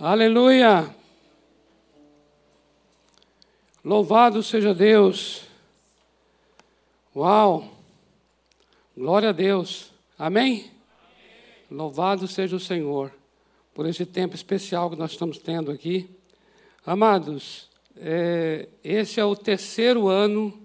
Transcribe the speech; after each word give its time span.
Aleluia! 0.00 0.94
Louvado 3.84 4.44
seja 4.44 4.72
Deus. 4.72 5.42
Uau! 7.16 7.68
Glória 8.96 9.30
a 9.30 9.32
Deus. 9.32 9.90
Amém? 10.16 10.52
Amém? 10.52 10.70
Louvado 11.68 12.28
seja 12.28 12.54
o 12.54 12.60
Senhor 12.60 13.12
por 13.74 13.86
esse 13.86 14.06
tempo 14.06 14.36
especial 14.36 14.88
que 14.88 14.94
nós 14.94 15.10
estamos 15.10 15.38
tendo 15.38 15.72
aqui. 15.72 16.08
Amados, 16.86 17.68
é, 17.96 18.68
esse 18.84 19.18
é 19.18 19.24
o 19.24 19.34
terceiro 19.34 20.06
ano 20.06 20.56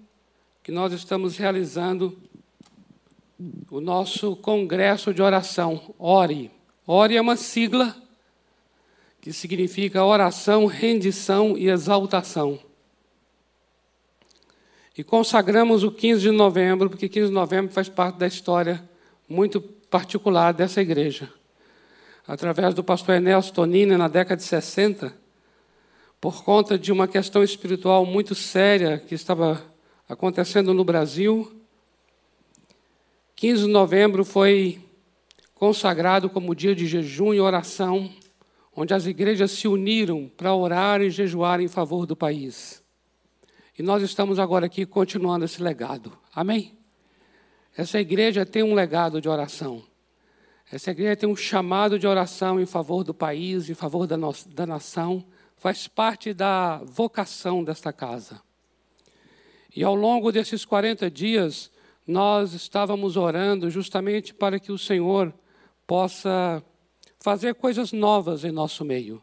que 0.62 0.70
nós 0.70 0.92
estamos 0.92 1.36
realizando 1.36 2.16
o 3.68 3.80
nosso 3.80 4.36
congresso 4.36 5.12
de 5.12 5.20
oração. 5.20 5.92
Ore. 5.98 6.52
Ore 6.86 7.16
é 7.16 7.20
uma 7.20 7.34
sigla 7.34 8.03
que 9.24 9.32
significa 9.32 10.04
oração, 10.04 10.66
rendição 10.66 11.56
e 11.56 11.70
exaltação. 11.70 12.58
E 14.94 15.02
consagramos 15.02 15.82
o 15.82 15.90
15 15.90 16.20
de 16.20 16.30
novembro, 16.30 16.90
porque 16.90 17.08
15 17.08 17.28
de 17.28 17.32
novembro 17.32 17.72
faz 17.72 17.88
parte 17.88 18.18
da 18.18 18.26
história 18.26 18.86
muito 19.26 19.62
particular 19.62 20.52
dessa 20.52 20.82
igreja. 20.82 21.32
Através 22.28 22.74
do 22.74 22.84
pastor 22.84 23.14
Enelson 23.14 23.54
Tonini, 23.54 23.96
na 23.96 24.08
década 24.08 24.36
de 24.36 24.42
60, 24.42 25.16
por 26.20 26.44
conta 26.44 26.78
de 26.78 26.92
uma 26.92 27.08
questão 27.08 27.42
espiritual 27.42 28.04
muito 28.04 28.34
séria 28.34 28.98
que 28.98 29.14
estava 29.14 29.64
acontecendo 30.06 30.74
no 30.74 30.84
Brasil, 30.84 31.50
15 33.36 33.62
de 33.62 33.72
novembro 33.72 34.22
foi 34.22 34.84
consagrado 35.54 36.28
como 36.28 36.54
dia 36.54 36.74
de 36.74 36.86
jejum 36.86 37.32
e 37.32 37.40
oração 37.40 38.12
onde 38.76 38.92
as 38.92 39.06
igrejas 39.06 39.52
se 39.52 39.68
uniram 39.68 40.30
para 40.36 40.54
orar 40.54 41.00
e 41.00 41.10
jejuar 41.10 41.60
em 41.60 41.68
favor 41.68 42.06
do 42.06 42.16
país. 42.16 42.82
E 43.78 43.82
nós 43.82 44.02
estamos 44.02 44.38
agora 44.38 44.66
aqui 44.66 44.86
continuando 44.86 45.44
esse 45.44 45.62
legado. 45.62 46.16
Amém? 46.34 46.76
Essa 47.76 48.00
igreja 48.00 48.46
tem 48.46 48.62
um 48.62 48.74
legado 48.74 49.20
de 49.20 49.28
oração. 49.28 49.82
Essa 50.70 50.90
igreja 50.90 51.16
tem 51.16 51.28
um 51.28 51.36
chamado 51.36 51.98
de 51.98 52.06
oração 52.06 52.60
em 52.60 52.66
favor 52.66 53.04
do 53.04 53.12
país, 53.12 53.68
em 53.68 53.74
favor 53.74 54.06
da, 54.06 54.16
da 54.48 54.66
nação. 54.66 55.24
Faz 55.56 55.86
parte 55.88 56.32
da 56.32 56.78
vocação 56.84 57.62
desta 57.62 57.92
casa. 57.92 58.40
E 59.74 59.82
ao 59.82 59.94
longo 59.94 60.30
desses 60.30 60.64
40 60.64 61.10
dias, 61.10 61.70
nós 62.06 62.52
estávamos 62.52 63.16
orando 63.16 63.68
justamente 63.70 64.32
para 64.32 64.60
que 64.60 64.70
o 64.70 64.78
Senhor 64.78 65.34
possa 65.86 66.62
fazer 67.24 67.54
coisas 67.54 67.90
novas 67.90 68.44
em 68.44 68.52
nosso 68.52 68.84
meio, 68.84 69.22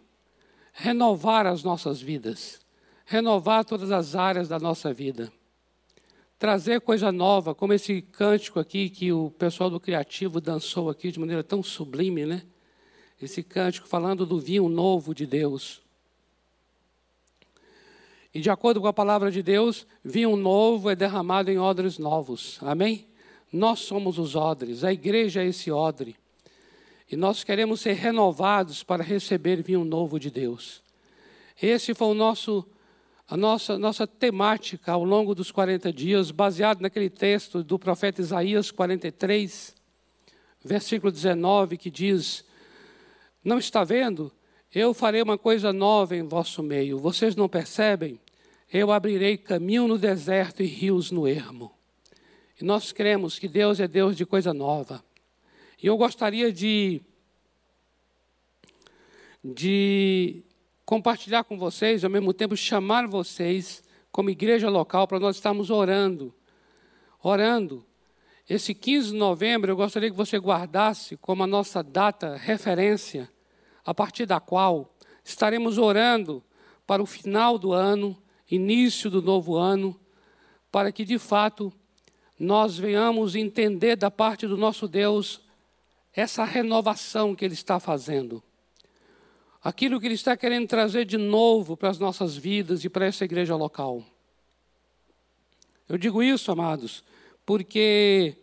renovar 0.73 1.45
as 1.45 1.61
nossas 1.61 2.01
vidas, 2.01 2.59
renovar 3.05 3.63
todas 3.63 3.91
as 3.91 4.15
áreas 4.15 4.47
da 4.47 4.57
nossa 4.57 4.91
vida, 4.91 5.31
trazer 6.39 6.81
coisa 6.81 7.11
nova, 7.11 7.53
como 7.53 7.73
esse 7.73 8.01
cântico 8.01 8.59
aqui 8.59 8.89
que 8.89 9.11
o 9.13 9.29
pessoal 9.29 9.69
do 9.69 9.79
Criativo 9.79 10.41
dançou 10.41 10.89
aqui 10.89 11.11
de 11.11 11.19
maneira 11.19 11.43
tão 11.43 11.61
sublime, 11.61 12.25
né? 12.25 12.41
Esse 13.21 13.43
cântico 13.43 13.87
falando 13.87 14.25
do 14.25 14.39
vinho 14.39 14.67
novo 14.67 15.13
de 15.13 15.27
Deus. 15.27 15.79
E 18.33 18.41
de 18.41 18.49
acordo 18.49 18.81
com 18.81 18.87
a 18.87 18.93
palavra 18.93 19.29
de 19.29 19.43
Deus, 19.43 19.85
vinho 20.03 20.35
novo 20.35 20.89
é 20.89 20.95
derramado 20.95 21.51
em 21.51 21.59
odres 21.59 21.99
novos. 21.99 22.57
Amém? 22.63 23.05
Nós 23.53 23.81
somos 23.81 24.17
os 24.17 24.35
odres, 24.35 24.83
a 24.83 24.91
igreja 24.91 25.43
é 25.43 25.45
esse 25.45 25.69
odre. 25.69 26.19
E 27.11 27.17
nós 27.17 27.43
queremos 27.43 27.81
ser 27.81 27.93
renovados 27.93 28.83
para 28.83 29.03
receber 29.03 29.61
vinho 29.61 29.83
novo 29.83 30.17
de 30.17 30.31
Deus. 30.31 30.81
Esse 31.61 31.93
foi 31.93 32.07
o 32.07 32.13
nosso, 32.13 32.65
a 33.27 33.35
nossa, 33.35 33.77
nossa 33.77 34.07
temática 34.07 34.93
ao 34.93 35.03
longo 35.03 35.35
dos 35.35 35.51
40 35.51 35.91
dias, 35.91 36.31
baseado 36.31 36.79
naquele 36.79 37.09
texto 37.09 37.61
do 37.61 37.77
profeta 37.77 38.21
Isaías 38.21 38.71
43, 38.71 39.75
versículo 40.63 41.11
19, 41.11 41.77
que 41.77 41.89
diz: 41.89 42.45
Não 43.43 43.59
está 43.59 43.83
vendo? 43.83 44.31
Eu 44.73 44.93
farei 44.93 45.21
uma 45.21 45.37
coisa 45.37 45.73
nova 45.73 46.15
em 46.15 46.23
vosso 46.23 46.63
meio. 46.63 46.97
Vocês 46.97 47.35
não 47.35 47.49
percebem? 47.49 48.17
Eu 48.71 48.89
abrirei 48.89 49.35
caminho 49.35 49.85
no 49.85 49.97
deserto 49.97 50.63
e 50.63 50.65
rios 50.65 51.11
no 51.11 51.27
ermo. 51.27 51.73
E 52.59 52.63
nós 52.63 52.93
cremos 52.93 53.37
que 53.37 53.49
Deus 53.49 53.81
é 53.81 53.87
Deus 53.87 54.15
de 54.15 54.25
coisa 54.25 54.53
nova. 54.53 55.03
E 55.81 55.87
eu 55.87 55.97
gostaria 55.97 56.53
de, 56.53 57.01
de 59.43 60.43
compartilhar 60.85 61.43
com 61.43 61.57
vocês, 61.57 62.03
ao 62.03 62.09
mesmo 62.09 62.33
tempo 62.33 62.55
chamar 62.55 63.07
vocês, 63.07 63.83
como 64.11 64.29
igreja 64.29 64.69
local, 64.69 65.07
para 65.07 65.19
nós 65.19 65.37
estarmos 65.37 65.69
orando. 65.69 66.33
Orando. 67.23 67.85
Esse 68.49 68.73
15 68.73 69.11
de 69.11 69.17
novembro, 69.17 69.71
eu 69.71 69.75
gostaria 69.75 70.09
que 70.09 70.17
você 70.17 70.37
guardasse 70.37 71.15
como 71.17 71.43
a 71.43 71.47
nossa 71.47 71.81
data 71.81 72.35
referência, 72.35 73.29
a 73.85 73.93
partir 73.93 74.25
da 74.25 74.39
qual 74.39 74.93
estaremos 75.23 75.77
orando 75.77 76.43
para 76.85 77.01
o 77.01 77.05
final 77.05 77.57
do 77.57 77.71
ano, 77.71 78.21
início 78.49 79.09
do 79.09 79.21
novo 79.21 79.55
ano, 79.55 79.97
para 80.71 80.91
que 80.91 81.05
de 81.05 81.17
fato 81.17 81.71
nós 82.37 82.77
venhamos 82.77 83.35
entender 83.35 83.95
da 83.95 84.11
parte 84.11 84.47
do 84.47 84.57
nosso 84.57 84.87
Deus 84.87 85.41
essa 86.13 86.43
renovação 86.43 87.33
que 87.33 87.45
Ele 87.45 87.53
está 87.53 87.79
fazendo. 87.79 88.43
Aquilo 89.63 89.99
que 89.99 90.07
Ele 90.07 90.15
está 90.15 90.35
querendo 90.35 90.67
trazer 90.67 91.05
de 91.05 91.17
novo 91.17 91.77
para 91.77 91.89
as 91.89 91.99
nossas 91.99 92.35
vidas 92.35 92.83
e 92.83 92.89
para 92.89 93.05
essa 93.05 93.23
igreja 93.25 93.55
local. 93.55 94.03
Eu 95.87 95.97
digo 95.97 96.23
isso, 96.23 96.51
amados, 96.51 97.03
porque 97.45 98.35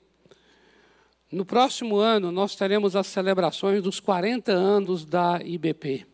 no 1.33 1.45
próximo 1.45 1.97
ano 1.97 2.31
nós 2.31 2.55
teremos 2.55 2.95
as 2.95 3.07
celebrações 3.07 3.83
dos 3.83 3.99
40 4.01 4.53
anos 4.53 5.05
da 5.05 5.41
IBP. 5.43 6.07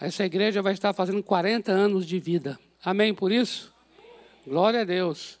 Essa 0.00 0.24
igreja 0.24 0.62
vai 0.62 0.72
estar 0.72 0.92
fazendo 0.92 1.22
40 1.22 1.72
anos 1.72 2.06
de 2.06 2.18
vida. 2.18 2.58
Amém 2.82 3.12
por 3.12 3.32
isso? 3.32 3.74
Glória 4.46 4.82
a 4.82 4.84
Deus. 4.84 5.38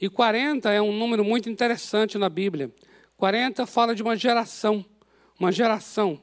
E 0.00 0.08
40 0.08 0.70
é 0.70 0.80
um 0.80 0.96
número 0.96 1.24
muito 1.24 1.50
interessante 1.50 2.16
na 2.16 2.28
Bíblia. 2.28 2.70
40 3.16 3.66
fala 3.66 3.94
de 3.94 4.02
uma 4.02 4.16
geração, 4.16 4.84
uma 5.38 5.52
geração. 5.52 6.18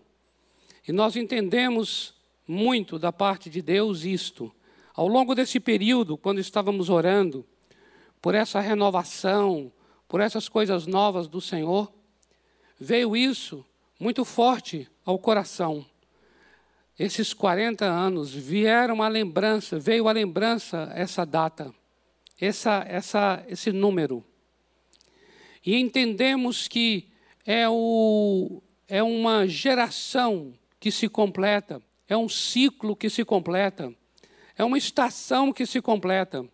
E 0.88 0.92
nós 0.94 1.18
entendemos 1.18 2.16
muito 2.48 2.98
da 2.98 3.12
parte 3.12 3.50
de 3.50 3.62
Deus 3.62 4.06
isto. 4.06 4.54
Ao 4.96 5.08
longo 5.08 5.36
desse 5.36 5.60
período, 5.60 6.18
quando 6.18 6.40
estávamos 6.40 6.90
orando 6.90 7.46
por 8.22 8.34
essa 8.34 8.62
renovação, 8.62 9.72
por 10.08 10.22
essas 10.22 10.48
coisas 10.48 10.88
novas 10.88 11.28
do 11.28 11.42
Senhor, 11.42 11.92
veio 12.80 13.18
isso 13.18 13.66
muito 14.00 14.24
forte 14.24 14.88
ao 15.06 15.20
coração. 15.20 15.86
Esses 16.98 17.34
40 17.34 17.86
anos 17.86 18.34
vieram 18.34 19.04
a 19.04 19.10
lembrança, 19.10 19.78
veio 19.78 20.08
a 20.08 20.12
lembrança 20.14 20.90
essa 20.96 21.26
data, 21.26 21.74
essa, 22.40 22.84
essa, 22.88 23.44
esse 23.50 23.72
número. 23.72 24.24
E 25.66 25.76
entendemos 25.76 26.68
que 26.68 27.10
é, 27.46 27.68
o, 27.70 28.64
é 28.88 29.04
uma 29.04 29.48
geração 29.48 30.54
que 30.88 30.92
se 30.92 31.10
completa, 31.10 31.82
é 32.08 32.16
um 32.16 32.30
ciclo 32.30 32.96
que 32.96 33.10
se 33.10 33.26
completa, 33.26 33.94
é 34.58 34.64
uma 34.64 34.78
estação 34.78 35.52
que 35.52 35.66
se 35.66 35.82
completa. 35.82 36.48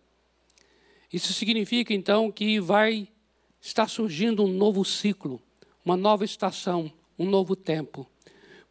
Isso 1.12 1.32
significa, 1.32 1.94
então, 1.94 2.32
que 2.32 2.58
vai 2.58 3.06
estar 3.60 3.88
surgindo 3.88 4.42
um 4.42 4.48
novo 4.48 4.84
ciclo, 4.84 5.40
uma 5.84 5.96
nova 5.96 6.24
estação, 6.24 6.92
um 7.16 7.24
novo 7.24 7.54
tempo. 7.54 8.10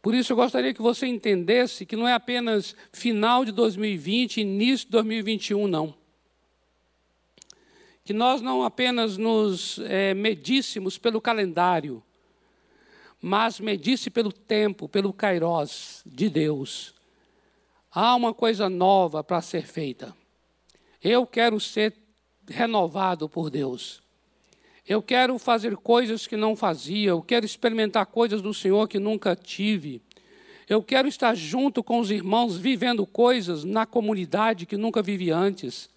Por 0.02 0.14
isso, 0.14 0.34
eu 0.34 0.36
gostaria 0.36 0.74
que 0.74 0.82
você 0.82 1.06
entendesse 1.06 1.86
que 1.86 1.96
não 1.96 2.06
é 2.06 2.12
apenas 2.12 2.76
final 2.92 3.42
de 3.42 3.50
2020, 3.50 4.42
início 4.42 4.84
de 4.84 4.92
2021, 4.92 5.66
não 5.66 5.94
que 8.04 8.12
nós 8.12 8.42
não 8.42 8.62
apenas 8.62 9.16
nos 9.16 9.78
é, 9.78 10.12
medíssemos 10.12 10.98
pelo 10.98 11.22
calendário, 11.22 12.02
mas 13.26 13.58
medisse 13.58 14.10
pelo 14.10 14.30
tempo, 14.30 14.86
pelo 14.86 15.10
kairós 15.10 16.02
de 16.04 16.28
Deus. 16.28 16.94
Há 17.90 18.14
uma 18.14 18.34
coisa 18.34 18.68
nova 18.68 19.24
para 19.24 19.40
ser 19.40 19.66
feita. 19.66 20.14
Eu 21.02 21.26
quero 21.26 21.58
ser 21.58 21.94
renovado 22.46 23.26
por 23.26 23.48
Deus. 23.48 24.02
Eu 24.86 25.00
quero 25.00 25.38
fazer 25.38 25.74
coisas 25.74 26.26
que 26.26 26.36
não 26.36 26.54
fazia, 26.54 27.08
eu 27.08 27.22
quero 27.22 27.46
experimentar 27.46 28.04
coisas 28.04 28.42
do 28.42 28.52
Senhor 28.52 28.86
que 28.86 28.98
nunca 28.98 29.34
tive. 29.34 30.02
Eu 30.68 30.82
quero 30.82 31.08
estar 31.08 31.34
junto 31.34 31.82
com 31.82 32.00
os 32.00 32.10
irmãos, 32.10 32.58
vivendo 32.58 33.06
coisas 33.06 33.64
na 33.64 33.86
comunidade 33.86 34.66
que 34.66 34.76
nunca 34.76 35.00
vivi 35.00 35.30
antes. 35.30 35.88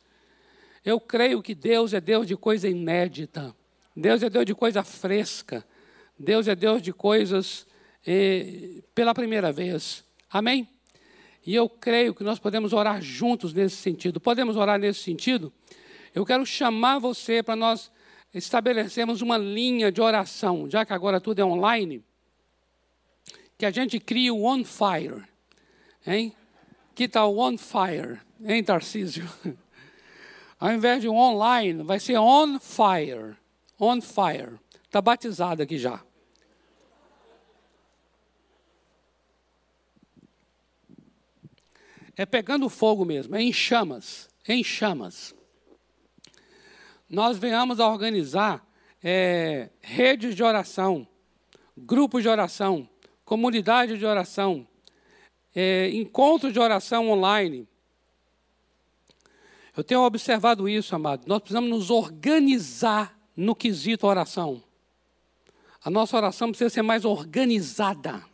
Eu 0.82 0.98
creio 0.98 1.42
que 1.42 1.54
Deus 1.54 1.94
é 1.94 2.00
Deus 2.00 2.26
de 2.26 2.38
coisa 2.38 2.70
inédita. 2.70 3.54
Deus 3.94 4.24
é 4.24 4.30
Deus 4.30 4.46
de 4.46 4.56
coisa 4.56 4.82
fresca. 4.82 5.66
Deus 6.18 6.48
é 6.48 6.56
Deus 6.56 6.82
de 6.82 6.92
coisas 6.92 7.66
pela 8.96 9.14
primeira 9.14 9.52
vez. 9.52 10.04
Amém? 10.30 10.68
E 11.46 11.56
eu 11.56 11.70
creio 11.70 12.14
que 12.14 12.24
nós 12.24 12.40
podemos 12.40 12.74
orar 12.74 13.02
juntos 13.02 13.54
nesse 13.54 13.78
sentido. 13.78 14.20
Podemos 14.20 14.56
orar 14.58 14.78
nesse 14.80 15.02
sentido? 15.02 15.54
Eu 16.14 16.26
quero 16.26 16.46
chamar 16.46 17.00
você 17.00 17.42
para 17.42 17.56
nós 17.56 17.92
estabelecermos 18.34 19.22
uma 19.22 19.38
linha 19.38 19.92
de 19.92 20.02
oração, 20.02 20.70
já 20.70 20.86
que 20.86 20.94
agora 20.94 21.22
tudo 21.22 21.40
é 21.40 21.46
online, 21.46 22.04
que 23.58 23.66
a 23.66 23.72
gente 23.72 24.00
crie 24.00 24.30
o 24.30 24.44
On 24.44 24.64
Fire. 24.64 25.24
Hein? 26.06 26.34
Que 26.94 27.08
tal 27.08 27.38
On 27.38 27.58
Fire? 27.58 28.20
Hein, 28.44 28.64
Tarcísio? 28.64 29.30
Ao 30.60 30.72
invés 30.72 31.02
de 31.02 31.08
online, 31.08 31.84
vai 31.84 32.00
ser 32.00 32.18
On 32.18 32.60
Fire. 32.60 33.36
On 33.80 34.02
Fire. 34.02 34.60
Está 34.86 35.02
batizado 35.02 35.62
aqui 35.62 35.78
já. 35.78 36.02
É 42.18 42.26
pegando 42.26 42.68
fogo 42.68 43.06
mesmo, 43.06 43.36
é 43.36 43.42
em 43.42 43.54
chamas, 43.54 44.28
é 44.48 44.56
em 44.56 44.64
chamas. 44.64 45.36
Nós 47.08 47.38
venhamos 47.38 47.80
a 47.80 47.88
organizar 47.88 48.68
é, 49.04 49.70
redes 49.82 50.36
de 50.36 50.44
oração, 50.44 51.08
grupos 51.78 52.24
de 52.24 52.28
oração, 52.28 52.90
comunidade 53.24 54.00
de 54.00 54.06
oração, 54.06 54.68
é, 55.56 55.90
encontros 55.92 56.52
de 56.52 56.60
oração 56.60 57.10
online. 57.12 57.68
Eu 59.76 59.84
tenho 59.84 60.02
observado 60.02 60.68
isso, 60.68 60.96
amado. 60.96 61.28
Nós 61.28 61.40
precisamos 61.40 61.70
nos 61.70 61.92
organizar 61.92 63.16
no 63.36 63.56
quesito 63.56 64.08
oração. 64.08 64.64
A 65.84 65.92
nossa 65.92 66.18
oração 66.18 66.50
precisa 66.50 66.72
ser 66.72 66.82
mais 66.82 67.06
organizada, 67.06 68.26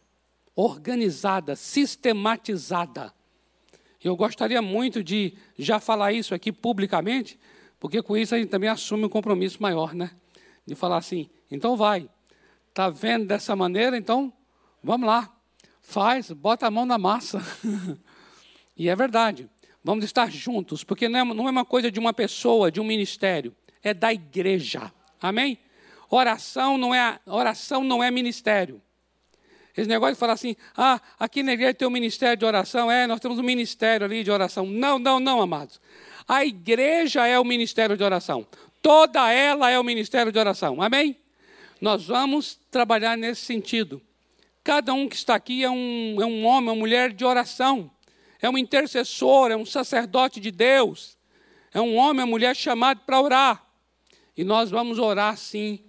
organizada, 0.56 1.56
sistematizada. 1.58 3.14
Eu 4.04 4.18
gostaria 4.18 4.62
muito 4.62 5.02
de 5.02 5.34
já 5.58 5.80
falar 5.80 6.12
isso 6.12 6.36
aqui 6.36 6.52
publicamente, 6.52 7.40
porque 7.80 8.02
com 8.02 8.18
isso 8.18 8.36
a 8.36 8.38
gente 8.38 8.50
também 8.50 8.70
assume 8.70 9.06
um 9.06 9.10
compromisso 9.10 9.62
maior, 9.62 9.96
né? 9.96 10.12
De 10.66 10.76
falar 10.76 10.98
assim, 10.98 11.30
então 11.50 11.78
vai. 11.78 12.10
Está 12.70 12.90
vendo 12.90 13.26
dessa 13.26 13.56
maneira, 13.56 13.96
então 13.96 14.34
vamos 14.84 15.08
lá. 15.08 15.34
Faz, 15.82 16.32
bota 16.32 16.68
a 16.68 16.72
mão 16.72 16.86
na 16.86 16.98
massa. 16.98 17.42
e 18.76 18.90
é 18.90 18.96
verdade. 18.96 19.50
Vamos 19.82 20.04
estar 20.04 20.32
juntos, 20.32 20.84
porque 20.84 21.08
não 21.08 21.20
é, 21.20 21.24
não 21.34 21.48
é 21.48 21.52
uma 21.52 21.66
coisa 21.66 21.92
de 21.92 22.00
uma 22.00 22.14
pessoa, 22.14 22.72
de 22.72 22.82
um 22.82 22.86
ministério, 22.86 23.56
é 23.82 23.94
da 23.94 24.14
igreja. 24.14 24.92
Amém? 25.22 25.60
Oração 26.10 26.78
não 26.78 26.94
é, 26.94 27.20
oração 27.26 27.84
não 27.84 28.04
é 28.04 28.12
ministério. 28.12 28.82
Esse 29.76 29.90
negócio 29.90 30.14
de 30.14 30.20
falar 30.20 30.34
assim, 30.34 30.56
ah, 30.78 31.02
aqui 31.20 31.42
na 31.42 31.54
igreja 31.54 31.74
tem 31.74 31.88
um 31.88 31.92
ministério 31.92 32.38
de 32.38 32.46
oração, 32.46 32.92
é, 32.92 33.08
nós 33.08 33.20
temos 33.20 33.40
um 33.40 33.44
ministério 33.44 34.06
ali 34.06 34.24
de 34.24 34.30
oração. 34.30 34.68
Não, 34.68 35.00
não, 35.00 35.20
não, 35.20 35.42
amados. 35.42 35.82
A 36.28 36.46
igreja 36.46 37.26
é 37.26 37.40
o 37.40 37.44
ministério 37.44 37.98
de 37.98 38.04
oração. 38.04 38.46
Toda 38.84 39.32
ela 39.32 39.72
é 39.72 39.80
o 39.80 39.84
ministério 39.84 40.32
de 40.32 40.38
oração. 40.38 40.80
Amém? 40.82 41.18
Nós 41.82 42.06
vamos 42.06 42.60
trabalhar 42.70 43.18
nesse 43.18 43.42
sentido. 43.42 44.00
Cada 44.64 44.94
um 44.94 45.10
que 45.10 45.16
está 45.16 45.36
aqui 45.36 45.64
é 45.64 45.70
um, 45.70 46.18
é 46.22 46.26
um 46.26 46.46
homem, 46.46 46.70
uma 46.70 46.76
mulher 46.76 47.12
de 47.12 47.26
oração. 47.26 47.90
É 48.40 48.50
um 48.50 48.58
intercessor, 48.58 49.52
é 49.52 49.58
um 49.58 49.66
sacerdote 49.66 50.40
de 50.40 50.52
Deus. 50.52 51.18
É 51.74 51.82
um 51.82 51.96
homem, 51.96 52.24
uma 52.24 52.28
mulher 52.30 52.56
chamado 52.56 53.02
para 53.06 53.20
orar. 53.20 53.66
E 54.38 54.44
nós 54.44 54.70
vamos 54.70 55.00
orar 55.00 55.36
sim, 55.36 55.80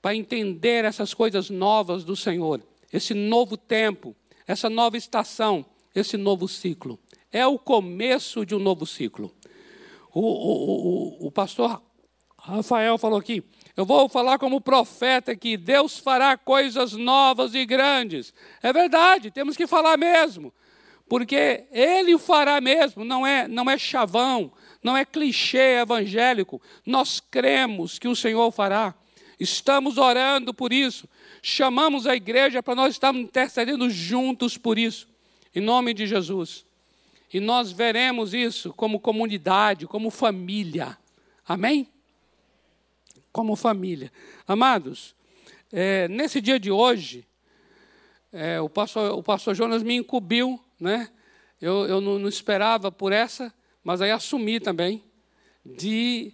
para 0.00 0.14
entender 0.14 0.84
essas 0.84 1.14
coisas 1.14 1.48
novas 1.48 2.02
do 2.02 2.16
Senhor 2.16 2.60
esse 2.92 3.14
novo 3.14 3.56
tempo, 3.56 4.14
essa 4.46 4.68
nova 4.68 4.96
estação, 4.96 5.64
esse 5.94 6.16
novo 6.16 6.46
ciclo. 6.46 6.98
É 7.30 7.46
o 7.46 7.58
começo 7.58 8.44
de 8.44 8.54
um 8.54 8.58
novo 8.58 8.86
ciclo. 8.86 9.34
O, 10.12 10.20
o, 10.20 11.24
o, 11.24 11.26
o 11.28 11.32
pastor 11.32 11.82
Rafael 12.36 12.98
falou 12.98 13.18
aqui: 13.18 13.42
eu 13.76 13.86
vou 13.86 14.08
falar 14.08 14.38
como 14.38 14.60
profeta 14.60 15.34
que 15.34 15.56
Deus 15.56 15.98
fará 15.98 16.36
coisas 16.36 16.92
novas 16.92 17.54
e 17.54 17.64
grandes. 17.64 18.34
É 18.62 18.72
verdade, 18.72 19.30
temos 19.30 19.56
que 19.56 19.66
falar 19.66 19.96
mesmo. 19.96 20.52
Porque 21.08 21.64
ele 21.70 22.18
fará 22.18 22.60
mesmo, 22.60 23.04
não 23.04 23.26
é, 23.26 23.46
não 23.46 23.68
é 23.70 23.76
chavão, 23.76 24.52
não 24.82 24.96
é 24.96 25.04
clichê 25.04 25.80
evangélico. 25.80 26.60
Nós 26.86 27.20
cremos 27.20 27.98
que 27.98 28.08
o 28.08 28.16
Senhor 28.16 28.50
fará. 28.50 28.94
Estamos 29.38 29.98
orando 29.98 30.54
por 30.54 30.72
isso. 30.72 31.08
Chamamos 31.42 32.06
a 32.06 32.14
igreja 32.14 32.62
para 32.62 32.76
nós 32.76 32.94
estarmos 32.94 33.22
intercedendo 33.22 33.90
juntos 33.90 34.56
por 34.56 34.78
isso, 34.78 35.08
em 35.52 35.60
nome 35.60 35.92
de 35.92 36.06
Jesus. 36.06 36.64
E 37.34 37.40
nós 37.40 37.72
veremos 37.72 38.32
isso 38.32 38.72
como 38.72 39.00
comunidade, 39.00 39.88
como 39.88 40.08
família. 40.08 40.96
Amém? 41.46 41.88
Como 43.32 43.56
família. 43.56 44.12
Amados, 44.46 45.16
é, 45.72 46.06
nesse 46.06 46.40
dia 46.40 46.60
de 46.60 46.70
hoje, 46.70 47.26
é, 48.32 48.60
o, 48.60 48.68
pastor, 48.68 49.18
o 49.18 49.22
pastor 49.22 49.54
Jonas 49.54 49.82
me 49.82 49.96
incumbiu, 49.96 50.60
né? 50.78 51.08
Eu, 51.60 51.86
eu 51.86 52.00
não, 52.00 52.18
não 52.18 52.28
esperava 52.28 52.92
por 52.92 53.12
essa, 53.12 53.52
mas 53.82 54.00
aí 54.00 54.10
assumi 54.10 54.60
também, 54.60 55.02
de 55.64 56.32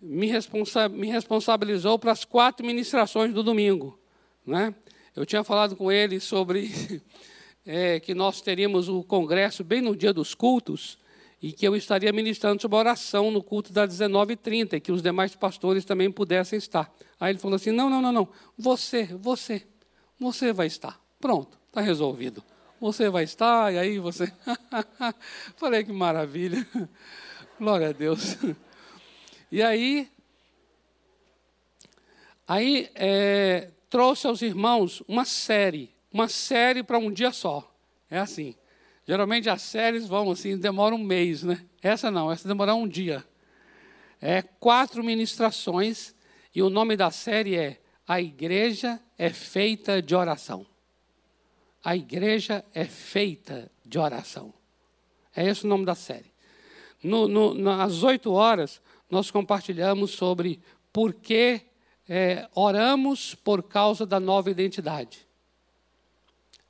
me, 0.00 0.26
responsa 0.26 0.88
me 0.88 1.08
responsabilizou 1.08 1.98
para 1.98 2.12
as 2.12 2.24
quatro 2.24 2.66
ministrações 2.66 3.32
do 3.32 3.42
domingo. 3.42 3.99
Né? 4.46 4.74
Eu 5.14 5.26
tinha 5.26 5.44
falado 5.44 5.76
com 5.76 5.90
ele 5.90 6.20
sobre 6.20 6.70
é, 7.66 8.00
que 8.00 8.14
nós 8.14 8.40
teríamos 8.40 8.88
o 8.88 9.02
congresso 9.02 9.62
bem 9.62 9.80
no 9.80 9.94
dia 9.94 10.12
dos 10.12 10.34
cultos 10.34 10.98
e 11.42 11.52
que 11.52 11.66
eu 11.66 11.74
estaria 11.74 12.12
ministrando 12.12 12.60
sobre 12.60 12.76
oração 12.76 13.30
no 13.30 13.42
culto 13.42 13.72
das 13.72 13.98
19h30 13.98 14.74
e 14.74 14.80
que 14.80 14.92
os 14.92 15.02
demais 15.02 15.34
pastores 15.34 15.84
também 15.84 16.10
pudessem 16.10 16.58
estar. 16.58 16.92
Aí 17.18 17.32
ele 17.32 17.38
falou 17.38 17.56
assim: 17.56 17.70
não, 17.70 17.88
não, 17.88 18.02
não, 18.02 18.12
não, 18.12 18.28
você, 18.58 19.04
você, 19.04 19.66
você 20.18 20.52
vai 20.52 20.66
estar. 20.66 21.00
Pronto, 21.18 21.58
está 21.68 21.80
resolvido. 21.80 22.42
Você 22.80 23.10
vai 23.10 23.24
estar, 23.24 23.72
e 23.72 23.78
aí 23.78 23.98
você. 23.98 24.32
Falei 25.56 25.84
que 25.84 25.92
maravilha. 25.92 26.66
Glória 27.58 27.90
a 27.90 27.92
Deus. 27.92 28.38
E 29.52 29.62
aí, 29.62 30.08
aí 32.48 32.90
é, 32.94 33.70
trouxe 33.90 34.26
aos 34.26 34.40
irmãos 34.40 35.02
uma 35.06 35.24
série, 35.24 35.92
uma 36.12 36.28
série 36.28 36.82
para 36.82 36.98
um 36.98 37.12
dia 37.12 37.32
só. 37.32 37.68
É 38.08 38.18
assim. 38.18 38.54
Geralmente 39.06 39.50
as 39.50 39.62
séries 39.62 40.06
vão 40.06 40.30
assim, 40.30 40.56
demoram 40.56 40.96
um 40.96 41.02
mês, 41.02 41.42
né? 41.42 41.66
Essa 41.82 42.10
não, 42.10 42.30
essa 42.30 42.46
demora 42.46 42.74
um 42.74 42.86
dia. 42.86 43.24
É 44.20 44.40
quatro 44.40 45.02
ministrações 45.02 46.14
e 46.54 46.62
o 46.62 46.70
nome 46.70 46.96
da 46.96 47.10
série 47.10 47.56
é 47.56 47.80
A 48.06 48.20
Igreja 48.20 49.00
é 49.18 49.30
Feita 49.30 50.00
de 50.00 50.14
Oração. 50.14 50.64
A 51.82 51.96
Igreja 51.96 52.64
é 52.72 52.84
Feita 52.84 53.70
de 53.84 53.98
Oração. 53.98 54.54
É 55.34 55.48
esse 55.48 55.64
o 55.64 55.68
nome 55.68 55.84
da 55.84 55.94
série. 55.94 56.30
No, 57.02 57.26
no, 57.26 57.54
nas 57.54 58.02
oito 58.02 58.32
horas, 58.32 58.80
nós 59.10 59.30
compartilhamos 59.30 60.12
sobre 60.12 60.60
por 60.92 61.14
que 61.14 61.62
é, 62.12 62.48
oramos 62.56 63.36
por 63.36 63.62
causa 63.62 64.04
da 64.04 64.18
nova 64.18 64.50
identidade. 64.50 65.24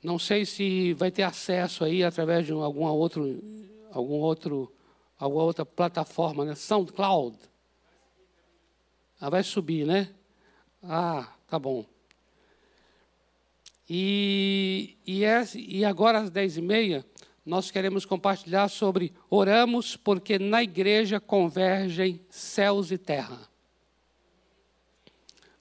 Não 0.03 0.19
sei 0.19 0.45
se 0.45 0.93
vai 0.93 1.09
ter 1.09 1.23
acesso 1.23 1.83
aí 1.83 2.03
através 2.03 2.45
de 2.45 2.51
alguma 2.51 2.91
outro, 2.91 3.41
algum 3.91 4.19
outro, 4.19 4.71
alguma 5.17 5.41
outra 5.41 5.65
plataforma, 5.65 6.45
né? 6.45 6.53
SoundCloud. 6.53 7.35
Ah, 9.19 9.31
vai 9.31 9.41
subir, 9.41 9.83
né? 9.83 10.13
Ah, 10.83 11.27
tá 11.47 11.57
bom. 11.57 11.85
E, 13.89 14.95
e, 15.07 15.25
é, 15.25 15.43
e 15.55 15.83
agora 15.83 16.19
às 16.19 16.29
dez 16.29 16.55
e 16.55 16.61
meia 16.61 17.03
nós 17.43 17.71
queremos 17.71 18.05
compartilhar 18.05 18.69
sobre 18.69 19.11
oramos 19.27 19.97
porque 19.97 20.37
na 20.37 20.61
igreja 20.61 21.19
convergem 21.19 22.23
céus 22.29 22.91
e 22.91 22.97
terra 22.99 23.50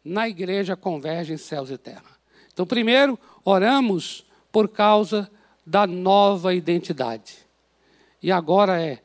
na 0.05 0.29
igreja 0.29 0.77
convergem 0.77 1.37
céus 1.37 1.71
e 1.71 1.79
terra. 1.79 2.19
Então, 2.53 2.67
primeiro, 2.67 3.19
oramos 3.45 4.25
por 4.51 4.69
causa 4.69 5.31
da 5.65 5.87
nova 5.87 6.55
identidade. 6.55 7.39
E 8.23 8.31
agora 8.33 8.81
é, 8.83 9.01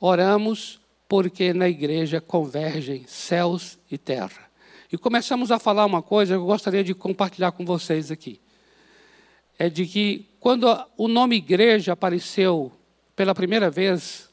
oramos 0.00 0.80
porque 1.08 1.52
na 1.52 1.68
igreja 1.68 2.20
convergem 2.20 3.04
céus 3.06 3.78
e 3.90 3.98
terra. 3.98 4.46
E 4.90 4.96
começamos 4.96 5.50
a 5.50 5.58
falar 5.58 5.84
uma 5.84 6.02
coisa 6.02 6.34
que 6.34 6.40
eu 6.40 6.46
gostaria 6.46 6.82
de 6.82 6.94
compartilhar 6.94 7.52
com 7.52 7.64
vocês 7.64 8.10
aqui. 8.10 8.40
É 9.58 9.68
de 9.68 9.86
que 9.86 10.26
quando 10.40 10.66
o 10.96 11.08
nome 11.08 11.36
igreja 11.36 11.92
apareceu 11.92 12.72
pela 13.14 13.34
primeira 13.34 13.70
vez, 13.70 14.28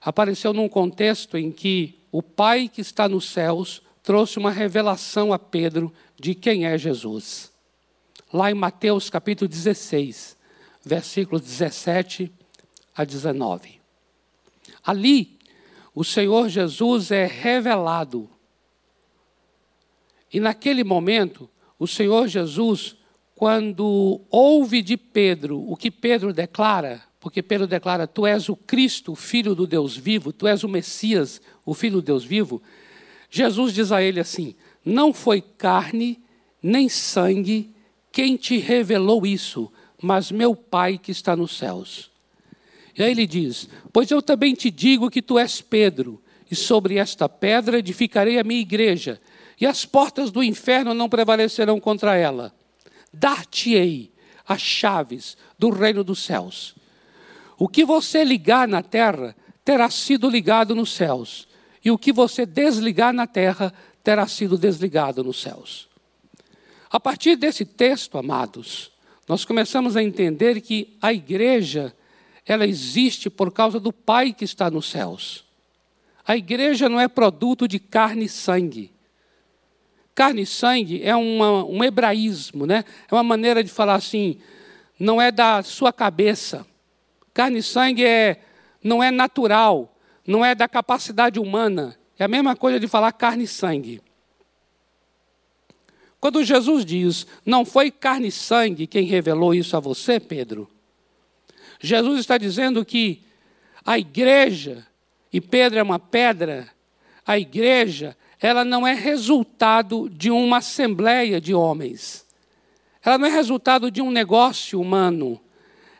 apareceu 0.00 0.52
num 0.52 0.68
contexto 0.68 1.36
em 1.36 1.50
que 1.50 1.98
o 2.10 2.22
Pai 2.22 2.68
que 2.68 2.80
está 2.80 3.08
nos 3.08 3.28
céus 3.28 3.82
trouxe 4.06 4.38
uma 4.38 4.52
revelação 4.52 5.32
a 5.32 5.38
Pedro 5.38 5.92
de 6.16 6.32
quem 6.32 6.64
é 6.64 6.78
Jesus. 6.78 7.52
Lá 8.32 8.52
em 8.52 8.54
Mateus 8.54 9.10
capítulo 9.10 9.48
16, 9.48 10.36
versículos 10.84 11.42
17 11.42 12.32
a 12.94 13.02
19. 13.02 13.80
Ali, 14.84 15.36
o 15.92 16.04
Senhor 16.04 16.48
Jesus 16.48 17.10
é 17.10 17.26
revelado. 17.26 18.30
E 20.32 20.38
naquele 20.38 20.84
momento, 20.84 21.50
o 21.76 21.88
Senhor 21.88 22.28
Jesus, 22.28 22.94
quando 23.34 24.20
ouve 24.30 24.82
de 24.82 24.96
Pedro 24.96 25.68
o 25.68 25.74
que 25.74 25.90
Pedro 25.90 26.32
declara, 26.32 27.02
porque 27.18 27.42
Pedro 27.42 27.66
declara: 27.66 28.06
Tu 28.06 28.24
és 28.24 28.48
o 28.48 28.54
Cristo, 28.54 29.16
Filho 29.16 29.52
do 29.52 29.66
Deus 29.66 29.96
vivo, 29.96 30.32
tu 30.32 30.46
és 30.46 30.62
o 30.62 30.68
Messias, 30.68 31.42
o 31.64 31.74
Filho 31.74 31.96
do 31.96 32.02
Deus 32.02 32.24
vivo. 32.24 32.62
Jesus 33.30 33.72
diz 33.72 33.92
a 33.92 34.02
ele 34.02 34.20
assim: 34.20 34.54
Não 34.84 35.12
foi 35.12 35.40
carne 35.40 36.20
nem 36.62 36.88
sangue 36.88 37.74
quem 38.10 38.36
te 38.36 38.58
revelou 38.58 39.26
isso, 39.26 39.70
mas 40.00 40.30
meu 40.30 40.54
Pai 40.54 40.98
que 40.98 41.12
está 41.12 41.36
nos 41.36 41.56
céus. 41.56 42.10
E 42.96 43.02
aí 43.02 43.10
ele 43.10 43.26
diz: 43.26 43.68
Pois 43.92 44.10
eu 44.10 44.22
também 44.22 44.54
te 44.54 44.70
digo 44.70 45.10
que 45.10 45.20
tu 45.20 45.38
és 45.38 45.60
Pedro, 45.60 46.22
e 46.50 46.56
sobre 46.56 46.96
esta 46.96 47.28
pedra 47.28 47.78
edificarei 47.78 48.38
a 48.38 48.44
minha 48.44 48.60
igreja, 48.60 49.20
e 49.60 49.66
as 49.66 49.84
portas 49.84 50.30
do 50.30 50.42
inferno 50.42 50.94
não 50.94 51.08
prevalecerão 51.08 51.78
contra 51.80 52.16
ela. 52.16 52.54
Dar-te-ei 53.12 54.12
as 54.46 54.60
chaves 54.60 55.36
do 55.58 55.70
reino 55.70 56.04
dos 56.04 56.22
céus. 56.22 56.74
O 57.58 57.68
que 57.68 57.84
você 57.84 58.22
ligar 58.22 58.68
na 58.68 58.82
terra 58.82 59.34
terá 59.64 59.90
sido 59.90 60.28
ligado 60.28 60.74
nos 60.74 60.92
céus, 60.92 61.48
e 61.86 61.90
o 61.92 61.96
que 61.96 62.12
você 62.12 62.44
desligar 62.44 63.12
na 63.12 63.28
terra 63.28 63.72
terá 64.02 64.26
sido 64.26 64.58
desligado 64.58 65.22
nos 65.22 65.40
céus. 65.40 65.88
A 66.90 66.98
partir 66.98 67.36
desse 67.36 67.64
texto, 67.64 68.18
amados, 68.18 68.90
nós 69.28 69.44
começamos 69.44 69.96
a 69.96 70.02
entender 70.02 70.60
que 70.62 70.96
a 71.00 71.12
igreja, 71.12 71.94
ela 72.44 72.66
existe 72.66 73.30
por 73.30 73.52
causa 73.52 73.78
do 73.78 73.92
Pai 73.92 74.32
que 74.32 74.44
está 74.44 74.68
nos 74.68 74.90
céus. 74.90 75.44
A 76.26 76.36
igreja 76.36 76.88
não 76.88 76.98
é 76.98 77.06
produto 77.06 77.68
de 77.68 77.78
carne 77.78 78.24
e 78.24 78.28
sangue. 78.28 78.90
Carne 80.12 80.42
e 80.42 80.46
sangue 80.46 81.04
é 81.04 81.14
uma, 81.14 81.64
um 81.64 81.84
hebraísmo, 81.84 82.66
né? 82.66 82.84
é 83.08 83.14
uma 83.14 83.22
maneira 83.22 83.62
de 83.62 83.70
falar 83.70 83.94
assim, 83.94 84.40
não 84.98 85.22
é 85.22 85.30
da 85.30 85.62
sua 85.62 85.92
cabeça. 85.92 86.66
Carne 87.32 87.60
e 87.60 87.62
sangue 87.62 88.04
é, 88.04 88.42
não 88.82 89.00
é 89.00 89.12
natural, 89.12 89.95
não 90.26 90.44
é 90.44 90.54
da 90.54 90.68
capacidade 90.68 91.38
humana. 91.38 91.96
É 92.18 92.24
a 92.24 92.28
mesma 92.28 92.56
coisa 92.56 92.80
de 92.80 92.88
falar 92.88 93.12
carne 93.12 93.44
e 93.44 93.48
sangue. 93.48 94.02
Quando 96.18 96.42
Jesus 96.42 96.84
diz, 96.84 97.26
não 97.44 97.64
foi 97.64 97.90
carne 97.90 98.28
e 98.28 98.32
sangue 98.32 98.86
quem 98.86 99.04
revelou 99.04 99.54
isso 99.54 99.76
a 99.76 99.80
você, 99.80 100.18
Pedro, 100.18 100.68
Jesus 101.78 102.20
está 102.20 102.38
dizendo 102.38 102.84
que 102.84 103.22
a 103.84 103.98
igreja, 103.98 104.86
e 105.32 105.40
Pedro 105.40 105.78
é 105.78 105.82
uma 105.82 105.98
pedra, 105.98 106.68
a 107.24 107.38
igreja, 107.38 108.16
ela 108.40 108.64
não 108.64 108.86
é 108.86 108.94
resultado 108.94 110.08
de 110.10 110.30
uma 110.30 110.58
assembleia 110.58 111.40
de 111.40 111.54
homens. 111.54 112.26
Ela 113.04 113.18
não 113.18 113.26
é 113.26 113.30
resultado 113.30 113.90
de 113.90 114.02
um 114.02 114.10
negócio 114.10 114.80
humano. 114.80 115.40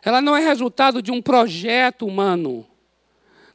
Ela 0.03 0.21
não 0.21 0.35
é 0.35 0.41
resultado 0.41 1.01
de 1.01 1.11
um 1.11 1.21
projeto 1.21 2.05
humano. 2.05 2.65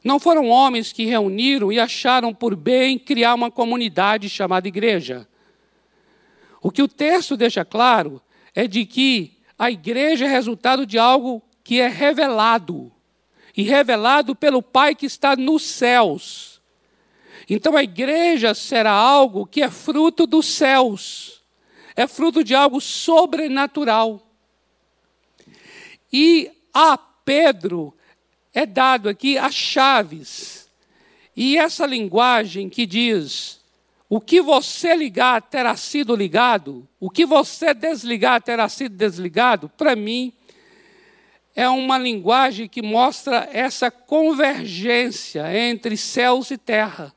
Não 0.03 0.19
foram 0.19 0.49
homens 0.49 0.91
que 0.91 1.05
reuniram 1.05 1.71
e 1.71 1.79
acharam 1.79 2.33
por 2.33 2.55
bem 2.55 2.99
criar 2.99 3.33
uma 3.35 3.49
comunidade 3.49 4.29
chamada 4.29 4.67
igreja. 4.67 5.27
O 6.61 6.69
que 6.69 6.81
o 6.81 6.87
texto 6.87 7.37
deixa 7.37 7.63
claro 7.63 8.21
é 8.53 8.67
de 8.67 8.85
que 8.85 9.37
a 9.57 9.71
igreja 9.71 10.25
é 10.25 10.27
resultado 10.27 10.85
de 10.85 10.99
algo 10.99 11.41
que 11.63 11.79
é 11.79 11.87
revelado 11.87 12.91
e 13.55 13.63
revelado 13.63 14.35
pelo 14.35 14.61
Pai 14.61 14.93
que 14.95 15.05
está 15.05 15.35
nos 15.35 15.63
céus. 15.63 16.61
Então 17.49 17.77
a 17.77 17.83
igreja 17.83 18.53
será 18.53 18.91
algo 18.91 19.45
que 19.45 19.61
é 19.61 19.69
fruto 19.69 20.25
dos 20.25 20.45
céus, 20.45 21.41
é 21.95 22.07
fruto 22.07 22.43
de 22.43 22.55
algo 22.55 22.81
sobrenatural. 22.81 24.21
E 26.11 26.51
a 26.73 26.97
Pedro 26.97 27.93
é 28.53 28.65
dado 28.65 29.09
aqui 29.09 29.37
as 29.37 29.55
chaves. 29.55 30.69
E 31.35 31.57
essa 31.57 31.85
linguagem 31.85 32.69
que 32.69 32.85
diz 32.85 33.63
o 34.07 34.21
que 34.21 34.41
você 34.41 34.95
ligar 34.95 35.41
terá 35.41 35.75
sido 35.75 36.15
ligado, 36.15 36.87
o 36.99 37.09
que 37.09 37.25
você 37.25 37.73
desligar 37.73 38.43
terá 38.43 38.69
sido 38.69 38.95
desligado, 38.95 39.67
para 39.69 39.95
mim, 39.95 40.31
é 41.55 41.67
uma 41.67 41.97
linguagem 41.97 42.67
que 42.67 42.81
mostra 42.81 43.49
essa 43.51 43.89
convergência 43.89 45.51
entre 45.57 45.97
céus 45.97 46.51
e 46.51 46.57
terra. 46.57 47.11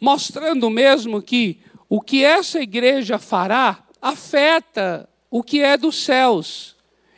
Mostrando 0.00 0.68
mesmo 0.68 1.22
que 1.22 1.60
o 1.88 2.00
que 2.00 2.24
essa 2.24 2.60
igreja 2.60 3.16
fará 3.18 3.84
afeta 4.02 5.08
o 5.30 5.42
que 5.42 5.60
é 5.60 5.76
dos 5.76 6.04
céus. 6.04 6.73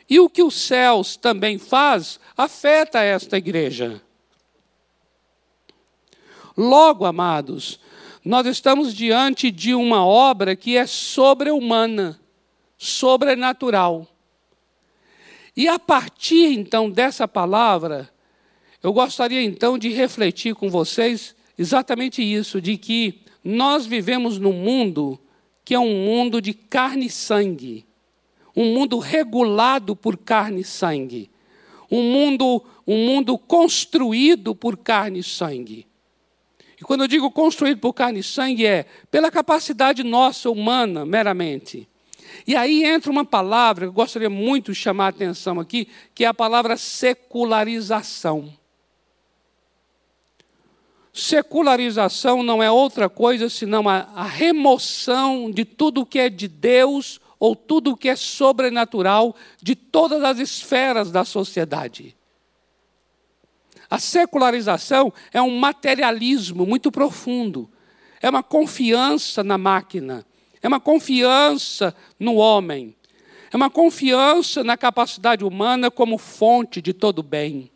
E 0.09 0.19
o 0.19 0.29
que 0.29 0.41
os 0.41 0.55
céus 0.55 1.17
também 1.17 1.57
faz 1.57 2.19
afeta 2.35 3.01
esta 3.01 3.37
igreja. 3.37 4.01
Logo, 6.55 7.05
amados, 7.05 7.79
nós 8.23 8.45
estamos 8.47 8.93
diante 8.93 9.51
de 9.51 9.73
uma 9.73 10.05
obra 10.05 10.55
que 10.55 10.75
é 10.75 10.85
sobre-humana, 10.85 12.19
sobrenatural. 12.77 14.07
E 15.55 15.67
a 15.67 15.79
partir 15.79 16.53
então 16.53 16.89
dessa 16.89 17.27
palavra, 17.27 18.09
eu 18.83 18.93
gostaria 18.93 19.41
então 19.41 19.77
de 19.77 19.89
refletir 19.89 20.55
com 20.55 20.69
vocês 20.69 21.35
exatamente 21.57 22.21
isso, 22.21 22.61
de 22.61 22.77
que 22.77 23.21
nós 23.43 23.85
vivemos 23.85 24.37
num 24.37 24.53
mundo 24.53 25.19
que 25.65 25.73
é 25.73 25.79
um 25.79 26.05
mundo 26.05 26.41
de 26.41 26.53
carne 26.53 27.07
e 27.07 27.09
sangue, 27.09 27.85
um 28.57 28.73
mundo 28.73 28.97
regulado 28.97 29.95
por 29.95 30.17
carne 30.17 30.61
e 30.61 30.65
sangue, 30.65 31.29
um 31.91 32.01
mundo, 32.01 32.65
um 32.87 33.05
mundo 33.05 33.37
construído 33.37 34.55
por 34.55 34.75
carne 34.75 35.19
e 35.19 35.23
sangue. 35.23 35.85
E 36.75 36.83
quando 36.83 37.01
eu 37.01 37.07
digo 37.07 37.29
construído 37.29 37.77
por 37.77 37.93
carne 37.93 38.21
e 38.21 38.23
sangue, 38.23 38.65
é 38.65 38.87
pela 39.11 39.29
capacidade 39.29 40.03
nossa, 40.03 40.49
humana, 40.49 41.05
meramente. 41.05 41.87
E 42.47 42.55
aí 42.55 42.83
entra 42.83 43.11
uma 43.11 43.23
palavra 43.23 43.85
que 43.85 43.89
eu 43.89 43.93
gostaria 43.93 44.29
muito 44.29 44.71
de 44.71 44.77
chamar 44.79 45.05
a 45.05 45.09
atenção 45.09 45.59
aqui, 45.59 45.87
que 46.15 46.25
é 46.25 46.27
a 46.27 46.33
palavra 46.33 46.77
secularização. 46.77 48.51
Secularização 51.13 52.41
não 52.41 52.61
é 52.61 52.71
outra 52.71 53.07
coisa 53.07 53.49
senão 53.49 53.87
a, 53.87 54.07
a 54.15 54.23
remoção 54.23 55.51
de 55.51 55.63
tudo 55.63 56.05
que 56.05 56.17
é 56.17 56.29
de 56.29 56.47
Deus 56.47 57.19
ou 57.39 57.55
tudo 57.55 57.95
que 57.95 58.09
é 58.09 58.15
sobrenatural 58.15 59.35
de 59.61 59.75
todas 59.75 60.23
as 60.23 60.39
esferas 60.39 61.11
da 61.11 61.23
sociedade. 61.23 62.15
A 63.89 63.99
secularização 63.99 65.13
é 65.31 65.41
um 65.41 65.57
materialismo 65.57 66.65
muito 66.65 66.91
profundo. 66.91 67.69
É 68.21 68.29
uma 68.29 68.43
confiança 68.43 69.43
na 69.43 69.57
máquina. 69.57 70.25
É 70.61 70.67
uma 70.67 70.79
confiança 70.79 71.95
no 72.19 72.35
homem. 72.35 72.95
É 73.51 73.55
uma 73.55 73.69
confiança 73.69 74.63
na 74.63 74.75
capacidade 74.75 75.45
humana 75.45 75.89
como 75.89 76.17
fonte 76.17 76.81
de 76.81 76.93
todo 76.93 77.23
bem. 77.23 77.71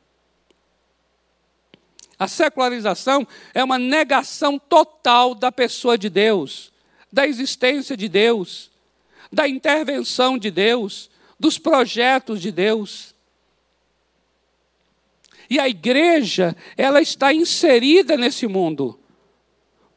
A 2.19 2.27
secularização 2.27 3.25
é 3.53 3.63
uma 3.63 3.79
negação 3.79 4.59
total 4.59 5.33
da 5.33 5.51
pessoa 5.51 5.97
de 5.97 6.09
Deus, 6.09 6.71
da 7.11 7.25
existência 7.25 7.97
de 7.97 8.07
Deus, 8.07 8.70
da 9.31 9.47
intervenção 9.47 10.37
de 10.37 10.51
Deus, 10.51 11.09
dos 11.39 11.57
projetos 11.57 12.41
de 12.41 12.51
Deus. 12.51 13.15
E 15.49 15.59
a 15.59 15.67
igreja, 15.67 16.55
ela 16.77 17.01
está 17.01 17.33
inserida 17.33 18.15
nesse 18.15 18.47
mundo. 18.47 18.99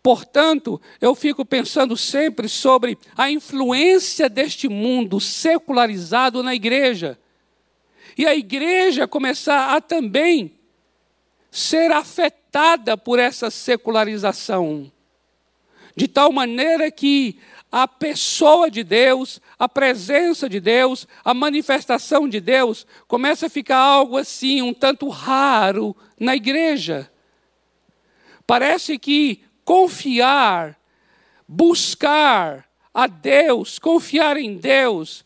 Portanto, 0.02 0.80
eu 1.00 1.14
fico 1.14 1.44
pensando 1.44 1.96
sempre 1.96 2.48
sobre 2.48 2.98
a 3.16 3.30
influência 3.30 4.28
deste 4.28 4.68
mundo 4.68 5.20
secularizado 5.20 6.42
na 6.42 6.54
igreja. 6.54 7.18
E 8.18 8.26
a 8.26 8.34
igreja 8.34 9.08
começar 9.08 9.74
a 9.74 9.80
também 9.80 10.52
ser 11.50 11.90
afetada 11.92 12.96
por 12.96 13.18
essa 13.18 13.50
secularização. 13.50 14.90
De 15.96 16.08
tal 16.08 16.32
maneira 16.32 16.90
que 16.90 17.38
a 17.76 17.88
pessoa 17.88 18.70
de 18.70 18.84
Deus, 18.84 19.40
a 19.58 19.68
presença 19.68 20.48
de 20.48 20.60
Deus, 20.60 21.08
a 21.24 21.34
manifestação 21.34 22.28
de 22.28 22.38
Deus, 22.38 22.86
começa 23.08 23.46
a 23.46 23.50
ficar 23.50 23.78
algo 23.78 24.16
assim, 24.16 24.62
um 24.62 24.72
tanto 24.72 25.08
raro 25.08 25.96
na 26.16 26.36
igreja. 26.36 27.10
Parece 28.46 28.96
que 28.96 29.42
confiar, 29.64 30.78
buscar 31.48 32.64
a 32.94 33.08
Deus, 33.08 33.80
confiar 33.80 34.36
em 34.36 34.56
Deus, 34.56 35.24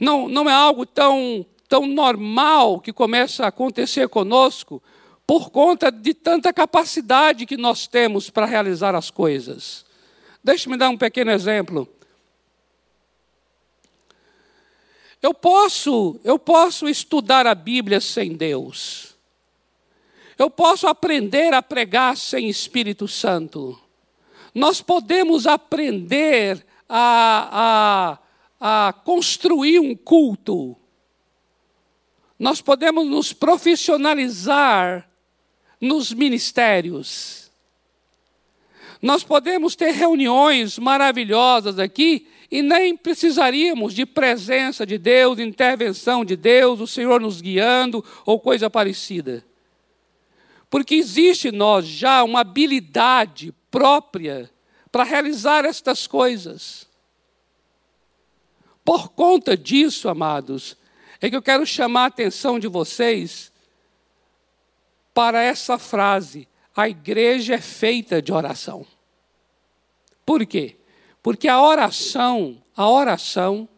não, 0.00 0.26
não 0.26 0.48
é 0.48 0.54
algo 0.54 0.86
tão, 0.86 1.44
tão 1.68 1.86
normal 1.86 2.80
que 2.80 2.94
começa 2.94 3.44
a 3.44 3.48
acontecer 3.48 4.08
conosco 4.08 4.82
por 5.26 5.50
conta 5.50 5.92
de 5.92 6.14
tanta 6.14 6.50
capacidade 6.50 7.44
que 7.44 7.58
nós 7.58 7.86
temos 7.86 8.30
para 8.30 8.46
realizar 8.46 8.94
as 8.94 9.10
coisas. 9.10 9.83
Deixe-me 10.44 10.76
dar 10.76 10.90
um 10.90 10.98
pequeno 10.98 11.30
exemplo. 11.30 11.88
Eu 15.22 15.32
posso, 15.32 16.20
eu 16.22 16.38
posso 16.38 16.86
estudar 16.86 17.46
a 17.46 17.54
Bíblia 17.54 17.98
sem 17.98 18.36
Deus. 18.36 19.16
Eu 20.38 20.50
posso 20.50 20.86
aprender 20.86 21.54
a 21.54 21.62
pregar 21.62 22.14
sem 22.18 22.46
Espírito 22.50 23.08
Santo. 23.08 23.80
Nós 24.54 24.82
podemos 24.82 25.46
aprender 25.46 26.62
a, 26.86 28.18
a, 28.60 28.88
a 28.88 28.92
construir 28.92 29.78
um 29.78 29.96
culto. 29.96 30.76
Nós 32.38 32.60
podemos 32.60 33.06
nos 33.06 33.32
profissionalizar 33.32 35.08
nos 35.80 36.12
ministérios. 36.12 37.43
Nós 39.04 39.22
podemos 39.22 39.76
ter 39.76 39.90
reuniões 39.90 40.78
maravilhosas 40.78 41.78
aqui 41.78 42.26
e 42.50 42.62
nem 42.62 42.96
precisaríamos 42.96 43.92
de 43.92 44.06
presença 44.06 44.86
de 44.86 44.96
Deus, 44.96 45.36
de 45.36 45.42
intervenção 45.42 46.24
de 46.24 46.34
Deus, 46.34 46.80
o 46.80 46.86
Senhor 46.86 47.20
nos 47.20 47.42
guiando 47.42 48.02
ou 48.24 48.40
coisa 48.40 48.70
parecida. 48.70 49.44
Porque 50.70 50.94
existe 50.94 51.48
em 51.48 51.52
nós 51.52 51.84
já 51.84 52.24
uma 52.24 52.40
habilidade 52.40 53.54
própria 53.70 54.50
para 54.90 55.04
realizar 55.04 55.66
estas 55.66 56.06
coisas. 56.06 56.88
Por 58.82 59.10
conta 59.10 59.54
disso, 59.54 60.08
amados, 60.08 60.78
é 61.20 61.28
que 61.28 61.36
eu 61.36 61.42
quero 61.42 61.66
chamar 61.66 62.04
a 62.04 62.06
atenção 62.06 62.58
de 62.58 62.68
vocês 62.68 63.52
para 65.12 65.42
essa 65.42 65.76
frase: 65.76 66.48
a 66.74 66.88
igreja 66.88 67.56
é 67.56 67.60
feita 67.60 68.22
de 68.22 68.32
oração. 68.32 68.93
Por 70.24 70.44
quê? 70.46 70.76
Porque 71.22 71.48
a 71.48 71.62
oração, 71.62 72.62
a 72.76 72.88
oração 72.88 73.68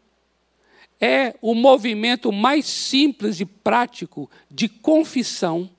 é 1.01 1.35
o 1.41 1.55
movimento 1.55 2.33
mais 2.33 2.67
simples 2.67 3.41
e 3.41 3.45
prático 3.45 4.31
de 4.51 4.69
confissão. 4.69 5.71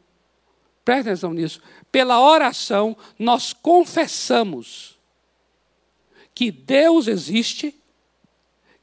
Presta 0.86 1.12
atenção 1.12 1.34
nisso. 1.34 1.62
Pela 1.92 2.22
oração, 2.22 2.96
nós 3.18 3.54
confessamos 3.54 4.98
que 6.34 6.52
Deus 6.52 7.08
existe, 7.08 7.76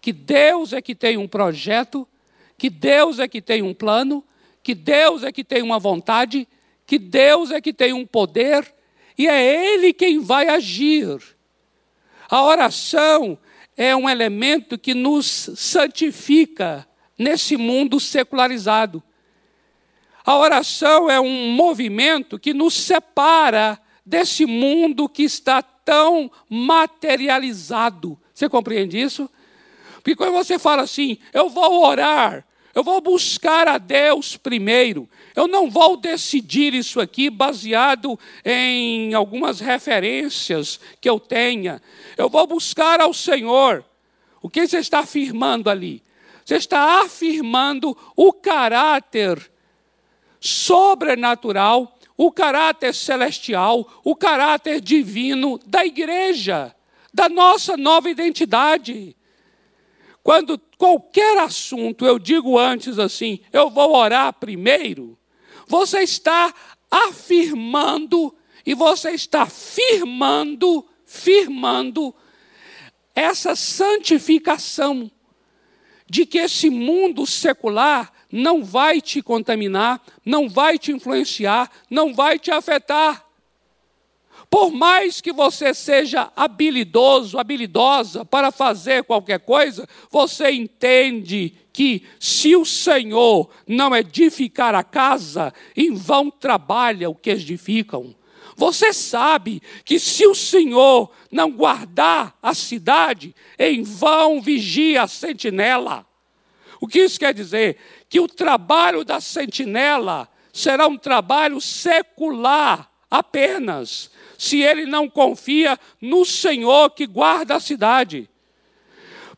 que 0.01 0.13
Deus 0.13 0.73
é 0.73 0.83
que 0.83 0.95
tem 0.95 1.17
um 1.17 1.29
projeto, 1.29 2.07
que 2.59 2.69
Deus 2.69 3.19
é 3.19 3.29
que 3.29 3.41
tem 3.41 3.63
um 3.63 3.73
plano, 3.73 4.25
que 4.63 4.75
Deus 4.75 5.23
é 5.23 5.31
que 5.31 5.45
tem 5.45 5.63
uma 5.63 5.79
vontade, 5.79 6.49
que 6.87 6.99
Deus 6.99 7.51
é 7.51 7.61
que 7.61 7.73
tem 7.73 7.93
um 7.93 8.05
poder, 8.05 8.75
e 9.17 9.27
é 9.29 9.73
Ele 9.73 9.93
quem 9.93 10.19
vai 10.19 10.49
agir. 10.49 11.34
A 12.35 12.43
oração 12.43 13.39
é 13.77 13.95
um 13.95 14.11
elemento 14.11 14.77
que 14.77 14.93
nos 14.93 15.51
santifica 15.55 16.85
nesse 17.17 17.57
mundo 17.57 18.01
secularizado. 18.01 19.01
A 20.27 20.37
oração 20.37 21.09
é 21.09 21.21
um 21.21 21.53
movimento 21.53 22.37
que 22.37 22.53
nos 22.53 22.75
separa 22.75 23.81
desse 24.05 24.47
mundo 24.47 25.09
que 25.09 25.23
está 25.23 25.63
tão 25.63 26.29
materializado. 26.49 28.19
Você 28.35 28.49
compreende 28.49 29.01
isso? 29.01 29.31
Porque 30.03 30.17
quando 30.17 30.33
você 30.33 30.59
fala 30.59 30.83
assim, 30.83 31.19
eu 31.33 31.49
vou 31.49 31.87
orar, 31.87 32.45
eu 32.75 32.83
vou 32.83 33.01
buscar 33.01 33.69
a 33.69 33.79
Deus 33.79 34.37
primeiro. 34.37 35.09
Eu 35.35 35.47
não 35.47 35.71
vou 35.71 35.97
decidir 35.97 36.75
isso 36.75 37.01
aqui 37.01 37.31
baseado 37.31 38.19
em 38.45 39.15
algumas 39.15 39.61
referências 39.61 40.81
que 41.01 41.09
eu 41.09 41.21
tenha. 41.21 41.81
Eu 42.17 42.29
vou 42.29 42.47
buscar 42.47 43.01
ao 43.01 43.15
Senhor. 43.15 43.85
O 44.43 44.51
que 44.51 44.67
você 44.67 44.79
está 44.79 45.01
afirmando 45.01 45.71
ali? 45.71 46.03
Você 46.45 46.57
está 46.57 47.03
afirmando 47.03 47.97
o 48.17 48.33
caráter 48.33 49.51
sobrenatural, 50.41 51.97
o 52.17 52.31
caráter 52.31 52.95
celestial, 52.95 53.89
o 54.05 54.15
caráter 54.15 54.81
divino 54.81 55.59
da 55.65 55.87
igreja, 55.87 56.75
da 57.13 57.29
nossa 57.29 57.77
nova 57.77 58.11
identidade. 58.11 59.17
Quando 60.25 60.59
qualquer 60.79 61.37
assunto 61.37 62.07
eu 62.07 62.19
digo 62.19 62.59
antes 62.59 62.99
assim, 62.99 63.41
eu 63.53 63.69
vou 63.69 63.95
orar 63.95 64.33
primeiro, 64.33 65.19
você 65.67 66.01
está 66.01 66.53
afirmando 66.91 68.35
e 68.65 68.73
você 68.75 69.11
está 69.11 69.45
firmando, 69.45 70.83
firmando 71.05 72.15
essa 73.15 73.55
santificação 73.55 75.11
de 76.09 76.25
que 76.25 76.39
esse 76.39 76.71
mundo 76.71 77.27
secular 77.27 78.11
não 78.33 78.65
vai 78.65 79.03
te 79.03 79.21
contaminar, 79.21 80.03
não 80.25 80.49
vai 80.49 80.79
te 80.79 80.91
influenciar, 80.91 81.71
não 81.91 82.15
vai 82.15 82.39
te 82.39 82.51
afetar. 82.51 83.29
Por 84.55 84.71
mais 84.71 85.21
que 85.21 85.33
você 85.33 85.75
seja 85.75 86.31
habilidoso, 86.37 87.41
habilidosa 87.41 88.25
para 88.25 88.53
fazer 88.53 89.03
qualquer 89.03 89.41
coisa, 89.41 89.85
você 90.09 90.49
entende 90.53 91.53
que 91.73 92.05
se 92.21 92.55
o 92.55 92.65
Senhor 92.65 93.51
não 93.67 93.97
edificar 93.97 94.73
a 94.73 94.85
casa, 94.85 95.53
em 95.77 95.93
vão 95.93 96.31
trabalha 96.31 97.11
o 97.11 97.17
que 97.17 97.31
edificam. 97.31 98.15
Você 98.57 98.93
sabe 98.93 99.61
que 99.85 99.99
se 99.99 100.25
o 100.25 100.37
Senhor 100.37 101.11
não 101.33 101.51
guardar 101.51 102.39
a 102.41 102.55
cidade, 102.55 103.35
em 103.59 103.83
vão 103.83 104.41
vigia 104.41 105.03
a 105.03 105.09
sentinela. 105.09 106.07
O 106.81 106.87
que 106.87 107.01
isso 107.01 107.19
quer 107.19 107.35
dizer? 107.35 107.77
Que 108.09 108.21
o 108.21 108.29
trabalho 108.29 109.05
da 109.05 109.21
sentinela 109.21 110.29
será 110.53 110.87
um 110.87 110.97
trabalho 110.97 111.61
secular 111.61 112.89
apenas 113.11 114.15
se 114.39 114.61
ele 114.61 114.87
não 114.87 115.09
confia 115.09 115.79
no 116.01 116.25
Senhor 116.25 116.91
que 116.91 117.07
guarda 117.07 117.57
a 117.57 117.61
cidade. 117.61 118.29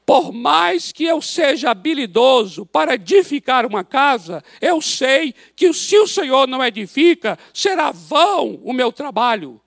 Por 0.07 0.33
mais 0.33 0.93
que 0.93 1.03
eu 1.05 1.21
seja 1.21 1.71
habilidoso 1.71 2.65
para 2.65 2.95
edificar 2.95 3.67
uma 3.67 3.83
casa, 3.83 4.43
eu 4.61 4.81
sei 4.81 5.35
que 5.57 5.73
se 5.73 5.99
o 5.99 6.07
Senhor 6.07 6.47
não 6.47 6.65
edifica, 6.65 7.37
será 7.53 7.91
vão 7.91 8.61
o 8.63 8.73
meu 8.73 8.93
trabalho. 8.93 9.61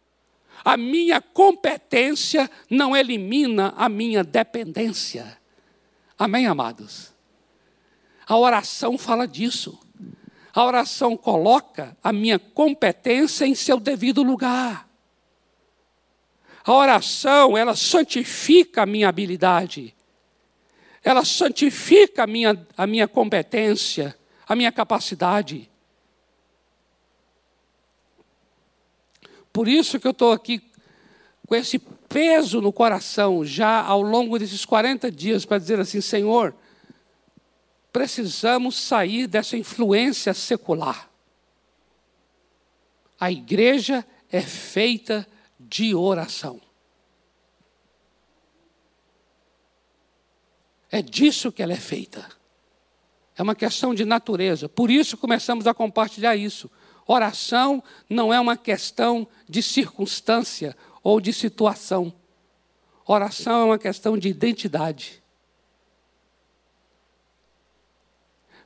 A 0.63 0.77
minha 0.77 1.21
competência 1.21 2.49
não 2.69 2.95
elimina 2.95 3.73
a 3.75 3.89
minha 3.89 4.23
dependência. 4.23 5.37
Amém, 6.17 6.47
amados? 6.47 7.13
A 8.25 8.37
oração 8.37 8.97
fala 8.97 9.27
disso. 9.27 9.79
A 10.53 10.63
oração 10.63 11.15
coloca 11.15 11.97
a 12.03 12.11
minha 12.11 12.39
competência 12.39 13.45
em 13.45 13.55
seu 13.55 13.79
devido 13.79 14.23
lugar. 14.23 14.88
A 16.69 16.73
oração, 16.73 17.57
ela 17.57 17.75
santifica 17.75 18.83
a 18.83 18.85
minha 18.85 19.09
habilidade, 19.09 19.95
ela 21.03 21.25
santifica 21.25 22.25
a 22.25 22.27
minha, 22.27 22.67
a 22.77 22.85
minha 22.85 23.07
competência, 23.07 24.15
a 24.47 24.55
minha 24.55 24.71
capacidade. 24.71 25.67
Por 29.51 29.67
isso 29.67 29.99
que 29.99 30.05
eu 30.05 30.11
estou 30.11 30.31
aqui 30.31 30.61
com 31.47 31.55
esse 31.55 31.79
peso 31.79 32.61
no 32.61 32.71
coração, 32.71 33.43
já 33.43 33.81
ao 33.81 34.03
longo 34.03 34.37
desses 34.37 34.63
40 34.63 35.11
dias, 35.11 35.45
para 35.45 35.57
dizer 35.57 35.79
assim: 35.79 36.01
Senhor, 36.01 36.53
precisamos 37.91 38.77
sair 38.79 39.25
dessa 39.25 39.57
influência 39.57 40.35
secular. 40.35 41.09
A 43.19 43.31
igreja 43.31 44.05
é 44.31 44.41
feita 44.41 45.21
de 45.21 45.38
oração. 45.93 46.59
É 50.91 51.01
disso 51.01 51.51
que 51.51 51.61
ela 51.61 51.73
é 51.73 51.77
feita. 51.77 52.27
É 53.37 53.43
uma 53.43 53.55
questão 53.55 53.93
de 53.93 54.03
natureza. 54.03 54.67
Por 54.67 54.89
isso 54.89 55.17
começamos 55.17 55.67
a 55.67 55.73
compartilhar 55.73 56.35
isso. 56.35 56.69
Oração 57.07 57.83
não 58.09 58.33
é 58.33 58.39
uma 58.39 58.57
questão 58.57 59.27
de 59.47 59.63
circunstância 59.63 60.75
ou 61.01 61.21
de 61.21 61.31
situação. 61.31 62.13
Oração 63.05 63.61
é 63.61 63.65
uma 63.65 63.79
questão 63.79 64.17
de 64.17 64.29
identidade. 64.29 65.23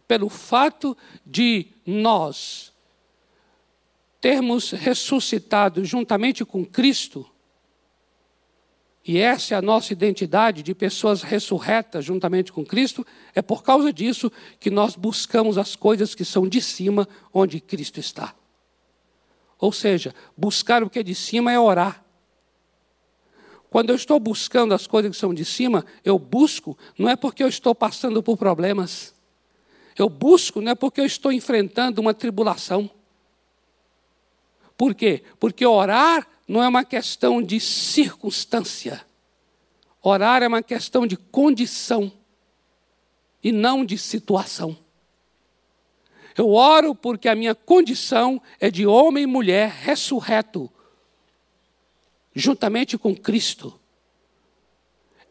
Pelo 0.08 0.28
fato 0.28 0.98
de 1.26 1.68
nós 1.86 2.73
termos 4.24 4.72
ressuscitado 4.72 5.84
juntamente 5.84 6.46
com 6.46 6.64
Cristo, 6.64 7.30
e 9.06 9.18
essa 9.18 9.54
é 9.54 9.58
a 9.58 9.62
nossa 9.62 9.92
identidade 9.92 10.64
de 10.64 10.74
pessoas 10.74 11.24
ressurretas 11.24 12.06
juntamente 12.06 12.50
com 12.50 12.66
Cristo, 12.66 13.06
é 13.36 13.42
por 13.42 13.64
causa 13.64 13.92
disso 13.92 14.32
que 14.62 14.72
nós 14.72 14.96
buscamos 14.96 15.58
as 15.58 15.76
coisas 15.76 16.16
que 16.16 16.24
são 16.24 16.48
de 16.48 16.62
cima, 16.62 17.06
onde 17.34 17.60
Cristo 17.60 18.00
está. 18.00 18.34
Ou 19.60 19.74
seja, 19.74 20.16
buscar 20.38 20.84
o 20.84 20.90
que 20.90 21.00
é 21.00 21.04
de 21.04 21.14
cima 21.14 21.52
é 21.52 21.60
orar. 21.60 22.02
Quando 23.70 23.90
eu 23.90 23.96
estou 23.98 24.22
buscando 24.22 24.74
as 24.74 24.88
coisas 24.88 25.12
que 25.12 25.18
são 25.18 25.34
de 25.34 25.44
cima, 25.44 25.86
eu 26.02 26.18
busco, 26.18 26.78
não 26.98 27.10
é 27.10 27.18
porque 27.18 27.44
eu 27.44 27.50
estou 27.50 27.76
passando 27.76 28.24
por 28.24 28.38
problemas. 28.38 29.14
Eu 30.00 30.08
busco, 30.08 30.62
não 30.62 30.72
é 30.72 30.76
porque 30.76 31.02
eu 31.02 31.06
estou 31.06 31.30
enfrentando 31.30 32.00
uma 32.00 32.14
tribulação. 32.14 32.90
Por 34.78 34.94
quê? 34.96 35.24
Porque 35.40 35.66
orar 35.66 36.28
não 36.48 36.62
é 36.62 36.68
uma 36.68 36.84
questão 36.84 37.42
de 37.42 37.60
circunstância. 37.60 39.06
Orar 40.02 40.44
é 40.44 40.48
uma 40.48 40.62
questão 40.62 41.08
de 41.08 41.16
condição 41.16 42.12
e 43.44 43.52
não 43.52 43.86
de 43.86 43.98
situação. 43.98 44.78
Eu 46.36 46.50
oro 46.50 46.96
porque 46.96 47.30
a 47.30 47.36
minha 47.36 47.54
condição 47.54 48.42
é 48.60 48.72
de 48.72 48.86
homem 48.86 49.24
e 49.24 49.28
mulher 49.28 49.70
ressurreto, 49.70 50.70
juntamente 52.34 52.98
com 52.98 53.16
Cristo. 53.16 53.80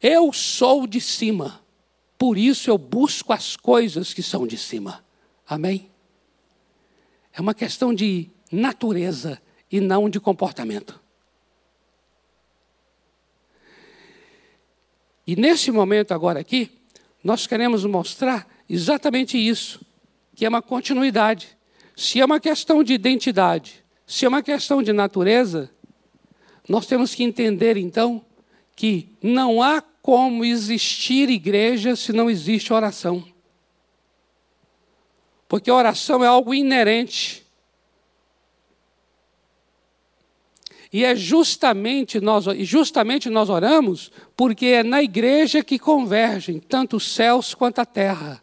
Eu 0.00 0.32
sou 0.32 0.86
de 0.86 1.00
cima, 1.00 1.60
por 2.16 2.38
isso 2.38 2.70
eu 2.70 2.78
busco 2.78 3.32
as 3.32 3.56
coisas 3.56 4.14
que 4.14 4.22
são 4.22 4.46
de 4.46 4.56
cima. 4.56 5.04
Amém? 5.46 5.90
É 7.32 7.40
uma 7.40 7.54
questão 7.54 7.92
de 7.92 8.30
natureza 8.52 9.40
e 9.70 9.80
não 9.80 10.08
de 10.10 10.20
comportamento. 10.20 11.00
E 15.26 15.34
nesse 15.34 15.70
momento 15.70 16.12
agora 16.12 16.40
aqui, 16.40 16.70
nós 17.24 17.46
queremos 17.46 17.84
mostrar 17.84 18.46
exatamente 18.68 19.38
isso, 19.38 19.80
que 20.34 20.44
é 20.44 20.48
uma 20.48 20.60
continuidade. 20.60 21.56
Se 21.96 22.20
é 22.20 22.24
uma 22.24 22.40
questão 22.40 22.82
de 22.82 22.92
identidade, 22.92 23.84
se 24.06 24.24
é 24.24 24.28
uma 24.28 24.42
questão 24.42 24.82
de 24.82 24.92
natureza, 24.92 25.70
nós 26.68 26.86
temos 26.86 27.14
que 27.14 27.22
entender 27.22 27.76
então 27.76 28.24
que 28.74 29.08
não 29.22 29.62
há 29.62 29.80
como 29.80 30.44
existir 30.44 31.30
igreja 31.30 31.94
se 31.94 32.12
não 32.12 32.28
existe 32.28 32.72
oração. 32.72 33.24
Porque 35.48 35.70
a 35.70 35.74
oração 35.74 36.24
é 36.24 36.26
algo 36.26 36.52
inerente 36.52 37.41
E 40.92 41.04
é 41.04 41.16
justamente 41.16 42.20
nós, 42.20 42.44
justamente 42.60 43.30
nós 43.30 43.48
oramos 43.48 44.12
porque 44.36 44.66
é 44.66 44.82
na 44.82 45.02
igreja 45.02 45.64
que 45.64 45.78
convergem 45.78 46.60
tanto 46.60 46.96
os 46.96 47.14
céus 47.14 47.54
quanto 47.54 47.78
a 47.78 47.86
terra. 47.86 48.42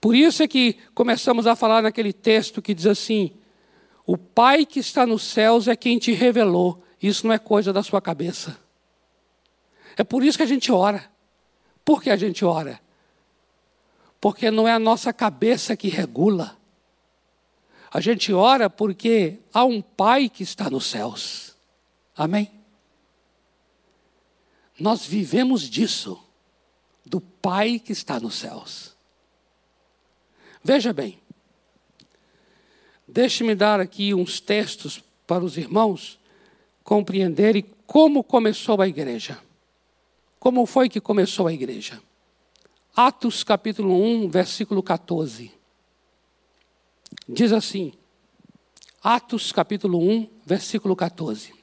Por 0.00 0.14
isso 0.14 0.42
é 0.42 0.48
que 0.48 0.76
começamos 0.94 1.46
a 1.46 1.56
falar 1.56 1.82
naquele 1.82 2.12
texto 2.12 2.60
que 2.60 2.74
diz 2.74 2.86
assim: 2.86 3.32
O 4.04 4.18
Pai 4.18 4.66
que 4.66 4.80
está 4.80 5.06
nos 5.06 5.22
céus 5.22 5.66
é 5.66 5.74
quem 5.74 5.98
te 5.98 6.12
revelou. 6.12 6.82
Isso 7.02 7.26
não 7.26 7.32
é 7.32 7.38
coisa 7.38 7.72
da 7.72 7.82
sua 7.82 8.02
cabeça. 8.02 8.58
É 9.96 10.04
por 10.04 10.22
isso 10.22 10.36
que 10.36 10.44
a 10.44 10.46
gente 10.46 10.70
ora. 10.70 11.10
Por 11.84 12.02
que 12.02 12.10
a 12.10 12.16
gente 12.16 12.44
ora? 12.44 12.78
Porque 14.20 14.50
não 14.50 14.68
é 14.68 14.72
a 14.72 14.78
nossa 14.78 15.10
cabeça 15.12 15.74
que 15.74 15.88
regula. 15.88 16.59
A 17.90 18.00
gente 18.00 18.32
ora 18.32 18.70
porque 18.70 19.40
há 19.52 19.64
um 19.64 19.82
Pai 19.82 20.28
que 20.28 20.42
está 20.44 20.70
nos 20.70 20.86
céus. 20.86 21.56
Amém? 22.16 22.50
Nós 24.78 25.04
vivemos 25.04 25.68
disso, 25.68 26.18
do 27.04 27.20
Pai 27.20 27.78
que 27.78 27.92
está 27.92 28.20
nos 28.20 28.36
céus. 28.36 28.96
Veja 30.62 30.92
bem, 30.92 31.18
deixe-me 33.08 33.54
dar 33.54 33.80
aqui 33.80 34.14
uns 34.14 34.40
textos 34.40 35.02
para 35.26 35.44
os 35.44 35.56
irmãos 35.56 36.18
compreenderem 36.84 37.64
como 37.86 38.22
começou 38.22 38.80
a 38.80 38.86
igreja. 38.86 39.38
Como 40.38 40.64
foi 40.64 40.88
que 40.88 41.00
começou 41.00 41.46
a 41.46 41.52
igreja? 41.52 42.00
Atos 42.94 43.42
capítulo 43.42 43.94
1, 44.02 44.28
versículo 44.28 44.82
14. 44.82 45.59
Diz 47.28 47.52
assim, 47.52 47.92
Atos 49.02 49.52
capítulo 49.52 49.98
1, 49.98 50.28
versículo 50.44 50.94
14. 50.94 51.54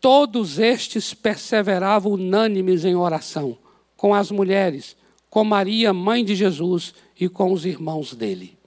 Todos 0.00 0.58
estes 0.58 1.12
perseveravam 1.14 2.12
unânimes 2.12 2.84
em 2.84 2.94
oração, 2.94 3.58
com 3.96 4.14
as 4.14 4.30
mulheres, 4.30 4.96
com 5.28 5.42
Maria, 5.42 5.92
mãe 5.92 6.24
de 6.24 6.34
Jesus, 6.34 6.94
e 7.18 7.28
com 7.28 7.52
os 7.52 7.64
irmãos 7.64 8.14
dele. 8.14 8.58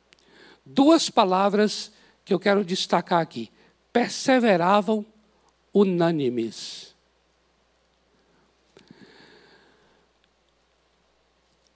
Duas 0.65 1.09
palavras 1.09 1.91
que 2.25 2.33
eu 2.33 2.39
quero 2.39 2.65
destacar 2.65 3.21
aqui: 3.21 3.51
perseveravam 3.93 5.05
unânimes. 5.73 6.88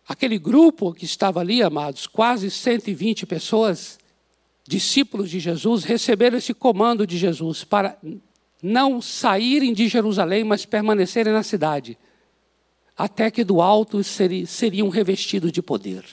Aquele 0.08 0.38
grupo 0.38 0.94
que 0.94 1.06
estava 1.06 1.40
ali, 1.40 1.64
amados, 1.64 2.08
quase 2.08 2.52
120 2.52 3.26
pessoas, 3.26 3.98
discípulos 4.68 5.30
de 5.30 5.40
Jesus, 5.40 5.84
receberam 5.84 6.38
esse 6.38 6.54
comando 6.54 7.08
de 7.08 7.18
Jesus 7.18 7.64
para 7.64 7.98
não 8.62 9.02
saírem 9.02 9.74
de 9.74 9.88
Jerusalém, 9.88 10.44
mas 10.44 10.66
permanecerem 10.66 11.32
na 11.32 11.44
cidade, 11.44 11.98
até 12.98 13.32
que 13.32 13.44
do 13.44 13.62
alto 13.62 14.02
seriam 14.04 14.90
revestidos 14.90 15.52
de 15.52 15.62
poder. 15.62 16.06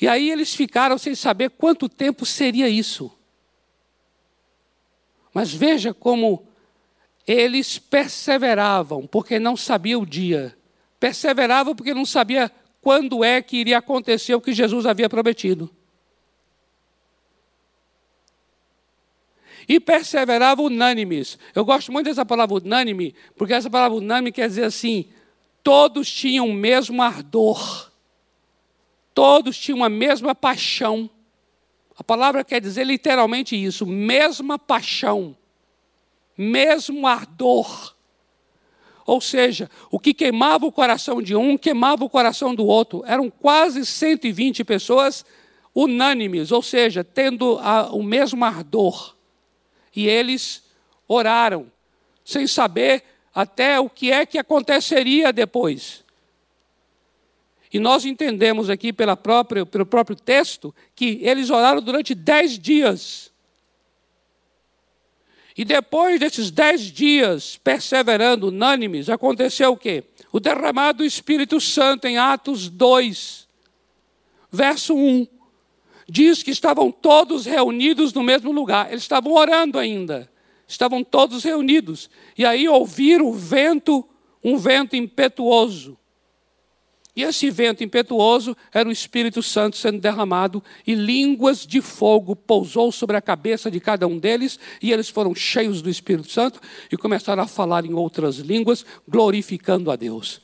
E 0.00 0.06
aí 0.06 0.30
eles 0.30 0.54
ficaram 0.54 0.98
sem 0.98 1.14
saber 1.14 1.50
quanto 1.50 1.88
tempo 1.88 2.26
seria 2.26 2.68
isso. 2.68 3.10
Mas 5.32 5.52
veja 5.52 5.92
como 5.94 6.46
eles 7.26 7.78
perseveravam, 7.78 9.06
porque 9.06 9.38
não 9.38 9.56
sabiam 9.56 10.02
o 10.02 10.06
dia 10.06 10.56
perseverava 10.98 11.74
porque 11.74 11.94
não 11.94 12.06
sabia 12.06 12.50
quando 12.80 13.24
é 13.24 13.42
que 13.42 13.56
iria 13.56 13.78
acontecer 13.78 14.34
o 14.34 14.40
que 14.40 14.52
Jesus 14.52 14.86
havia 14.86 15.08
prometido. 15.08 15.70
E 19.68 19.80
perseverava 19.80 20.62
unânimes. 20.62 21.36
Eu 21.54 21.64
gosto 21.64 21.90
muito 21.90 22.06
dessa 22.06 22.24
palavra 22.24 22.54
unânime, 22.54 23.14
porque 23.36 23.52
essa 23.52 23.68
palavra 23.68 23.98
unânime 23.98 24.30
quer 24.30 24.48
dizer 24.48 24.64
assim: 24.64 25.08
todos 25.64 26.08
tinham 26.08 26.48
o 26.48 26.54
mesmo 26.54 27.02
ardor, 27.02 27.90
todos 29.12 29.58
tinham 29.58 29.82
a 29.82 29.88
mesma 29.88 30.32
paixão. 30.32 31.10
A 31.98 32.04
palavra 32.04 32.44
quer 32.44 32.60
dizer 32.60 32.84
literalmente 32.84 33.56
isso: 33.56 33.84
mesma 33.84 34.56
paixão, 34.56 35.36
mesmo 36.38 37.04
ardor. 37.04 37.95
Ou 39.06 39.20
seja, 39.20 39.70
o 39.90 40.00
que 40.00 40.12
queimava 40.12 40.66
o 40.66 40.72
coração 40.72 41.22
de 41.22 41.36
um, 41.36 41.56
queimava 41.56 42.04
o 42.04 42.10
coração 42.10 42.54
do 42.54 42.66
outro. 42.66 43.04
Eram 43.06 43.30
quase 43.30 43.86
120 43.86 44.64
pessoas 44.64 45.24
unânimes, 45.74 46.50
ou 46.50 46.60
seja, 46.60 47.04
tendo 47.04 47.58
a, 47.60 47.92
o 47.92 48.02
mesmo 48.02 48.44
ardor. 48.44 49.14
E 49.94 50.08
eles 50.08 50.64
oraram, 51.06 51.70
sem 52.24 52.46
saber 52.46 53.04
até 53.32 53.78
o 53.78 53.88
que 53.88 54.10
é 54.10 54.26
que 54.26 54.38
aconteceria 54.38 55.32
depois. 55.32 56.04
E 57.72 57.78
nós 57.78 58.04
entendemos 58.04 58.70
aqui 58.70 58.92
pela 58.92 59.16
própria, 59.16 59.64
pelo 59.66 59.86
próprio 59.86 60.16
texto 60.16 60.74
que 60.94 61.20
eles 61.22 61.50
oraram 61.50 61.80
durante 61.80 62.14
dez 62.14 62.58
dias. 62.58 63.30
E 65.56 65.64
depois 65.64 66.20
desses 66.20 66.50
dez 66.50 66.82
dias 66.82 67.56
perseverando, 67.56 68.48
unânimes, 68.48 69.08
aconteceu 69.08 69.72
o 69.72 69.76
quê? 69.76 70.04
O 70.30 70.38
derramado 70.38 70.98
do 70.98 71.04
Espírito 71.04 71.60
Santo 71.60 72.06
em 72.06 72.18
Atos 72.18 72.68
2, 72.68 73.48
verso 74.52 74.94
1. 74.94 75.26
Diz 76.08 76.42
que 76.42 76.50
estavam 76.50 76.92
todos 76.92 77.46
reunidos 77.46 78.12
no 78.12 78.22
mesmo 78.22 78.52
lugar. 78.52 78.90
Eles 78.90 79.02
estavam 79.02 79.32
orando 79.32 79.78
ainda. 79.78 80.30
Estavam 80.68 81.02
todos 81.02 81.42
reunidos. 81.42 82.10
E 82.36 82.44
aí 82.44 82.68
ouviram 82.68 83.26
o 83.26 83.32
vento, 83.32 84.06
um 84.44 84.58
vento 84.58 84.94
impetuoso 84.94 85.98
e 87.16 87.22
esse 87.22 87.50
vento 87.50 87.82
impetuoso 87.82 88.54
era 88.70 88.88
o 88.88 88.92
Espírito 88.92 89.42
Santo 89.42 89.76
sendo 89.76 89.98
derramado, 89.98 90.62
e 90.86 90.94
línguas 90.94 91.66
de 91.66 91.80
fogo 91.80 92.36
pousou 92.36 92.92
sobre 92.92 93.16
a 93.16 93.22
cabeça 93.22 93.70
de 93.70 93.80
cada 93.80 94.06
um 94.06 94.18
deles, 94.18 94.60
e 94.82 94.92
eles 94.92 95.08
foram 95.08 95.34
cheios 95.34 95.80
do 95.80 95.88
Espírito 95.88 96.30
Santo 96.30 96.60
e 96.92 96.96
começaram 96.96 97.42
a 97.42 97.48
falar 97.48 97.86
em 97.86 97.94
outras 97.94 98.36
línguas, 98.36 98.84
glorificando 99.08 99.90
a 99.90 99.96
Deus. 99.96 100.42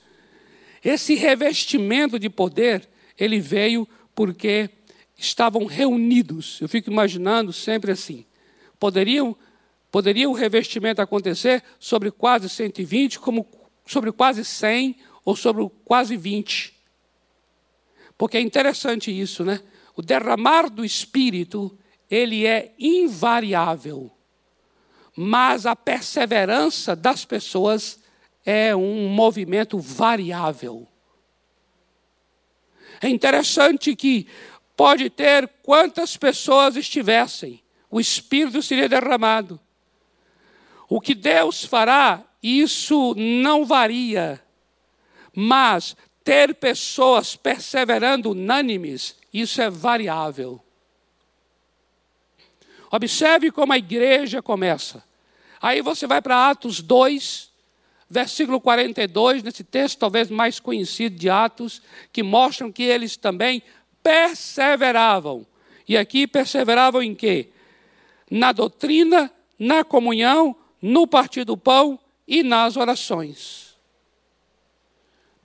Esse 0.83 1.15
revestimento 1.15 2.19
de 2.19 2.31
poder, 2.31 2.89
ele 3.19 3.39
veio 3.39 3.87
porque 4.15 4.71
estavam 5.17 5.67
reunidos. 5.67 6.59
Eu 6.61 6.69
fico 6.69 6.91
imaginando 6.91 7.53
sempre 7.53 7.93
assim: 7.93 8.25
poderiam 8.81 9.37
Poderia 9.93 10.27
o 10.27 10.33
revestimento 10.33 11.03
acontecer 11.03 11.63
sobre 11.79 12.11
quase 12.11 12.49
120, 12.49 13.21
como 13.21 13.47
sobre 13.85 14.11
quase 14.11 14.43
100 14.43 14.97
ou 15.25 15.37
sobre 15.37 15.69
quase 15.85 16.17
20. 16.17 16.75
Porque 18.17 18.37
é 18.37 18.41
interessante 18.41 19.11
isso, 19.11 19.45
né? 19.45 19.61
O 19.97 20.03
derramar 20.03 20.69
do 20.71 20.85
Espírito, 20.85 21.77
ele 22.11 22.47
é 22.47 22.75
invariável. 22.79 24.11
Mas 25.17 25.67
a 25.67 25.77
perseverança 25.77 26.97
das 26.97 27.25
pessoas 27.25 28.01
é 28.45 28.75
um 28.75 29.09
movimento 29.09 29.79
variável. 29.79 30.89
É 33.01 33.09
interessante 33.09 33.95
que 33.97 34.27
pode 34.77 35.11
ter 35.11 35.49
quantas 35.63 36.17
pessoas 36.17 36.77
estivessem, 36.77 37.63
o 37.91 38.01
Espírito 38.01 38.63
seria 38.63 38.89
derramado. 38.89 39.61
O 40.89 41.01
que 41.01 41.15
Deus 41.15 41.65
fará, 41.65 42.23
isso 42.43 43.15
não 43.17 43.65
varia. 43.65 44.43
Mas 45.35 45.97
ter 46.23 46.55
pessoas 46.55 47.37
perseverando 47.37 48.31
unânimes, 48.31 49.17
isso 49.33 49.61
é 49.61 49.71
variável. 49.71 50.61
Observe 52.91 53.51
como 53.51 53.73
a 53.73 53.79
igreja 53.79 54.43
começa. 54.43 55.03
Aí 55.61 55.81
você 55.81 56.07
vai 56.07 56.21
para 56.21 56.51
Atos 56.51 56.81
2, 56.81 57.51
versículo 58.11 58.61
42, 58.61 59.43
nesse 59.43 59.65
texto 59.65 59.99
talvez 59.99 60.29
mais 60.29 60.61
conhecido 60.61 61.17
de 61.17 61.31
Atos, 61.31 61.81
que 62.13 62.23
mostram 62.23 62.71
que 62.71 62.83
eles 62.83 63.17
também 63.17 63.63
perseveravam. 64.03 65.47
E 65.89 65.97
aqui 65.97 66.27
perseveravam 66.27 67.03
em 67.03 67.15
quê? 67.15 67.49
Na 68.31 68.53
doutrina, 68.53 69.33
na 69.59 69.85
comunhão, 69.85 70.55
no 70.81 71.07
partir 71.07 71.45
do 71.45 71.57
pão 71.57 71.99
e 72.27 72.43
nas 72.43 72.77
orações. 72.77 73.62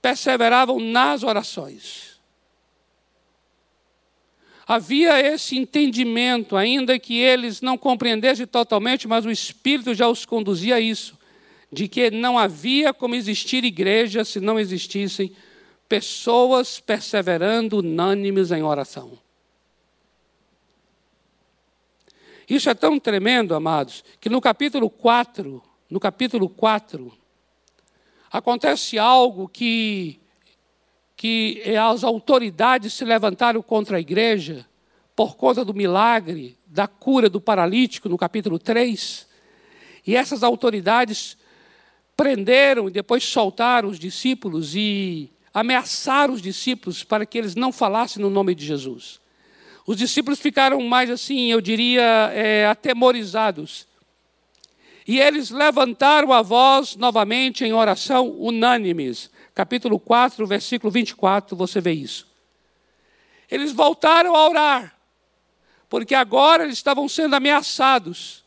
Perseveravam 0.00 0.78
nas 0.78 1.22
orações. 1.22 2.18
Havia 4.66 5.18
esse 5.18 5.56
entendimento, 5.56 6.54
ainda 6.54 6.98
que 6.98 7.18
eles 7.18 7.62
não 7.62 7.78
compreendessem 7.78 8.46
totalmente, 8.46 9.08
mas 9.08 9.24
o 9.24 9.30
Espírito 9.30 9.94
já 9.94 10.06
os 10.06 10.26
conduzia 10.26 10.74
a 10.74 10.80
isso, 10.80 11.18
de 11.72 11.88
que 11.88 12.10
não 12.10 12.38
havia 12.38 12.92
como 12.92 13.14
existir 13.14 13.64
igreja 13.64 14.26
se 14.26 14.40
não 14.40 14.60
existissem 14.60 15.34
pessoas 15.88 16.78
perseverando 16.80 17.78
unânimes 17.78 18.52
em 18.52 18.62
oração. 18.62 19.18
Isso 22.48 22.68
é 22.70 22.74
tão 22.74 22.98
tremendo, 22.98 23.54
amados, 23.54 24.04
que 24.20 24.28
no 24.28 24.40
capítulo 24.40 24.88
4, 24.88 25.62
no 25.90 25.98
capítulo 26.00 26.48
4, 26.48 27.12
acontece 28.30 28.98
algo 28.98 29.48
que, 29.48 30.20
que 31.16 31.62
as 31.76 32.04
autoridades 32.04 32.94
se 32.94 33.04
levantaram 33.04 33.62
contra 33.62 33.96
a 33.96 34.00
igreja 34.00 34.66
por 35.16 35.36
conta 35.36 35.64
do 35.64 35.74
milagre 35.74 36.56
da 36.66 36.86
cura 36.86 37.28
do 37.28 37.40
paralítico, 37.40 38.08
no 38.08 38.18
capítulo 38.18 38.58
3. 38.58 39.26
E 40.06 40.14
essas 40.14 40.42
autoridades 40.42 41.36
prenderam 42.16 42.88
e 42.88 42.90
depois 42.90 43.24
soltaram 43.24 43.88
os 43.88 43.98
discípulos 43.98 44.74
e 44.74 45.30
ameaçaram 45.52 46.34
os 46.34 46.42
discípulos 46.42 47.02
para 47.02 47.26
que 47.26 47.38
eles 47.38 47.54
não 47.54 47.72
falassem 47.72 48.22
no 48.22 48.30
nome 48.30 48.54
de 48.54 48.64
Jesus. 48.64 49.20
Os 49.86 49.96
discípulos 49.96 50.38
ficaram 50.38 50.80
mais 50.82 51.10
assim, 51.10 51.50
eu 51.50 51.60
diria, 51.60 52.30
é, 52.34 52.66
atemorizados. 52.66 53.86
E 55.08 55.18
eles 55.18 55.48
levantaram 55.50 56.34
a 56.34 56.42
voz 56.42 56.94
novamente 56.94 57.64
em 57.64 57.72
oração 57.72 58.28
unânimes. 58.38 59.30
Capítulo 59.54 59.98
4, 59.98 60.46
versículo 60.46 60.90
24, 60.90 61.56
você 61.56 61.80
vê 61.80 61.92
isso. 61.92 62.28
Eles 63.50 63.72
voltaram 63.72 64.36
a 64.36 64.46
orar, 64.46 64.94
porque 65.88 66.14
agora 66.14 66.64
eles 66.64 66.76
estavam 66.76 67.08
sendo 67.08 67.34
ameaçados 67.34 68.44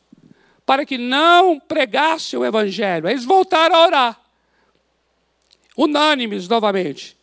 para 0.64 0.86
que 0.86 1.00
não 1.00 1.60
pregassem 1.60 2.38
o 2.38 2.46
evangelho. 2.46 3.10
Eles 3.10 3.26
voltaram 3.26 3.76
a 3.76 3.86
orar, 3.88 4.22
unânimes 5.76 6.48
novamente 6.48 7.18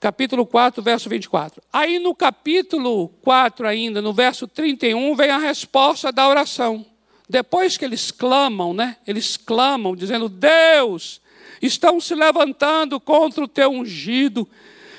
capítulo 0.00 0.46
4, 0.46 0.82
verso 0.82 1.10
24. 1.10 1.62
Aí 1.70 1.98
no 1.98 2.14
capítulo 2.14 3.08
4 3.20 3.68
ainda, 3.68 4.00
no 4.00 4.14
verso 4.14 4.48
31, 4.48 5.14
vem 5.14 5.30
a 5.30 5.36
resposta 5.36 6.10
da 6.10 6.26
oração. 6.26 6.89
Depois 7.30 7.76
que 7.76 7.84
eles 7.84 8.10
clamam, 8.10 8.74
né? 8.74 8.96
Eles 9.06 9.36
clamam 9.36 9.94
dizendo: 9.94 10.28
"Deus, 10.28 11.20
estão 11.62 12.00
se 12.00 12.14
levantando 12.14 12.98
contra 12.98 13.44
o 13.44 13.48
teu 13.48 13.70
ungido, 13.70 14.48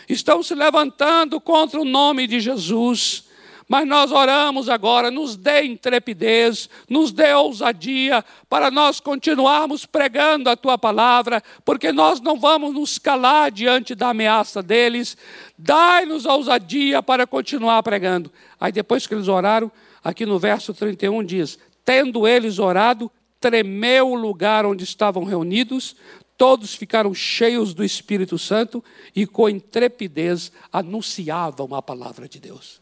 estão 0.08 0.42
se 0.42 0.56
levantando 0.56 1.42
contra 1.42 1.80
o 1.80 1.86
nome 1.86 2.28
de 2.28 2.40
Jesus. 2.40 3.26
Mas 3.68 3.88
nós 3.88 4.12
oramos 4.12 4.68
agora, 4.68 5.10
nos 5.10 5.38
dê 5.38 5.64
intrepidez, 5.64 6.70
nos 6.90 7.12
dê 7.14 7.34
ousadia 7.34 8.24
para 8.50 8.70
nós 8.70 9.00
continuarmos 9.00 9.86
pregando 9.86 10.50
a 10.50 10.58
tua 10.58 10.78
palavra, 10.78 11.42
porque 11.64 11.92
nós 11.94 12.20
não 12.20 12.38
vamos 12.38 12.74
nos 12.74 12.98
calar 12.98 13.50
diante 13.50 13.96
da 13.96 14.10
ameaça 14.10 14.62
deles. 14.62 15.16
Dai-nos 15.58 16.26
ousadia 16.26 17.02
para 17.02 17.26
continuar 17.26 17.82
pregando. 17.82 18.30
Aí 18.60 18.74
depois 18.74 19.08
que 19.08 19.14
eles 19.14 19.30
oraram, 19.30 19.72
aqui 20.04 20.26
no 20.26 20.38
verso 20.38 20.74
31 20.74 21.24
diz: 21.24 21.58
Tendo 21.84 22.28
eles 22.28 22.60
orado, 22.60 23.12
tremeu 23.40 24.10
o 24.10 24.16
lugar 24.16 24.66
onde 24.66 24.84
estavam 24.84 25.24
reunidos, 25.24 25.96
todos 26.38 26.76
ficaram 26.76 27.14
cheios 27.14 27.74
do 27.74 27.84
Espírito 27.84 28.38
Santo 28.38 28.84
e 29.16 29.26
com 29.26 29.50
intrepidez 29.50 30.52
anunciavam 30.72 31.74
a 31.76 31.82
palavra 31.82 32.28
de 32.28 32.40
Deus. 32.40 32.82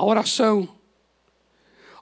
a 0.00 0.04
oração. 0.04 0.66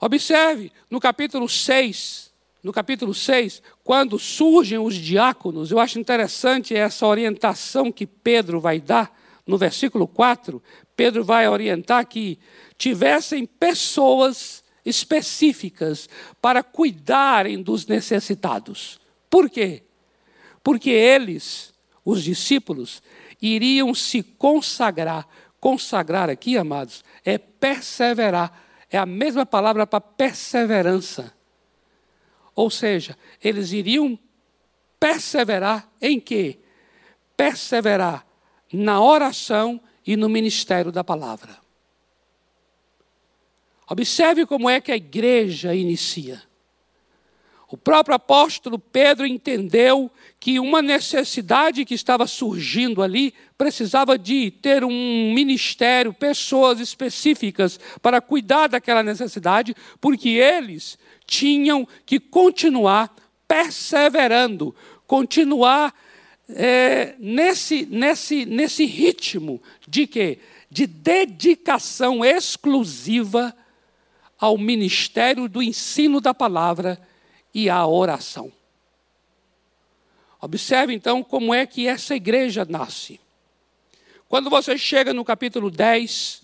Observe 0.00 0.70
no 0.88 1.00
capítulo 1.00 1.48
6, 1.48 2.32
no 2.62 2.72
capítulo 2.72 3.12
6, 3.12 3.60
quando 3.82 4.18
surgem 4.20 4.78
os 4.78 4.94
diáconos, 4.94 5.72
eu 5.72 5.80
acho 5.80 5.98
interessante 5.98 6.76
essa 6.76 7.04
orientação 7.06 7.90
que 7.90 8.06
Pedro 8.06 8.60
vai 8.60 8.80
dar 8.80 9.12
no 9.44 9.58
versículo 9.58 10.06
4. 10.06 10.62
Pedro 10.98 11.24
vai 11.24 11.48
orientar 11.48 12.04
que 12.06 12.38
tivessem 12.76 13.46
pessoas 13.46 14.62
específicas 14.84 16.10
para 16.42 16.62
cuidarem 16.62 17.62
dos 17.62 17.86
necessitados. 17.86 19.00
Por 19.30 19.48
quê? 19.48 19.84
Porque 20.62 20.90
eles, 20.90 21.72
os 22.04 22.22
discípulos, 22.22 23.02
iriam 23.40 23.94
se 23.94 24.22
consagrar 24.22 25.26
Consagrar 25.60 26.30
aqui, 26.30 26.56
amados, 26.56 27.04
é 27.24 27.36
perseverar. 27.36 28.52
É 28.90 28.96
a 28.96 29.04
mesma 29.04 29.44
palavra 29.44 29.86
para 29.86 30.00
perseverança. 30.00 31.34
Ou 32.54 32.70
seja, 32.70 33.16
eles 33.42 33.72
iriam 33.72 34.18
perseverar 34.98 35.88
em 36.00 36.18
quê? 36.20 36.60
Perseverar 37.36 38.26
na 38.72 39.00
oração 39.00 39.80
e 40.08 40.16
no 40.16 40.26
ministério 40.26 40.90
da 40.90 41.04
palavra. 41.04 41.58
Observe 43.86 44.46
como 44.46 44.70
é 44.70 44.80
que 44.80 44.90
a 44.90 44.96
igreja 44.96 45.74
inicia. 45.74 46.42
O 47.70 47.76
próprio 47.76 48.14
apóstolo 48.14 48.78
Pedro 48.78 49.26
entendeu 49.26 50.10
que 50.40 50.58
uma 50.58 50.80
necessidade 50.80 51.84
que 51.84 51.92
estava 51.92 52.26
surgindo 52.26 53.02
ali 53.02 53.34
precisava 53.58 54.18
de 54.18 54.50
ter 54.50 54.82
um 54.82 55.34
ministério, 55.34 56.14
pessoas 56.14 56.80
específicas 56.80 57.78
para 58.00 58.22
cuidar 58.22 58.68
daquela 58.68 59.02
necessidade, 59.02 59.76
porque 60.00 60.30
eles 60.30 60.98
tinham 61.26 61.86
que 62.06 62.18
continuar 62.18 63.14
perseverando, 63.46 64.74
continuar 65.06 65.92
é, 66.48 67.14
nesse, 67.18 67.84
nesse, 67.86 68.46
nesse 68.46 68.84
ritmo 68.84 69.62
de 69.86 70.06
quê? 70.06 70.38
De 70.70 70.86
dedicação 70.86 72.24
exclusiva 72.24 73.54
ao 74.38 74.56
ministério 74.56 75.48
do 75.48 75.62
ensino 75.62 76.20
da 76.20 76.32
palavra 76.32 76.98
e 77.52 77.68
a 77.68 77.86
oração. 77.86 78.52
Observe 80.40 80.94
então 80.94 81.22
como 81.22 81.52
é 81.52 81.66
que 81.66 81.86
essa 81.86 82.14
igreja 82.14 82.64
nasce. 82.68 83.20
Quando 84.28 84.48
você 84.48 84.78
chega 84.78 85.12
no 85.12 85.24
capítulo 85.24 85.70
10, 85.70 86.42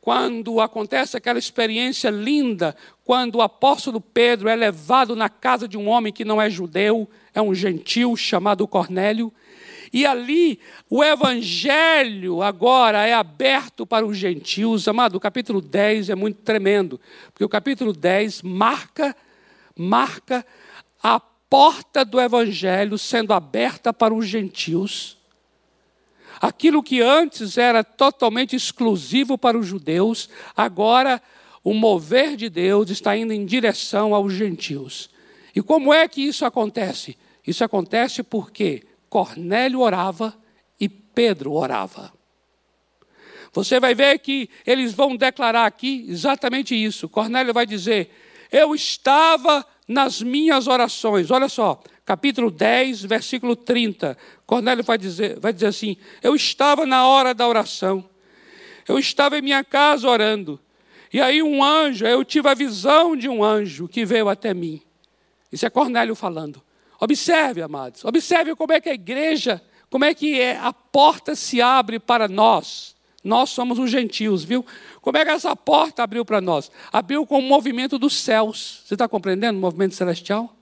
quando 0.00 0.60
acontece 0.60 1.16
aquela 1.16 1.38
experiência 1.38 2.10
linda, 2.10 2.76
quando 3.04 3.36
o 3.36 3.42
apóstolo 3.42 4.00
Pedro 4.00 4.48
é 4.48 4.56
levado 4.56 5.14
na 5.14 5.28
casa 5.28 5.68
de 5.68 5.76
um 5.76 5.88
homem 5.88 6.12
que 6.12 6.24
não 6.24 6.40
é 6.40 6.48
judeu, 6.48 7.08
é 7.34 7.42
um 7.42 7.54
gentil 7.54 8.16
chamado 8.16 8.66
Cornélio, 8.66 9.32
E 9.92 10.04
ali 10.04 10.58
o 10.90 11.04
evangelho 11.04 12.42
agora 12.42 13.06
é 13.06 13.12
aberto 13.12 13.86
para 13.86 14.04
os 14.04 14.16
gentios. 14.16 14.88
Amado, 14.88 15.16
o 15.16 15.20
capítulo 15.20 15.60
10 15.60 16.10
é 16.10 16.14
muito 16.16 16.40
tremendo, 16.42 17.00
porque 17.26 17.44
o 17.44 17.48
capítulo 17.48 17.92
10 17.92 18.42
marca 18.42 19.14
marca 19.76 20.44
a 21.00 21.20
porta 21.20 22.04
do 22.04 22.20
evangelho 22.20 22.98
sendo 22.98 23.32
aberta 23.32 23.92
para 23.92 24.14
os 24.14 24.26
gentios. 24.26 25.16
Aquilo 26.40 26.82
que 26.82 27.00
antes 27.00 27.56
era 27.56 27.84
totalmente 27.84 28.56
exclusivo 28.56 29.38
para 29.38 29.56
os 29.56 29.66
judeus, 29.66 30.28
agora 30.56 31.22
o 31.64 31.72
mover 31.72 32.36
de 32.36 32.50
Deus 32.50 32.90
está 32.90 33.16
indo 33.16 33.32
em 33.32 33.46
direção 33.46 34.14
aos 34.14 34.34
gentios. 34.34 35.08
E 35.56 35.62
como 35.62 35.94
é 35.94 36.06
que 36.06 36.20
isso 36.20 36.44
acontece? 36.44 37.16
Isso 37.46 37.64
acontece 37.64 38.22
porque 38.22 38.82
Cornélio 39.08 39.80
orava 39.80 40.36
e 40.78 40.88
Pedro 40.88 41.52
orava. 41.52 42.12
Você 43.52 43.80
vai 43.80 43.94
ver 43.94 44.18
que 44.18 44.50
eles 44.66 44.92
vão 44.92 45.16
declarar 45.16 45.64
aqui 45.64 46.04
exatamente 46.08 46.74
isso. 46.74 47.08
Cornélio 47.08 47.54
vai 47.54 47.64
dizer: 47.64 48.10
Eu 48.50 48.74
estava 48.74 49.64
nas 49.86 50.20
minhas 50.20 50.66
orações. 50.66 51.30
Olha 51.30 51.48
só, 51.48 51.80
capítulo 52.04 52.50
10, 52.50 53.04
versículo 53.04 53.54
30. 53.54 54.18
Cornélio 54.44 54.82
vai 54.82 54.98
dizer, 54.98 55.38
vai 55.38 55.52
dizer 55.52 55.68
assim: 55.68 55.96
Eu 56.20 56.34
estava 56.34 56.84
na 56.84 57.06
hora 57.06 57.32
da 57.32 57.46
oração, 57.46 58.04
eu 58.88 58.98
estava 58.98 59.38
em 59.38 59.42
minha 59.42 59.62
casa 59.62 60.08
orando, 60.08 60.60
e 61.14 61.20
aí 61.20 61.40
um 61.44 61.62
anjo, 61.62 62.04
eu 62.04 62.24
tive 62.24 62.48
a 62.48 62.54
visão 62.54 63.14
de 63.14 63.28
um 63.28 63.44
anjo 63.44 63.86
que 63.86 64.04
veio 64.04 64.28
até 64.28 64.52
mim. 64.52 64.82
Isso 65.52 65.64
é 65.64 65.70
Cornélio 65.70 66.16
falando. 66.16 66.60
Observe, 66.98 67.62
amados, 67.62 68.04
observe 68.04 68.56
como 68.56 68.72
é 68.72 68.80
que 68.80 68.88
a 68.88 68.94
igreja, 68.94 69.62
como 69.88 70.04
é 70.04 70.12
que 70.12 70.40
é, 70.40 70.58
a 70.58 70.72
porta 70.72 71.36
se 71.36 71.62
abre 71.62 72.00
para 72.00 72.26
nós. 72.26 72.96
Nós 73.22 73.50
somos 73.50 73.78
os 73.78 73.88
gentios, 73.92 74.42
viu? 74.42 74.66
Como 75.00 75.16
é 75.16 75.24
que 75.24 75.30
essa 75.30 75.54
porta 75.54 76.02
abriu 76.02 76.24
para 76.24 76.40
nós? 76.40 76.68
Abriu 76.92 77.24
com 77.24 77.38
o 77.38 77.42
movimento 77.42 77.96
dos 77.96 78.16
céus. 78.18 78.82
Você 78.84 78.96
está 78.96 79.06
compreendendo 79.06 79.56
o 79.56 79.60
movimento 79.60 79.94
celestial? 79.94 80.52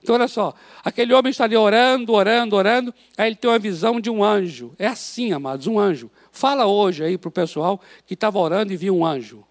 Então, 0.00 0.14
olha 0.14 0.28
só, 0.28 0.54
aquele 0.84 1.12
homem 1.14 1.32
está 1.32 1.42
ali 1.42 1.56
orando, 1.56 2.12
orando, 2.12 2.54
orando, 2.54 2.94
aí 3.18 3.30
ele 3.30 3.34
tem 3.34 3.50
uma 3.50 3.58
visão 3.58 4.00
de 4.00 4.08
um 4.08 4.22
anjo. 4.22 4.72
É 4.78 4.86
assim, 4.86 5.32
amados, 5.32 5.66
um 5.66 5.80
anjo. 5.80 6.08
Fala 6.30 6.64
hoje 6.64 7.02
aí 7.02 7.18
para 7.18 7.28
o 7.28 7.32
pessoal 7.32 7.80
que 8.06 8.14
estava 8.14 8.38
orando 8.38 8.72
e 8.72 8.76
viu 8.76 8.96
um 8.96 9.04
anjo. 9.04 9.44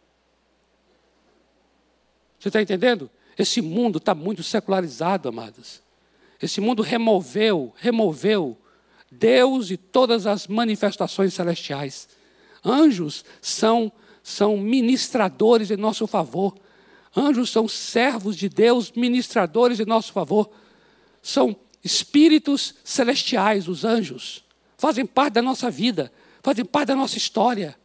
Você 2.39 2.49
está 2.49 2.61
entendendo? 2.61 3.09
Esse 3.37 3.61
mundo 3.61 3.97
está 3.97 4.15
muito 4.15 4.43
secularizado, 4.43 5.29
amados. 5.29 5.81
Esse 6.41 6.61
mundo 6.61 6.81
removeu, 6.81 7.73
removeu 7.77 8.57
Deus 9.11 9.71
e 9.71 9.77
todas 9.77 10.27
as 10.27 10.47
manifestações 10.47 11.33
celestiais. 11.33 12.07
Anjos 12.63 13.23
são, 13.41 13.91
são 14.23 14.57
ministradores 14.57 15.71
em 15.71 15.77
nosso 15.77 16.07
favor. 16.07 16.55
Anjos 17.15 17.49
são 17.49 17.67
servos 17.67 18.35
de 18.35 18.49
Deus, 18.49 18.91
ministradores 18.91 19.79
em 19.79 19.85
nosso 19.85 20.11
favor. 20.11 20.49
São 21.21 21.55
espíritos 21.83 22.75
celestiais, 22.83 23.67
os 23.67 23.85
anjos. 23.85 24.43
Fazem 24.77 25.05
parte 25.05 25.33
da 25.33 25.41
nossa 25.41 25.69
vida, 25.69 26.11
fazem 26.41 26.65
parte 26.65 26.87
da 26.87 26.95
nossa 26.95 27.17
história. 27.17 27.77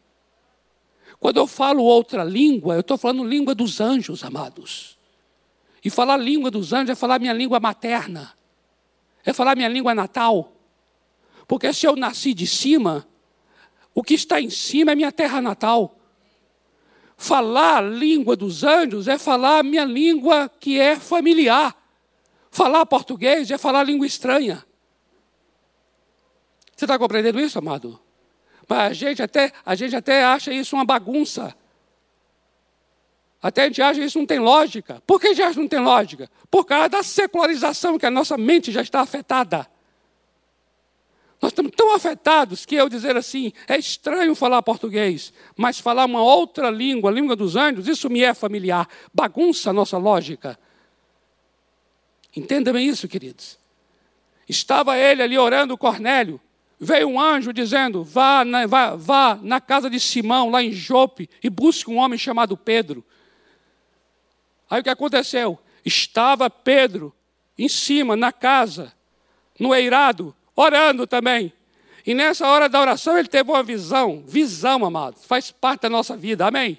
Quando 1.20 1.36
eu 1.36 1.46
falo 1.46 1.84
outra 1.84 2.24
língua, 2.24 2.74
eu 2.74 2.80
estou 2.80 2.96
falando 2.96 3.22
língua 3.22 3.54
dos 3.54 3.78
anjos, 3.78 4.24
amados. 4.24 4.98
E 5.84 5.90
falar 5.90 6.16
língua 6.16 6.50
dos 6.50 6.72
anjos 6.72 6.90
é 6.90 6.94
falar 6.94 7.18
minha 7.18 7.34
língua 7.34 7.60
materna, 7.60 8.32
é 9.22 9.32
falar 9.32 9.54
minha 9.54 9.68
língua 9.68 9.94
natal. 9.94 10.50
Porque 11.46 11.72
se 11.74 11.86
eu 11.86 11.94
nasci 11.94 12.32
de 12.32 12.46
cima, 12.46 13.06
o 13.94 14.02
que 14.02 14.14
está 14.14 14.40
em 14.40 14.48
cima 14.48 14.92
é 14.92 14.94
minha 14.94 15.12
terra 15.12 15.42
natal. 15.42 15.94
Falar 17.18 17.76
a 17.76 17.80
língua 17.82 18.34
dos 18.34 18.64
anjos 18.64 19.06
é 19.06 19.18
falar 19.18 19.58
a 19.58 19.62
minha 19.62 19.84
língua 19.84 20.48
que 20.48 20.80
é 20.80 20.96
familiar. 20.96 21.76
Falar 22.50 22.86
português 22.86 23.50
é 23.50 23.58
falar 23.58 23.82
língua 23.82 24.06
estranha. 24.06 24.64
Você 26.74 26.86
está 26.86 26.98
compreendendo 26.98 27.38
isso, 27.38 27.58
amado? 27.58 28.00
A 28.70 28.92
gente 28.92 29.20
até, 29.22 29.52
a 29.66 29.74
gente 29.74 29.96
até 29.96 30.24
acha 30.24 30.52
isso 30.52 30.76
uma 30.76 30.84
bagunça. 30.84 31.54
Até 33.42 33.62
a 33.62 33.66
gente 33.66 33.82
acha 33.82 34.04
isso 34.04 34.18
não 34.18 34.26
tem 34.26 34.38
lógica. 34.38 35.02
Por 35.06 35.20
que 35.20 35.28
a 35.28 35.30
gente 35.30 35.42
acha 35.42 35.54
que 35.54 35.60
não 35.60 35.68
tem 35.68 35.80
lógica? 35.80 36.30
Por 36.50 36.64
causa 36.64 36.88
da 36.88 37.02
secularização, 37.02 37.98
que 37.98 38.06
a 38.06 38.10
nossa 38.10 38.36
mente 38.36 38.70
já 38.70 38.82
está 38.82 39.00
afetada. 39.00 39.66
Nós 41.40 41.52
estamos 41.52 41.72
tão 41.74 41.94
afetados 41.94 42.66
que 42.66 42.74
eu 42.74 42.88
dizer 42.88 43.16
assim, 43.16 43.50
é 43.66 43.78
estranho 43.78 44.34
falar 44.34 44.62
português, 44.62 45.32
mas 45.56 45.78
falar 45.78 46.04
uma 46.04 46.22
outra 46.22 46.68
língua, 46.68 47.10
a 47.10 47.14
língua 47.14 47.34
dos 47.34 47.56
anjos, 47.56 47.88
isso 47.88 48.10
me 48.10 48.22
é 48.22 48.34
familiar. 48.34 48.86
Bagunça 49.12 49.70
a 49.70 49.72
nossa 49.72 49.96
lógica. 49.96 50.58
Entenda 52.36 52.72
bem 52.72 52.86
isso, 52.86 53.08
queridos. 53.08 53.58
Estava 54.46 54.98
ele 54.98 55.22
ali 55.22 55.38
orando, 55.38 55.78
Cornélio. 55.78 56.38
Veio 56.82 57.08
um 57.08 57.20
anjo 57.20 57.52
dizendo: 57.52 58.02
vá 58.02 58.42
na, 58.42 58.66
vá, 58.66 58.96
vá 58.96 59.38
na 59.42 59.60
casa 59.60 59.90
de 59.90 60.00
Simão, 60.00 60.48
lá 60.48 60.62
em 60.62 60.72
Jope, 60.72 61.28
e 61.44 61.50
busque 61.50 61.90
um 61.90 61.98
homem 61.98 62.18
chamado 62.18 62.56
Pedro. 62.56 63.04
Aí 64.68 64.80
o 64.80 64.82
que 64.82 64.88
aconteceu? 64.88 65.58
Estava 65.84 66.48
Pedro 66.48 67.14
em 67.58 67.68
cima, 67.68 68.16
na 68.16 68.32
casa, 68.32 68.94
no 69.58 69.74
eirado, 69.74 70.34
orando 70.56 71.06
também. 71.06 71.52
E 72.06 72.14
nessa 72.14 72.48
hora 72.48 72.66
da 72.66 72.80
oração 72.80 73.18
ele 73.18 73.28
teve 73.28 73.50
uma 73.50 73.62
visão, 73.62 74.24
visão, 74.26 74.82
amados, 74.86 75.26
faz 75.26 75.50
parte 75.50 75.82
da 75.82 75.90
nossa 75.90 76.16
vida, 76.16 76.46
amém? 76.46 76.78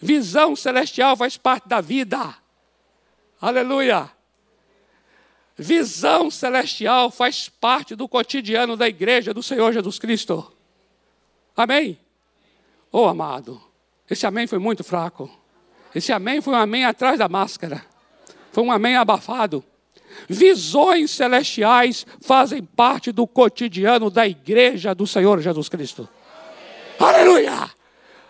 Visão 0.00 0.56
celestial 0.56 1.16
faz 1.16 1.36
parte 1.36 1.68
da 1.68 1.80
vida, 1.80 2.34
aleluia. 3.40 4.10
Visão 5.58 6.30
celestial 6.30 7.10
faz 7.10 7.48
parte 7.48 7.96
do 7.96 8.08
cotidiano 8.08 8.76
da 8.76 8.88
igreja 8.88 9.34
do 9.34 9.42
Senhor 9.42 9.72
Jesus 9.72 9.98
Cristo, 9.98 10.52
amém? 11.56 11.98
Oh, 12.92 13.06
amado, 13.06 13.60
esse 14.08 14.24
amém 14.24 14.46
foi 14.46 14.60
muito 14.60 14.84
fraco. 14.84 15.28
Esse 15.92 16.12
amém 16.12 16.40
foi 16.40 16.52
um 16.52 16.56
amém 16.56 16.84
atrás 16.84 17.18
da 17.18 17.28
máscara, 17.28 17.84
foi 18.52 18.62
um 18.62 18.70
amém 18.70 18.96
abafado. 18.96 19.64
Visões 20.28 21.10
celestiais 21.10 22.06
fazem 22.20 22.62
parte 22.62 23.10
do 23.10 23.26
cotidiano 23.26 24.10
da 24.10 24.28
igreja 24.28 24.94
do 24.94 25.06
Senhor 25.08 25.40
Jesus 25.40 25.68
Cristo. 25.68 26.08
Aleluia! 27.00 27.68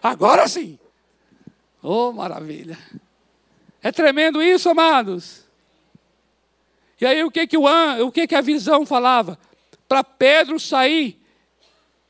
Agora 0.02 0.48
sim. 0.48 0.78
Oh, 1.82 2.10
maravilha. 2.12 2.78
É 3.82 3.92
tremendo 3.92 4.42
isso, 4.42 4.68
amados. 4.68 5.47
E 7.00 7.06
aí 7.06 7.22
o 7.22 7.30
que 7.30 7.46
que, 7.46 7.56
o, 7.56 7.64
o, 8.06 8.12
que, 8.12 8.26
que 8.26 8.34
a 8.34 8.40
visão 8.40 8.84
falava? 8.84 9.38
Para 9.88 10.02
Pedro 10.02 10.58
sair 10.58 11.20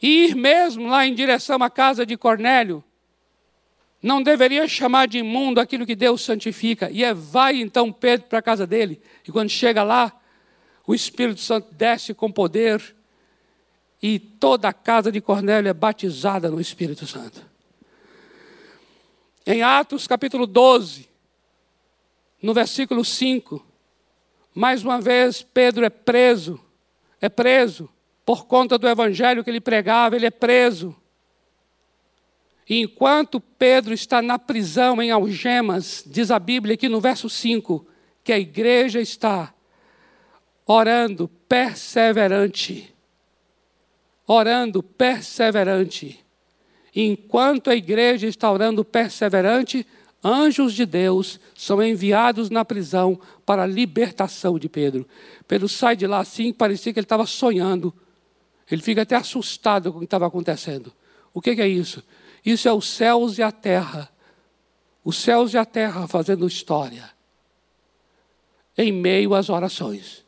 e 0.00 0.26
ir 0.26 0.34
mesmo 0.34 0.88
lá 0.88 1.06
em 1.06 1.14
direção 1.14 1.62
à 1.62 1.68
casa 1.68 2.06
de 2.06 2.16
Cornélio. 2.16 2.82
Não 4.02 4.22
deveria 4.22 4.66
chamar 4.68 5.08
de 5.08 5.18
imundo 5.18 5.60
aquilo 5.60 5.84
que 5.84 5.96
Deus 5.96 6.22
santifica. 6.22 6.88
E 6.90 7.02
é, 7.02 7.12
vai 7.12 7.56
então 7.56 7.92
Pedro 7.92 8.28
para 8.28 8.38
a 8.38 8.42
casa 8.42 8.66
dele. 8.66 9.02
E 9.26 9.32
quando 9.32 9.50
chega 9.50 9.82
lá, 9.82 10.12
o 10.86 10.94
Espírito 10.94 11.40
Santo 11.40 11.74
desce 11.74 12.14
com 12.14 12.30
poder. 12.30 12.96
E 14.00 14.18
toda 14.18 14.68
a 14.68 14.72
casa 14.72 15.10
de 15.10 15.20
Cornélio 15.20 15.68
é 15.68 15.74
batizada 15.74 16.48
no 16.48 16.60
Espírito 16.60 17.06
Santo. 17.06 17.44
Em 19.44 19.62
Atos 19.62 20.06
capítulo 20.06 20.46
12, 20.46 21.08
no 22.40 22.54
versículo 22.54 23.04
5, 23.04 23.66
mais 24.58 24.82
uma 24.82 25.00
vez 25.00 25.40
Pedro 25.40 25.84
é 25.84 25.90
preso. 25.90 26.60
É 27.20 27.28
preso 27.28 27.88
por 28.26 28.44
conta 28.44 28.76
do 28.76 28.88
evangelho 28.88 29.44
que 29.44 29.48
ele 29.48 29.60
pregava, 29.60 30.16
ele 30.16 30.26
é 30.26 30.30
preso. 30.30 30.94
E 32.68 32.82
enquanto 32.82 33.40
Pedro 33.40 33.94
está 33.94 34.20
na 34.20 34.36
prisão 34.36 35.00
em 35.00 35.12
algemas, 35.12 36.02
diz 36.04 36.30
a 36.32 36.40
Bíblia 36.40 36.74
aqui 36.74 36.88
no 36.88 37.00
verso 37.00 37.30
5, 37.30 37.86
que 38.22 38.32
a 38.32 38.38
igreja 38.38 39.00
está 39.00 39.54
orando 40.66 41.28
perseverante. 41.48 42.92
Orando 44.26 44.82
perseverante. 44.82 46.22
Enquanto 46.94 47.70
a 47.70 47.76
igreja 47.76 48.26
está 48.26 48.50
orando 48.50 48.84
perseverante, 48.84 49.86
anjos 50.22 50.74
de 50.74 50.84
Deus 50.84 51.38
são 51.54 51.82
enviados 51.82 52.50
na 52.50 52.64
prisão 52.64 53.20
para 53.46 53.62
a 53.62 53.66
libertação 53.66 54.58
de 54.58 54.68
Pedro. 54.68 55.06
Pedro 55.46 55.68
sai 55.68 55.96
de 55.96 56.06
lá 56.06 56.20
assim, 56.20 56.52
parecia 56.52 56.92
que 56.92 56.98
ele 56.98 57.04
estava 57.04 57.26
sonhando. 57.26 57.94
Ele 58.70 58.82
fica 58.82 59.02
até 59.02 59.16
assustado 59.16 59.90
com 59.90 59.98
o 59.98 60.00
que 60.00 60.06
estava 60.06 60.26
acontecendo. 60.26 60.92
O 61.32 61.40
que, 61.40 61.54
que 61.54 61.62
é 61.62 61.68
isso? 61.68 62.02
Isso 62.44 62.68
é 62.68 62.72
os 62.72 62.88
céus 62.88 63.38
e 63.38 63.42
a 63.42 63.52
terra. 63.52 64.10
Os 65.04 65.16
céus 65.16 65.54
e 65.54 65.58
a 65.58 65.64
terra 65.64 66.06
fazendo 66.06 66.46
história. 66.46 67.10
Em 68.76 68.92
meio 68.92 69.34
às 69.34 69.48
orações. 69.48 70.24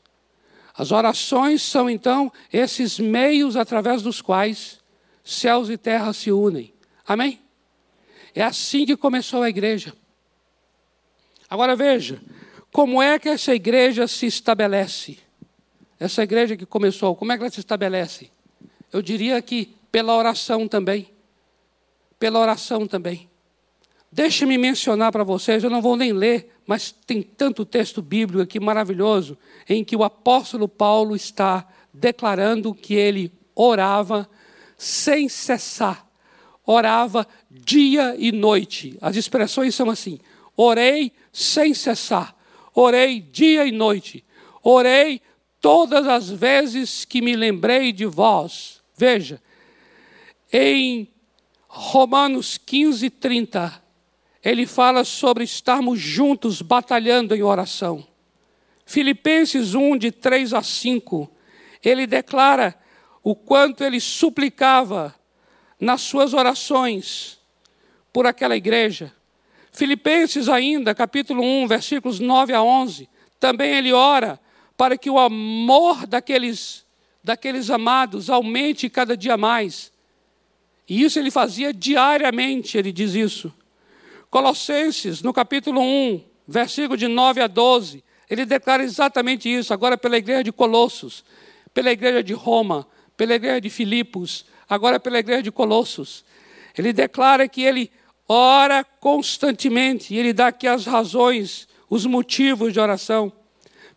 As 0.74 0.92
orações 0.92 1.62
são 1.62 1.90
então 1.90 2.32
esses 2.52 2.98
meios 2.98 3.56
através 3.56 4.02
dos 4.02 4.22
quais 4.22 4.80
céus 5.22 5.68
e 5.68 5.76
terra 5.76 6.12
se 6.12 6.32
unem. 6.32 6.72
Amém? 7.06 7.40
É 8.34 8.42
assim 8.42 8.86
que 8.86 8.96
começou 8.96 9.42
a 9.42 9.48
igreja. 9.48 9.94
Agora 11.48 11.74
veja, 11.74 12.20
como 12.72 13.02
é 13.02 13.18
que 13.18 13.28
essa 13.28 13.54
igreja 13.54 14.06
se 14.06 14.26
estabelece? 14.26 15.18
Essa 15.98 16.22
igreja 16.22 16.56
que 16.56 16.64
começou, 16.64 17.14
como 17.16 17.32
é 17.32 17.36
que 17.36 17.42
ela 17.42 17.50
se 17.50 17.60
estabelece? 17.60 18.30
Eu 18.92 19.02
diria 19.02 19.40
que 19.42 19.74
pela 19.90 20.16
oração 20.16 20.68
também. 20.68 21.08
Pela 22.18 22.38
oração 22.38 22.86
também. 22.86 23.28
Deixe-me 24.12 24.58
mencionar 24.58 25.12
para 25.12 25.22
vocês, 25.22 25.62
eu 25.62 25.70
não 25.70 25.80
vou 25.80 25.96
nem 25.96 26.12
ler, 26.12 26.52
mas 26.66 26.90
tem 26.90 27.22
tanto 27.22 27.64
texto 27.64 28.02
bíblico 28.02 28.42
aqui 28.42 28.58
maravilhoso, 28.58 29.38
em 29.68 29.84
que 29.84 29.94
o 29.94 30.02
apóstolo 30.02 30.68
Paulo 30.68 31.14
está 31.14 31.66
declarando 31.92 32.74
que 32.74 32.94
ele 32.94 33.32
orava 33.54 34.28
sem 34.76 35.28
cessar, 35.28 36.06
orava 36.70 37.26
dia 37.50 38.14
e 38.16 38.30
noite. 38.30 38.96
As 39.00 39.16
expressões 39.16 39.74
são 39.74 39.90
assim: 39.90 40.18
orei 40.56 41.12
sem 41.32 41.74
cessar, 41.74 42.34
orei 42.74 43.20
dia 43.20 43.66
e 43.66 43.72
noite, 43.72 44.24
orei 44.62 45.20
todas 45.60 46.06
as 46.06 46.30
vezes 46.30 47.04
que 47.04 47.20
me 47.20 47.34
lembrei 47.34 47.92
de 47.92 48.06
vós. 48.06 48.80
Veja, 48.96 49.42
em 50.52 51.08
Romanos 51.66 52.56
15, 52.58 53.10
30, 53.10 53.82
ele 54.42 54.66
fala 54.66 55.04
sobre 55.04 55.44
estarmos 55.44 55.98
juntos 55.98 56.62
batalhando 56.62 57.34
em 57.34 57.42
oração. 57.42 58.06
Filipenses 58.86 59.74
1, 59.74 59.98
de 59.98 60.10
3 60.10 60.52
a 60.54 60.62
5, 60.62 61.30
ele 61.84 62.06
declara 62.06 62.76
o 63.22 63.34
quanto 63.34 63.84
ele 63.84 64.00
suplicava 64.00 65.14
nas 65.80 66.02
suas 66.02 66.34
orações 66.34 67.38
por 68.12 68.26
aquela 68.26 68.56
igreja. 68.56 69.12
Filipenses 69.72 70.48
ainda, 70.48 70.94
capítulo 70.94 71.42
1, 71.42 71.66
versículos 71.66 72.20
9 72.20 72.52
a 72.52 72.62
11, 72.62 73.08
também 73.38 73.76
ele 73.76 73.92
ora 73.92 74.38
para 74.76 74.98
que 74.98 75.08
o 75.08 75.18
amor 75.18 76.06
daqueles, 76.06 76.84
daqueles 77.22 77.70
amados 77.70 78.28
aumente 78.28 78.90
cada 78.90 79.16
dia 79.16 79.36
mais. 79.36 79.92
E 80.88 81.02
isso 81.02 81.18
ele 81.18 81.30
fazia 81.30 81.72
diariamente, 81.72 82.76
ele 82.76 82.92
diz 82.92 83.14
isso. 83.14 83.52
Colossenses, 84.28 85.22
no 85.22 85.32
capítulo 85.32 85.80
1, 85.80 86.24
versículo 86.46 86.96
de 86.96 87.06
9 87.06 87.40
a 87.40 87.46
12, 87.46 88.02
ele 88.28 88.44
declara 88.44 88.82
exatamente 88.82 89.52
isso, 89.52 89.72
agora 89.72 89.96
pela 89.96 90.16
igreja 90.16 90.44
de 90.44 90.52
Colossos, 90.52 91.24
pela 91.72 91.90
igreja 91.90 92.22
de 92.22 92.32
Roma, 92.32 92.86
pela 93.16 93.34
igreja 93.34 93.60
de 93.60 93.70
Filipos, 93.70 94.44
agora 94.70 95.00
pela 95.00 95.18
igreja 95.18 95.42
de 95.42 95.50
Colossos. 95.50 96.24
Ele 96.78 96.92
declara 96.92 97.48
que 97.48 97.62
ele 97.62 97.90
ora 98.28 98.84
constantemente, 98.84 100.14
e 100.14 100.18
ele 100.18 100.32
dá 100.32 100.46
aqui 100.46 100.68
as 100.68 100.86
razões, 100.86 101.66
os 101.88 102.06
motivos 102.06 102.72
de 102.72 102.78
oração. 102.78 103.32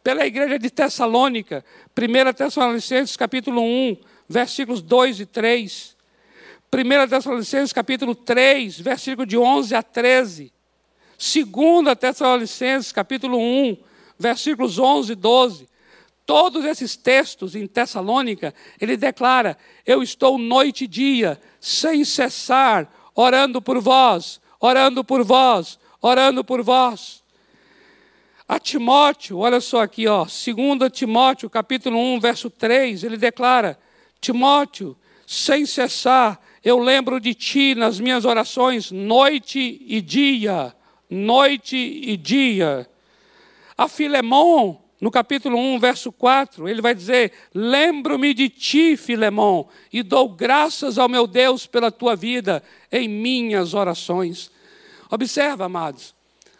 Pela 0.04 0.26
igreja 0.26 0.58
de 0.58 0.72
Tessalônica, 0.72 1.64
1 1.96 2.34
Tessalonicenses 2.34 3.16
capítulo 3.16 3.62
1, 3.62 3.98
versículos 4.28 4.82
2 4.82 5.20
e 5.20 5.26
3. 5.28 5.96
1 6.74 7.08
Tessalonicenses 7.08 7.72
capítulo 7.72 8.16
3, 8.16 8.80
versículo 8.80 9.28
de 9.28 9.38
11 9.38 9.76
a 9.76 9.84
13. 9.84 10.52
2 11.16 11.98
Tessalonicenses 12.00 12.92
capítulo 12.92 13.38
1, 13.38 13.78
versículos 14.18 14.80
11 14.80 15.12
e 15.12 15.16
12. 15.16 15.73
Todos 16.26 16.64
esses 16.64 16.96
textos 16.96 17.56
em 17.56 17.68
Tessalônica, 17.68 18.54
ele 18.80 18.96
declara: 18.96 19.58
Eu 19.86 20.02
estou 20.02 20.38
noite 20.38 20.86
e 20.86 20.88
dia, 20.88 21.40
sem 21.60 22.06
cessar, 22.06 22.92
orando 23.14 23.62
por 23.62 23.80
vós, 23.80 24.40
orando 24.60 25.04
por 25.04 25.24
vós, 25.24 25.78
orando 26.02 26.44
por 26.44 26.62
vós. 26.62 27.22
A 28.48 28.60
Timóteo, 28.60 29.40
olha 29.40 29.60
só 29.60 29.82
aqui, 29.82 30.08
ó, 30.08 30.26
2 30.26 30.92
Timóteo, 30.92 31.50
capítulo 31.50 31.98
1, 31.98 32.20
verso 32.20 32.50
3, 32.50 33.04
ele 33.04 33.18
declara: 33.18 33.78
Timóteo, 34.22 34.98
sem 35.26 35.66
cessar, 35.66 36.40
eu 36.64 36.80
lembro 36.80 37.20
de 37.20 37.34
ti 37.34 37.76
nas 37.76 38.00
minhas 38.00 38.24
orações, 38.24 38.92
noite 38.92 39.82
e 39.86 40.00
dia, 40.00 40.74
noite 41.10 41.76
e 41.76 42.16
dia. 42.16 42.90
A 43.78 43.88
Filemão, 43.88 44.83
no 45.04 45.12
capítulo 45.12 45.58
1, 45.58 45.80
verso 45.80 46.14
4, 46.14 46.66
ele 46.70 46.82
vai 46.82 46.96
dizer: 46.96 47.34
Lembro-me 47.54 48.34
de 48.34 48.48
ti, 48.48 48.96
Filemão, 48.96 49.68
e 49.92 50.02
dou 50.02 50.30
graças 50.30 50.98
ao 50.98 51.10
meu 51.10 51.28
Deus 51.28 51.68
pela 51.68 51.92
tua 51.92 52.16
vida 52.16 52.64
em 52.90 53.10
minhas 53.10 53.74
orações. 53.74 54.50
Observa, 55.12 55.66
amados, 55.66 56.16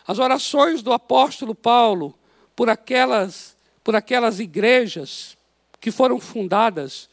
as 0.06 0.20
orações 0.20 0.82
do 0.82 0.92
apóstolo 0.92 1.56
Paulo 1.56 2.14
por 2.54 2.70
aquelas, 2.70 3.56
por 3.82 3.96
aquelas 3.96 4.42
igrejas 4.42 5.38
que 5.80 5.90
foram 5.90 6.20
fundadas 6.20 7.10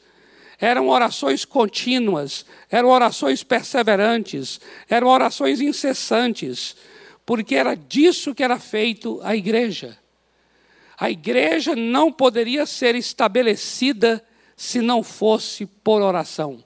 eram 0.58 0.88
orações 0.88 1.44
contínuas, 1.44 2.44
eram 2.68 2.88
orações 2.88 3.44
perseverantes, 3.44 4.60
eram 4.88 5.06
orações 5.06 5.60
incessantes, 5.60 6.74
porque 7.24 7.54
era 7.54 7.76
disso 7.76 8.34
que 8.34 8.42
era 8.42 8.58
feito 8.58 9.20
a 9.22 9.36
igreja. 9.36 9.99
A 11.00 11.10
igreja 11.10 11.74
não 11.74 12.12
poderia 12.12 12.66
ser 12.66 12.94
estabelecida 12.94 14.22
se 14.54 14.82
não 14.82 15.02
fosse 15.02 15.64
por 15.64 16.02
oração. 16.02 16.62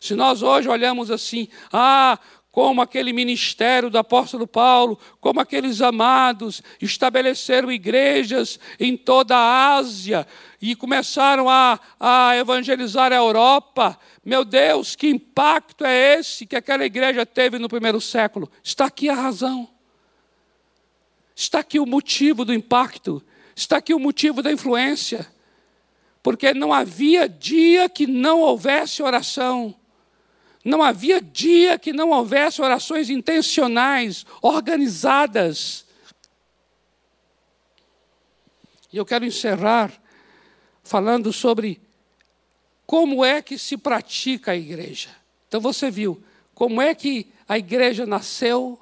Se 0.00 0.16
nós 0.16 0.42
hoje 0.42 0.68
olhamos 0.68 1.08
assim, 1.08 1.46
ah, 1.72 2.18
como 2.50 2.82
aquele 2.82 3.12
ministério 3.12 3.88
do 3.88 3.96
apóstolo 3.96 4.44
Paulo, 4.44 4.98
como 5.20 5.38
aqueles 5.38 5.80
amados 5.80 6.60
estabeleceram 6.82 7.70
igrejas 7.70 8.58
em 8.80 8.96
toda 8.96 9.36
a 9.36 9.76
Ásia 9.76 10.26
e 10.60 10.74
começaram 10.74 11.48
a, 11.48 11.78
a 12.00 12.36
evangelizar 12.36 13.12
a 13.12 13.16
Europa. 13.16 13.96
Meu 14.24 14.44
Deus, 14.44 14.96
que 14.96 15.06
impacto 15.06 15.84
é 15.84 16.18
esse 16.18 16.44
que 16.44 16.56
aquela 16.56 16.84
igreja 16.84 17.24
teve 17.24 17.56
no 17.56 17.68
primeiro 17.68 18.00
século? 18.00 18.50
Está 18.64 18.86
aqui 18.86 19.08
a 19.08 19.14
razão. 19.14 19.75
Está 21.38 21.58
aqui 21.58 21.78
o 21.78 21.84
motivo 21.84 22.46
do 22.46 22.54
impacto. 22.54 23.22
Está 23.54 23.76
aqui 23.76 23.92
o 23.92 23.98
motivo 23.98 24.42
da 24.42 24.50
influência. 24.50 25.30
Porque 26.22 26.54
não 26.54 26.72
havia 26.72 27.28
dia 27.28 27.90
que 27.90 28.06
não 28.06 28.40
houvesse 28.40 29.02
oração. 29.02 29.74
Não 30.64 30.82
havia 30.82 31.20
dia 31.20 31.78
que 31.78 31.92
não 31.92 32.08
houvesse 32.08 32.62
orações 32.62 33.10
intencionais, 33.10 34.24
organizadas. 34.40 35.84
E 38.90 38.96
eu 38.96 39.04
quero 39.04 39.26
encerrar 39.26 39.92
falando 40.82 41.32
sobre 41.34 41.80
como 42.86 43.22
é 43.22 43.42
que 43.42 43.58
se 43.58 43.76
pratica 43.76 44.52
a 44.52 44.56
igreja. 44.56 45.10
Então 45.48 45.60
você 45.60 45.90
viu 45.90 46.22
como 46.54 46.80
é 46.80 46.94
que 46.94 47.30
a 47.46 47.58
igreja 47.58 48.06
nasceu, 48.06 48.80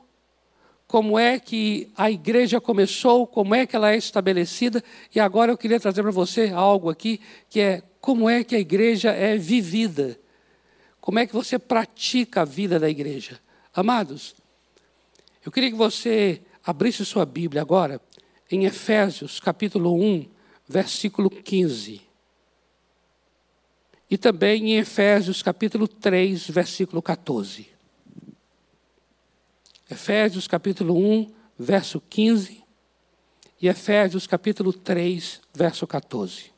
como 0.86 1.18
é 1.18 1.38
que 1.38 1.90
a 1.96 2.10
igreja 2.10 2.60
começou, 2.60 3.26
como 3.26 3.54
é 3.54 3.66
que 3.66 3.74
ela 3.74 3.92
é 3.92 3.96
estabelecida, 3.96 4.82
e 5.14 5.18
agora 5.18 5.50
eu 5.50 5.58
queria 5.58 5.80
trazer 5.80 6.02
para 6.02 6.10
você 6.10 6.50
algo 6.54 6.90
aqui 6.90 7.20
que 7.48 7.60
é 7.60 7.82
como 8.00 8.28
é 8.28 8.44
que 8.44 8.54
a 8.54 8.60
igreja 8.60 9.10
é 9.10 9.36
vivida. 9.36 10.18
Como 11.00 11.18
é 11.18 11.26
que 11.26 11.32
você 11.32 11.58
pratica 11.58 12.42
a 12.42 12.44
vida 12.44 12.78
da 12.78 12.88
igreja? 12.88 13.40
Amados, 13.74 14.34
eu 15.44 15.50
queria 15.50 15.70
que 15.70 15.76
você 15.76 16.42
abrisse 16.64 17.04
sua 17.04 17.26
Bíblia 17.26 17.62
agora 17.62 18.00
em 18.50 18.64
Efésios, 18.64 19.40
capítulo 19.40 19.94
1, 19.94 20.26
versículo 20.68 21.28
15. 21.28 22.00
E 24.10 24.16
também 24.16 24.72
em 24.72 24.76
Efésios, 24.76 25.42
capítulo 25.42 25.88
3, 25.88 26.48
versículo 26.48 27.02
14. 27.02 27.73
Efésios, 29.90 30.48
capítulo 30.48 30.96
1, 30.96 31.32
verso 31.58 32.00
15. 32.00 32.64
E 33.60 33.68
Efésios, 33.68 34.26
capítulo 34.26 34.72
3, 34.72 35.40
verso 35.52 35.86
14. 35.86 36.52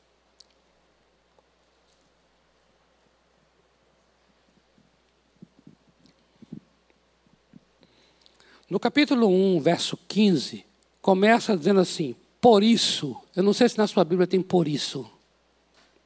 No 8.69 8.81
capítulo 8.81 9.29
1, 9.29 9.61
verso 9.61 9.97
15, 10.09 10.65
começa 11.01 11.57
dizendo 11.57 11.81
assim: 11.81 12.17
Por 12.41 12.65
isso, 12.65 13.17
eu 13.35 13.43
não 13.43 13.53
sei 13.53 13.69
se 13.69 13.79
na 13.79 13.87
sua 13.87 14.05
Bíblia 14.05 14.27
tem 14.27 14.43
por 14.43 14.67
isso. 14.67 15.09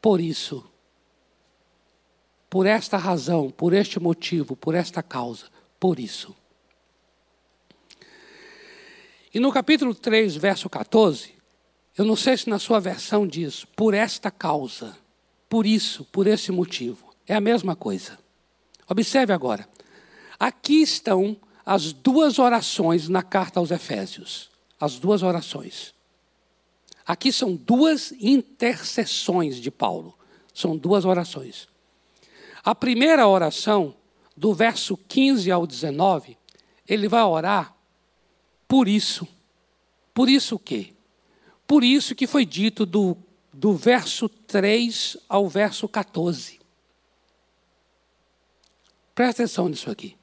Por 0.00 0.20
isso. 0.20 0.64
Por 2.48 2.66
esta 2.66 2.96
razão, 2.96 3.50
por 3.50 3.72
este 3.72 4.00
motivo, 4.00 4.56
por 4.56 4.74
esta 4.74 5.02
causa. 5.02 5.46
Por 5.78 5.98
isso. 5.98 6.36
E 9.33 9.39
no 9.39 9.53
capítulo 9.53 9.95
3, 9.95 10.35
verso 10.37 10.68
14, 10.68 11.35
Eu 11.97 12.05
não 12.05 12.16
sei 12.16 12.37
se 12.37 12.49
na 12.49 12.59
sua 12.59 12.81
versão 12.81 13.26
diz, 13.26 13.64
por 13.64 13.95
esta 13.95 14.31
causa, 14.31 14.97
por 15.49 15.66
isso, 15.66 16.05
por 16.07 16.26
esse 16.26 16.51
motivo. 16.51 17.14
É 17.28 17.35
a 17.35 17.41
mesma 17.41 17.76
coisa. 17.76 18.18
Observe 18.89 19.33
agora. 19.33 19.68
Aqui 20.39 20.83
estão 20.83 21.37
as 21.64 21.93
duas 21.93 22.41
orações 22.41 23.09
na 23.09 23.22
carta 23.22 23.61
aos 23.61 23.70
Efésios. 23.70 24.51
As 24.81 24.99
duas 24.99 25.22
orações. 25.22 25.95
Aqui 27.07 27.33
são 27.33 27.55
duas 27.55 28.12
intercessões 28.12 29.57
de 29.57 29.70
Paulo. 29.70 30.18
São 30.53 30.76
duas 30.76 31.05
orações. 31.05 31.68
A 32.64 32.74
primeira 32.74 33.28
oração, 33.28 33.95
do 34.37 34.53
verso 34.53 34.97
15 34.97 35.51
ao 35.51 35.66
19, 35.66 36.37
ele 36.89 37.07
vai 37.07 37.22
orar 37.22 37.76
por 38.70 38.86
isso. 38.86 39.26
Por 40.14 40.28
isso 40.28 40.54
o 40.54 40.58
quê? 40.58 40.94
Por 41.66 41.82
isso 41.82 42.14
que 42.14 42.24
foi 42.24 42.46
dito 42.46 42.86
do, 42.86 43.16
do 43.52 43.74
verso 43.74 44.28
3 44.28 45.16
ao 45.28 45.48
verso 45.48 45.88
14. 45.88 46.60
Presta 49.12 49.42
atenção 49.42 49.68
nisso 49.68 49.90
aqui. 49.90 50.16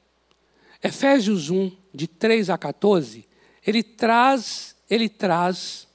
Efésios 0.82 1.50
1, 1.50 1.76
de 1.92 2.08
3 2.08 2.48
a 2.48 2.56
14, 2.56 3.28
ele 3.66 3.82
traz, 3.82 4.74
ele 4.88 5.10
traz 5.10 5.86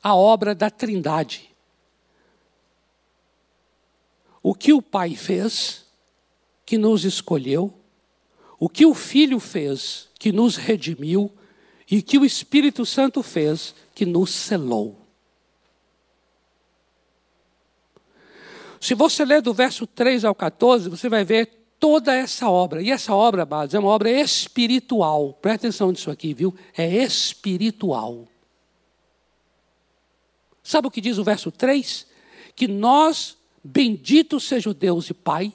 a 0.00 0.14
obra 0.14 0.54
da 0.54 0.70
Trindade. 0.70 1.50
O 4.40 4.54
que 4.54 4.72
o 4.72 4.80
Pai 4.80 5.16
fez, 5.16 5.84
que 6.64 6.78
nos 6.78 7.04
escolheu, 7.04 7.74
o 8.56 8.68
que 8.68 8.86
o 8.86 8.94
Filho 8.94 9.40
fez, 9.40 10.09
que 10.20 10.30
nos 10.30 10.56
redimiu, 10.56 11.32
e 11.90 12.02
que 12.02 12.18
o 12.18 12.24
Espírito 12.26 12.84
Santo 12.84 13.22
fez, 13.22 13.74
que 13.94 14.04
nos 14.04 14.30
selou. 14.30 15.00
Se 18.78 18.94
você 18.94 19.24
ler 19.24 19.40
do 19.40 19.54
verso 19.54 19.86
3 19.86 20.26
ao 20.26 20.34
14, 20.34 20.90
você 20.90 21.08
vai 21.08 21.24
ver 21.24 21.46
toda 21.80 22.14
essa 22.14 22.50
obra. 22.50 22.82
E 22.82 22.90
essa 22.90 23.14
obra, 23.14 23.46
Bados, 23.46 23.74
é 23.74 23.78
uma 23.78 23.88
obra 23.88 24.10
espiritual. 24.10 25.32
Presta 25.40 25.66
atenção 25.66 25.90
nisso 25.90 26.10
aqui, 26.10 26.34
viu? 26.34 26.54
É 26.76 26.86
espiritual. 27.02 28.28
Sabe 30.62 30.86
o 30.86 30.90
que 30.90 31.00
diz 31.00 31.16
o 31.16 31.24
verso 31.24 31.50
3? 31.50 32.06
Que 32.54 32.68
nós, 32.68 33.38
bendito 33.64 34.38
seja 34.38 34.68
o 34.68 34.74
Deus 34.74 35.08
e 35.08 35.14
Pai 35.14 35.52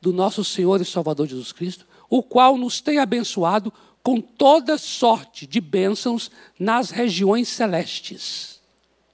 do 0.00 0.12
nosso 0.12 0.44
Senhor 0.44 0.80
e 0.80 0.84
Salvador 0.84 1.26
Jesus 1.26 1.50
Cristo, 1.50 1.84
o 2.08 2.22
qual 2.22 2.56
nos 2.56 2.80
tem 2.80 2.98
abençoado 2.98 3.72
com 4.04 4.20
toda 4.20 4.78
sorte 4.78 5.48
de 5.48 5.60
bênçãos 5.60 6.30
nas 6.56 6.90
regiões 6.90 7.48
celestes, 7.48 8.60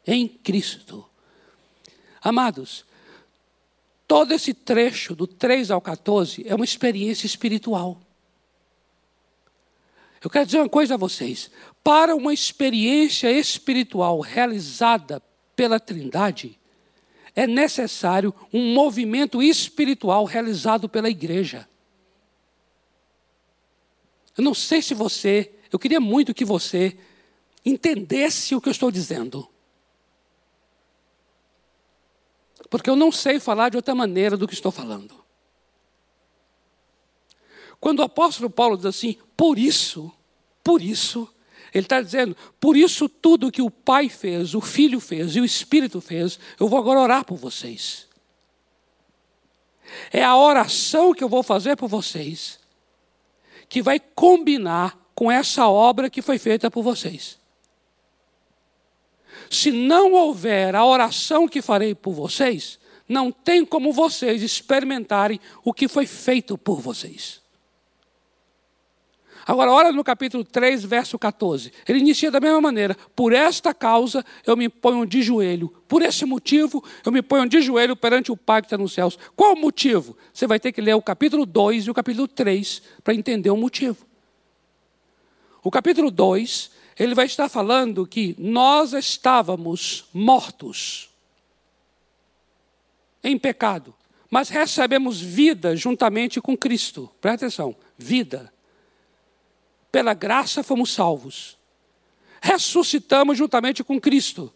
em 0.06 0.28
Cristo. 0.28 1.06
Amados, 2.20 2.84
Todo 4.10 4.34
esse 4.34 4.52
trecho, 4.52 5.14
do 5.14 5.24
3 5.24 5.70
ao 5.70 5.80
14, 5.80 6.44
é 6.44 6.52
uma 6.52 6.64
experiência 6.64 7.26
espiritual. 7.26 7.96
Eu 10.20 10.28
quero 10.28 10.46
dizer 10.46 10.58
uma 10.58 10.68
coisa 10.68 10.94
a 10.94 10.96
vocês: 10.96 11.48
para 11.84 12.16
uma 12.16 12.34
experiência 12.34 13.30
espiritual 13.30 14.18
realizada 14.18 15.22
pela 15.54 15.78
Trindade, 15.78 16.58
é 17.36 17.46
necessário 17.46 18.34
um 18.52 18.74
movimento 18.74 19.40
espiritual 19.40 20.24
realizado 20.24 20.88
pela 20.88 21.08
igreja. 21.08 21.68
Eu 24.36 24.44
não 24.44 24.54
sei 24.54 24.80
se 24.82 24.94
você, 24.94 25.52
eu 25.72 25.78
queria 25.78 26.00
muito 26.00 26.34
que 26.34 26.44
você 26.44 26.96
entendesse 27.64 28.54
o 28.54 28.60
que 28.60 28.68
eu 28.68 28.72
estou 28.72 28.90
dizendo. 28.90 29.48
porque 32.70 32.88
eu 32.88 32.96
não 32.96 33.10
sei 33.10 33.40
falar 33.40 33.68
de 33.68 33.76
outra 33.76 33.94
maneira 33.94 34.36
do 34.36 34.46
que 34.46 34.54
estou 34.54 34.70
falando. 34.70 35.12
Quando 37.80 37.98
o 37.98 38.04
apóstolo 38.04 38.48
Paulo 38.48 38.76
diz 38.76 38.86
assim, 38.86 39.16
por 39.36 39.58
isso, 39.58 40.12
por 40.62 40.80
isso, 40.80 41.28
ele 41.74 41.84
está 41.84 42.00
dizendo, 42.00 42.36
por 42.60 42.76
isso 42.76 43.08
tudo 43.08 43.50
que 43.50 43.60
o 43.60 43.70
Pai 43.70 44.08
fez, 44.08 44.54
o 44.54 44.60
Filho 44.60 45.00
fez 45.00 45.34
e 45.34 45.40
o 45.40 45.44
Espírito 45.44 46.00
fez, 46.00 46.38
eu 46.58 46.68
vou 46.68 46.78
agora 46.78 47.00
orar 47.00 47.24
por 47.24 47.36
vocês. 47.36 48.06
É 50.12 50.22
a 50.22 50.36
oração 50.36 51.12
que 51.12 51.24
eu 51.24 51.28
vou 51.28 51.42
fazer 51.42 51.76
por 51.76 51.88
vocês, 51.88 52.59
que 53.70 53.80
vai 53.80 54.00
combinar 54.00 54.98
com 55.14 55.30
essa 55.30 55.68
obra 55.68 56.10
que 56.10 56.20
foi 56.20 56.38
feita 56.38 56.68
por 56.68 56.82
vocês. 56.82 57.38
Se 59.48 59.70
não 59.70 60.12
houver 60.12 60.74
a 60.74 60.84
oração 60.84 61.46
que 61.46 61.62
farei 61.62 61.94
por 61.94 62.12
vocês, 62.12 62.80
não 63.08 63.30
tem 63.30 63.64
como 63.64 63.92
vocês 63.92 64.42
experimentarem 64.42 65.40
o 65.64 65.72
que 65.72 65.86
foi 65.86 66.04
feito 66.04 66.58
por 66.58 66.80
vocês. 66.80 67.39
Agora, 69.50 69.72
olha 69.72 69.90
no 69.90 70.04
capítulo 70.04 70.44
3, 70.44 70.84
verso 70.84 71.18
14. 71.18 71.72
Ele 71.88 71.98
inicia 71.98 72.30
da 72.30 72.38
mesma 72.38 72.60
maneira: 72.60 72.96
Por 73.16 73.32
esta 73.32 73.74
causa 73.74 74.24
eu 74.46 74.56
me 74.56 74.68
ponho 74.68 75.04
de 75.04 75.22
joelho. 75.22 75.74
Por 75.88 76.02
esse 76.02 76.24
motivo 76.24 76.84
eu 77.04 77.10
me 77.10 77.20
ponho 77.20 77.48
de 77.48 77.60
joelho 77.60 77.96
perante 77.96 78.30
o 78.30 78.36
Pai 78.36 78.62
que 78.62 78.66
está 78.66 78.78
nos 78.78 78.92
céus. 78.92 79.18
Qual 79.34 79.54
o 79.54 79.60
motivo? 79.60 80.16
Você 80.32 80.46
vai 80.46 80.60
ter 80.60 80.70
que 80.70 80.80
ler 80.80 80.94
o 80.94 81.02
capítulo 81.02 81.44
2 81.44 81.86
e 81.86 81.90
o 81.90 81.94
capítulo 81.94 82.28
3 82.28 82.80
para 83.02 83.12
entender 83.12 83.50
o 83.50 83.56
motivo. 83.56 84.06
O 85.64 85.70
capítulo 85.72 86.12
2 86.12 86.70
ele 86.96 87.16
vai 87.16 87.26
estar 87.26 87.48
falando 87.48 88.06
que 88.06 88.36
nós 88.38 88.92
estávamos 88.92 90.04
mortos 90.14 91.10
em 93.24 93.36
pecado, 93.36 93.92
mas 94.30 94.48
recebemos 94.48 95.20
vida 95.20 95.74
juntamente 95.74 96.40
com 96.40 96.56
Cristo. 96.56 97.10
Presta 97.20 97.46
atenção: 97.46 97.74
vida. 97.98 98.52
Pela 99.90 100.14
graça 100.14 100.62
fomos 100.62 100.92
salvos. 100.92 101.58
Ressuscitamos 102.40 103.36
juntamente 103.36 103.84
com 103.84 104.00
Cristo. 104.00 104.52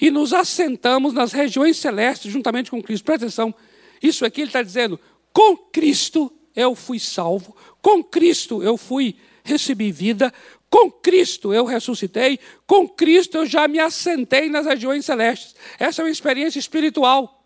E 0.00 0.10
nos 0.10 0.32
assentamos 0.32 1.12
nas 1.12 1.32
regiões 1.32 1.76
celestes 1.76 2.32
juntamente 2.32 2.70
com 2.70 2.82
Cristo. 2.82 3.04
Presta 3.04 3.26
atenção: 3.26 3.54
isso 4.02 4.24
aqui 4.24 4.40
ele 4.40 4.48
está 4.48 4.62
dizendo, 4.62 4.98
com 5.32 5.56
Cristo 5.56 6.32
eu 6.56 6.74
fui 6.74 6.98
salvo, 6.98 7.54
com 7.80 8.02
Cristo 8.02 8.62
eu 8.62 8.76
fui 8.76 9.16
recebi 9.42 9.90
vida, 9.90 10.32
com 10.68 10.90
Cristo 10.90 11.52
eu 11.52 11.64
ressuscitei, 11.64 12.38
com 12.66 12.88
Cristo 12.88 13.36
eu 13.36 13.46
já 13.46 13.66
me 13.66 13.78
assentei 13.78 14.48
nas 14.48 14.66
regiões 14.66 15.04
celestes. 15.04 15.54
Essa 15.78 16.02
é 16.02 16.04
uma 16.04 16.10
experiência 16.10 16.58
espiritual. 16.58 17.44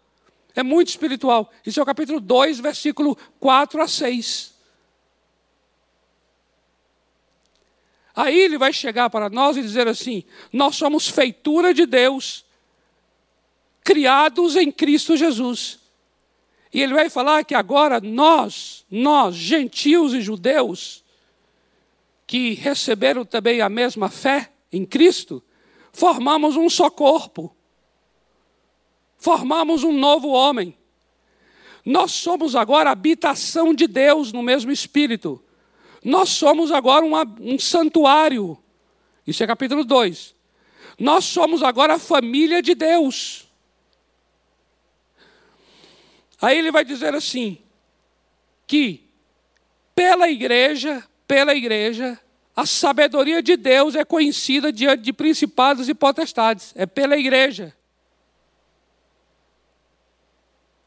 É 0.55 0.63
muito 0.63 0.89
espiritual. 0.89 1.51
Isso 1.67 1.81
é 1.81 1.83
o 1.83 1.87
capítulo 1.87 2.21
2, 2.21 2.61
versículo 2.61 3.17
4 3.41 3.83
a 3.83 3.89
6. 3.89 4.54
Aí 8.15 8.39
ele 8.39 8.57
vai 8.57 8.73
chegar 8.73 9.11
para 9.11 9.29
nós 9.29 9.57
e 9.57 9.63
dizer 9.63 9.89
assim: 9.89 10.25
Nós 10.53 10.77
somos 10.77 11.09
feitura 11.09 11.75
de 11.75 11.85
Deus, 11.85 12.45
criados 13.83 14.57
em 14.57 14.71
Cristo 14.71 15.17
Jesus. 15.17 15.81
E 16.73 16.81
ele 16.83 16.95
vai 16.95 17.09
falar 17.09 17.45
que 17.45 17.55
agora 17.55 18.01
nós, 18.01 18.85
nós, 18.91 19.35
gentios 19.35 20.13
e 20.13 20.21
judeus, 20.21 21.05
que 22.27 22.55
receberam 22.55 23.25
também 23.25 23.61
a 23.61 23.69
mesma 23.69 24.09
fé 24.09 24.51
em 24.73 24.85
Cristo, 24.85 25.43
formamos 25.93 26.57
um 26.57 26.69
só 26.69 26.91
corpo, 26.91 27.55
formamos 29.17 29.85
um 29.85 29.93
novo 29.93 30.29
homem. 30.29 30.77
Nós 31.85 32.13
somos 32.13 32.57
agora 32.57 32.91
habitação 32.91 33.75
de 33.75 33.87
Deus 33.87 34.33
no 34.33 34.43
mesmo 34.43 34.73
Espírito. 34.73 35.41
Nós 36.05 36.29
somos 36.29 36.71
agora 36.71 37.05
uma, 37.05 37.25
um 37.41 37.59
santuário. 37.59 38.59
Isso 39.27 39.43
é 39.43 39.47
capítulo 39.47 39.85
2. 39.85 40.35
Nós 40.99 41.25
somos 41.25 41.63
agora 41.63 41.95
a 41.95 41.99
família 41.99 42.61
de 42.61 42.75
Deus. 42.75 43.49
Aí 46.41 46.59
ele 46.59 46.71
vai 46.71 46.85
dizer 46.85 47.15
assim: 47.15 47.59
que 48.67 49.09
pela 49.95 50.29
igreja, 50.29 51.03
pela 51.27 51.55
igreja, 51.55 52.21
a 52.55 52.67
sabedoria 52.67 53.43
de 53.43 53.57
Deus 53.57 53.95
é 53.95 54.05
conhecida 54.05 54.71
diante 54.71 55.03
de 55.03 55.13
principados 55.13 55.89
e 55.89 55.95
potestades, 55.95 56.73
é 56.77 56.85
pela 56.85 57.17
igreja. 57.17 57.75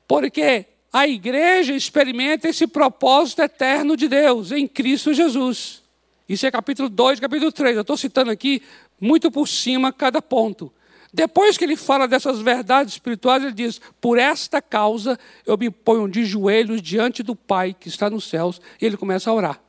Porque 0.07 0.65
a 0.97 1.07
igreja 1.07 1.75
experimenta 1.75 2.49
esse 2.49 2.65
propósito 2.65 3.43
eterno 3.43 3.95
de 3.95 4.07
Deus 4.07 4.51
em 4.51 4.67
Cristo 4.67 5.13
Jesus. 5.13 5.83
Isso 6.27 6.43
é 6.47 6.49
capítulo 6.49 6.89
2, 6.89 7.19
capítulo 7.19 7.51
3. 7.51 7.75
Eu 7.75 7.81
estou 7.81 7.95
citando 7.95 8.31
aqui 8.31 8.63
muito 8.99 9.29
por 9.29 9.47
cima 9.47 9.93
cada 9.93 10.23
ponto. 10.23 10.73
Depois 11.13 11.55
que 11.55 11.63
ele 11.63 11.75
fala 11.75 12.07
dessas 12.07 12.41
verdades 12.41 12.95
espirituais, 12.95 13.43
ele 13.43 13.51
diz: 13.51 13.79
Por 14.01 14.17
esta 14.17 14.59
causa 14.59 15.19
eu 15.45 15.55
me 15.55 15.69
ponho 15.69 16.07
de 16.07 16.25
joelhos 16.25 16.81
diante 16.81 17.21
do 17.21 17.35
Pai 17.35 17.75
que 17.79 17.89
está 17.89 18.09
nos 18.09 18.27
céus, 18.27 18.59
e 18.81 18.85
ele 18.87 18.97
começa 18.97 19.29
a 19.29 19.33
orar. 19.35 19.61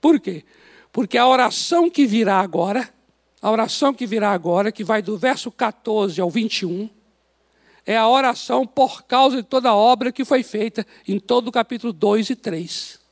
Por 0.00 0.18
quê? 0.18 0.44
Porque 0.90 1.16
a 1.16 1.28
oração 1.28 1.88
que 1.88 2.06
virá 2.06 2.40
agora, 2.40 2.92
a 3.40 3.48
oração 3.52 3.94
que 3.94 4.04
virá 4.04 4.32
agora, 4.32 4.72
que 4.72 4.82
vai 4.82 5.00
do 5.00 5.16
verso 5.16 5.48
14 5.48 6.20
ao 6.20 6.28
21, 6.28 6.90
é 7.86 7.96
a 7.96 8.08
oração 8.08 8.66
por 8.66 9.02
causa 9.02 9.36
de 9.36 9.42
toda 9.42 9.70
a 9.70 9.74
obra 9.74 10.12
que 10.12 10.24
foi 10.24 10.42
feita 10.42 10.86
em 11.06 11.18
todo 11.18 11.48
o 11.48 11.52
capítulo 11.52 11.92
2 11.92 12.30
e 12.30 12.36
3. 12.36 13.02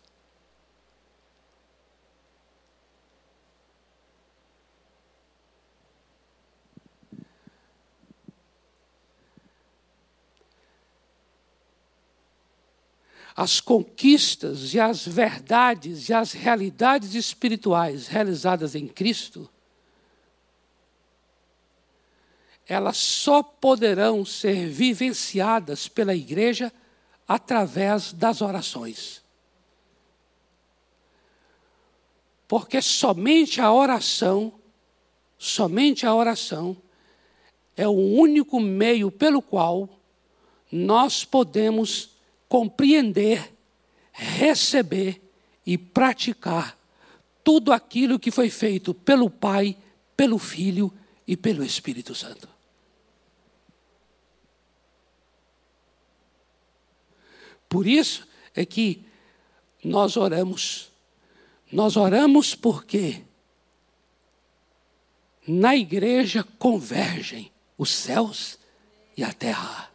as 13.41 13.59
conquistas 13.59 14.75
e 14.75 14.81
as 14.81 15.07
verdades 15.07 16.11
e 16.11 16.13
as 16.13 16.33
realidades 16.33 17.15
espirituais 17.15 18.07
realizadas 18.07 18.75
em 18.75 18.87
Cristo, 18.87 19.49
elas 22.71 22.99
só 22.99 23.43
poderão 23.43 24.25
ser 24.25 24.69
vivenciadas 24.69 25.89
pela 25.89 26.15
igreja 26.15 26.73
através 27.27 28.13
das 28.13 28.41
orações. 28.41 29.21
Porque 32.47 32.81
somente 32.81 33.61
a 33.61 33.73
oração, 33.73 34.53
somente 35.37 36.07
a 36.07 36.15
oração, 36.15 36.77
é 37.77 37.89
o 37.89 37.91
único 37.91 38.61
meio 38.61 39.11
pelo 39.11 39.43
qual 39.43 39.89
nós 40.71 41.25
podemos 41.25 42.11
compreender, 42.49 43.53
receber 44.13 45.21
e 45.67 45.77
praticar 45.77 46.79
tudo 47.43 47.73
aquilo 47.73 48.17
que 48.17 48.31
foi 48.31 48.49
feito 48.49 48.95
pelo 48.95 49.29
Pai, 49.29 49.77
pelo 50.17 50.39
Filho 50.39 50.93
e 51.27 51.37
pelo 51.37 51.65
Espírito 51.65 52.15
Santo. 52.15 52.60
Por 57.71 57.87
isso 57.87 58.29
é 58.55 58.67
que 58.67 59.03
nós 59.83 60.19
oramos. 60.19 60.91
Nós 61.73 61.97
oramos 61.97 62.55
porque 62.55 63.23
na 65.49 65.75
igreja 65.75 66.45
convergem 66.59 67.51
os 67.79 67.89
céus 67.89 68.59
e 69.17 69.25
a 69.25 69.33
terra 69.33 69.91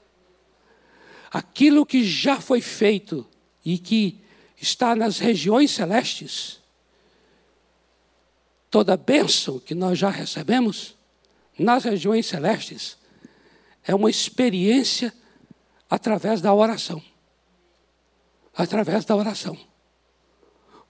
aquilo 1.35 1.85
que 1.85 2.01
já 2.01 2.39
foi 2.39 2.61
feito 2.61 3.27
e 3.65 3.77
que 3.77 4.21
está 4.55 4.95
nas 4.95 5.19
regiões 5.19 5.69
celestes, 5.69 6.61
toda 8.71 8.95
bênção 8.95 9.59
que 9.59 9.75
nós 9.75 9.99
já 9.99 10.09
recebemos 10.09 10.95
nas 11.59 11.83
regiões 11.83 12.25
celestes, 12.25 12.97
é 13.83 13.93
uma 13.93 14.09
experiência 14.09 15.13
através 15.89 16.39
da 16.39 16.53
oração. 16.53 17.03
Através 18.55 19.03
da 19.05 19.15
oração. 19.15 19.57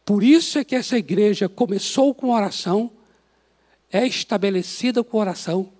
Por 0.05 0.24
isso 0.24 0.59
é 0.59 0.63
que 0.63 0.76
essa 0.76 0.97
igreja 0.97 1.49
começou 1.49 2.13
com 2.13 2.30
oração, 2.30 2.91
é 3.91 4.05
estabelecida 4.05 5.03
com 5.03 5.18
oração 5.18 5.74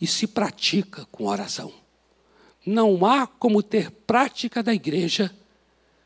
e 0.00 0.06
se 0.06 0.26
pratica 0.26 1.06
com 1.06 1.26
oração. 1.26 1.72
Não 2.66 3.06
há 3.06 3.26
como 3.26 3.62
ter 3.62 3.90
prática 3.90 4.62
da 4.62 4.74
igreja 4.74 5.34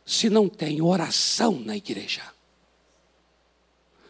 se 0.05 0.29
não 0.29 0.49
tem 0.49 0.83
oração 0.83 1.59
na 1.59 1.77
igreja. 1.77 2.22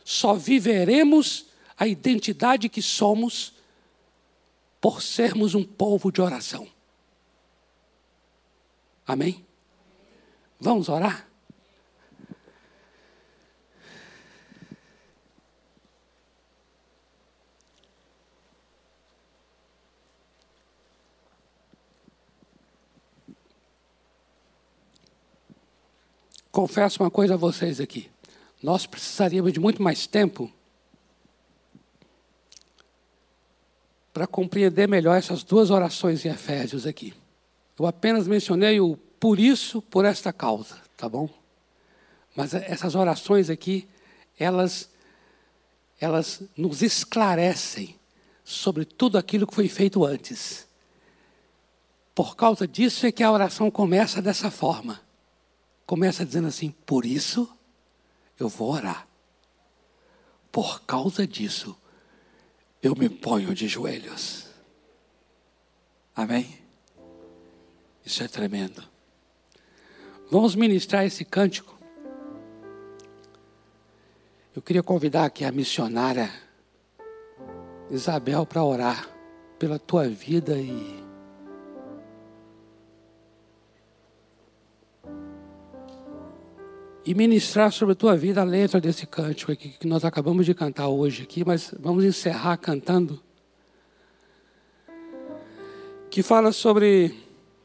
Só 0.04 0.34
viveremos 0.34 1.46
a 1.78 1.86
identidade 1.86 2.68
que 2.68 2.82
somos 2.82 3.54
por 4.80 5.00
sermos 5.00 5.54
um 5.54 5.64
povo 5.64 6.10
de 6.10 6.20
oração. 6.20 6.68
Amém? 9.06 9.43
Vamos 10.64 10.88
orar? 10.88 11.26
confesso 26.50 27.02
uma 27.02 27.10
coisa 27.10 27.34
a 27.34 27.36
vocês 27.36 27.78
aqui. 27.78 28.08
Nós 28.62 28.86
precisaríamos 28.86 29.52
de 29.52 29.60
muito 29.60 29.82
mais 29.82 30.06
tempo 30.06 30.50
para 34.14 34.26
compreender 34.26 34.88
melhor 34.88 35.16
essas 35.16 35.42
duas 35.42 35.70
orações 35.70 36.24
em 36.24 36.30
Efésios 36.30 36.86
aqui. 36.86 37.12
Eu 37.78 37.86
apenas 37.86 38.26
mencionei 38.26 38.80
o 38.80 38.96
por 39.24 39.40
isso, 39.40 39.80
por 39.80 40.04
esta 40.04 40.34
causa, 40.34 40.76
tá 40.98 41.08
bom? 41.08 41.30
Mas 42.36 42.52
essas 42.52 42.94
orações 42.94 43.48
aqui, 43.48 43.88
elas, 44.38 44.90
elas 45.98 46.42
nos 46.54 46.82
esclarecem 46.82 47.98
sobre 48.44 48.84
tudo 48.84 49.16
aquilo 49.16 49.46
que 49.46 49.54
foi 49.54 49.66
feito 49.66 50.04
antes. 50.04 50.68
Por 52.14 52.36
causa 52.36 52.68
disso 52.68 53.06
é 53.06 53.10
que 53.10 53.22
a 53.22 53.32
oração 53.32 53.70
começa 53.70 54.20
dessa 54.20 54.50
forma 54.50 55.00
começa 55.86 56.22
dizendo 56.26 56.48
assim: 56.48 56.70
por 56.84 57.06
isso 57.06 57.50
eu 58.38 58.46
vou 58.46 58.72
orar. 58.72 59.08
Por 60.52 60.82
causa 60.82 61.26
disso, 61.26 61.74
eu 62.82 62.94
me 62.94 63.08
ponho 63.08 63.54
de 63.54 63.68
joelhos. 63.68 64.48
Amém? 66.14 66.58
Isso 68.04 68.22
é 68.22 68.28
tremendo. 68.28 68.92
Vamos 70.30 70.54
ministrar 70.54 71.04
esse 71.04 71.24
cântico. 71.24 71.78
Eu 74.54 74.62
queria 74.62 74.82
convidar 74.82 75.24
aqui 75.24 75.44
a 75.44 75.52
missionária 75.52 76.30
Isabel 77.90 78.46
para 78.46 78.64
orar 78.64 79.08
pela 79.58 79.78
tua 79.78 80.08
vida 80.08 80.56
e 80.56 81.04
e 87.06 87.14
ministrar 87.14 87.70
sobre 87.70 87.92
a 87.92 87.96
tua 87.96 88.16
vida 88.16 88.40
a 88.40 88.44
letra 88.44 88.80
desse 88.80 89.06
cântico 89.06 89.52
aqui 89.52 89.70
que 89.70 89.86
nós 89.86 90.04
acabamos 90.04 90.46
de 90.46 90.54
cantar 90.54 90.88
hoje 90.88 91.22
aqui, 91.22 91.44
mas 91.44 91.74
vamos 91.78 92.02
encerrar 92.02 92.56
cantando. 92.56 93.22
Que 96.08 96.22
fala 96.22 96.50
sobre 96.50 97.14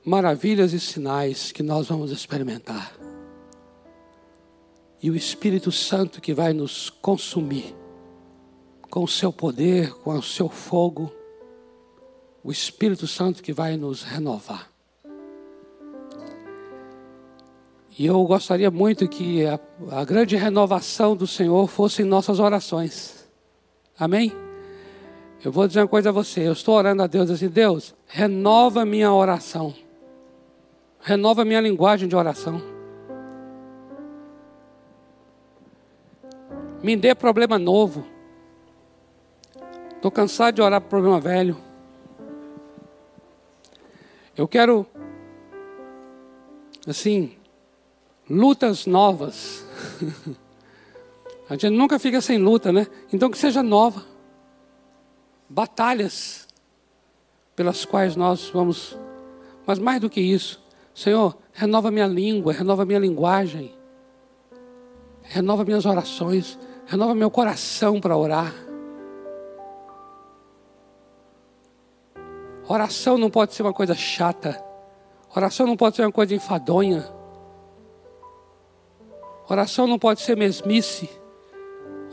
maravilhas 0.06 0.74
e 0.74 0.80
sinais 0.80 1.52
que 1.52 1.64
nós 1.64 1.88
vamos 1.88 2.12
experimentar. 2.12 2.94
E 5.02 5.10
o 5.10 5.16
Espírito 5.16 5.72
Santo 5.72 6.20
que 6.20 6.34
vai 6.34 6.52
nos 6.54 6.90
consumir 6.90 7.76
com 8.90 9.04
o 9.04 9.08
seu 9.08 9.32
poder, 9.32 9.94
com 9.94 10.12
o 10.12 10.24
seu 10.24 10.50
fogo. 10.50 11.12
O 12.44 12.52
Espírito 12.52 13.08
Santo 13.08 13.42
que 13.42 13.54
vai 13.54 13.78
nos 13.78 14.04
renovar. 14.04 14.70
E 17.98 18.06
eu 18.06 18.24
gostaria 18.24 18.72
muito 18.72 19.08
que 19.10 19.46
a, 19.46 19.60
a 19.92 20.06
grande 20.06 20.36
renovação 20.38 21.16
do 21.16 21.28
Senhor 21.28 21.68
fosse 21.68 22.02
em 22.02 22.06
nossas 22.06 22.40
orações. 22.40 23.28
Amém? 23.98 24.32
Eu 25.44 25.52
vou 25.52 25.68
dizer 25.68 25.82
uma 25.82 25.88
coisa 25.88 26.10
a 26.10 26.14
você. 26.14 26.48
Eu 26.48 26.54
estou 26.54 26.76
orando 26.76 27.04
a 27.04 27.08
Deus 27.08 27.30
assim: 27.30 27.50
Deus, 27.50 27.94
renova 28.08 28.86
minha 28.86 29.14
oração. 29.14 29.74
Renova 31.02 31.46
minha 31.46 31.62
linguagem 31.62 32.08
de 32.08 32.16
oração. 32.16 32.62
Me 36.84 36.96
dê 36.96 37.14
problema 37.14 37.58
novo. 37.58 38.06
Estou 39.96 40.12
cansado 40.12 40.56
de 40.56 40.62
orar 40.62 40.82
por 40.82 40.90
problema 40.90 41.20
velho. 41.20 41.58
Eu 44.36 44.48
quero, 44.48 44.86
assim, 46.88 47.36
lutas 48.30 48.86
novas. 48.86 49.66
A 51.50 51.54
gente 51.54 51.70
nunca 51.72 51.98
fica 51.98 52.22
sem 52.22 52.38
luta, 52.38 52.72
né? 52.72 52.88
Então 53.12 53.30
que 53.30 53.38
seja 53.38 53.64
nova. 53.64 54.06
Batalhas 55.50 56.48
pelas 57.56 57.84
quais 57.84 58.16
nós 58.16 58.50
vamos. 58.50 58.98
Mas 59.66 59.80
mais 59.80 60.00
do 60.00 60.10
que 60.10 60.22
isso, 60.22 60.62
Senhor, 61.00 61.38
renova 61.54 61.90
minha 61.92 62.06
língua, 62.06 62.52
renova 62.52 62.84
minha 62.84 63.00
linguagem, 63.00 63.74
renova 65.22 65.64
minhas 65.64 65.86
orações, 65.86 66.60
renova 66.86 67.16
meu 67.16 67.32
coração 67.32 68.02
para 68.02 68.18
orar. 68.18 68.54
Oração 72.68 73.18
não 73.18 73.30
pode 73.30 73.54
ser 73.54 73.62
uma 73.62 73.72
coisa 73.72 73.96
chata. 73.96 74.62
Oração 75.34 75.66
não 75.66 75.78
pode 75.78 75.96
ser 75.96 76.02
uma 76.02 76.12
coisa 76.12 76.36
enfadonha. 76.36 77.10
Oração 79.50 79.88
não 79.88 79.98
pode 79.98 80.20
ser 80.20 80.36
mesmice. 80.36 81.10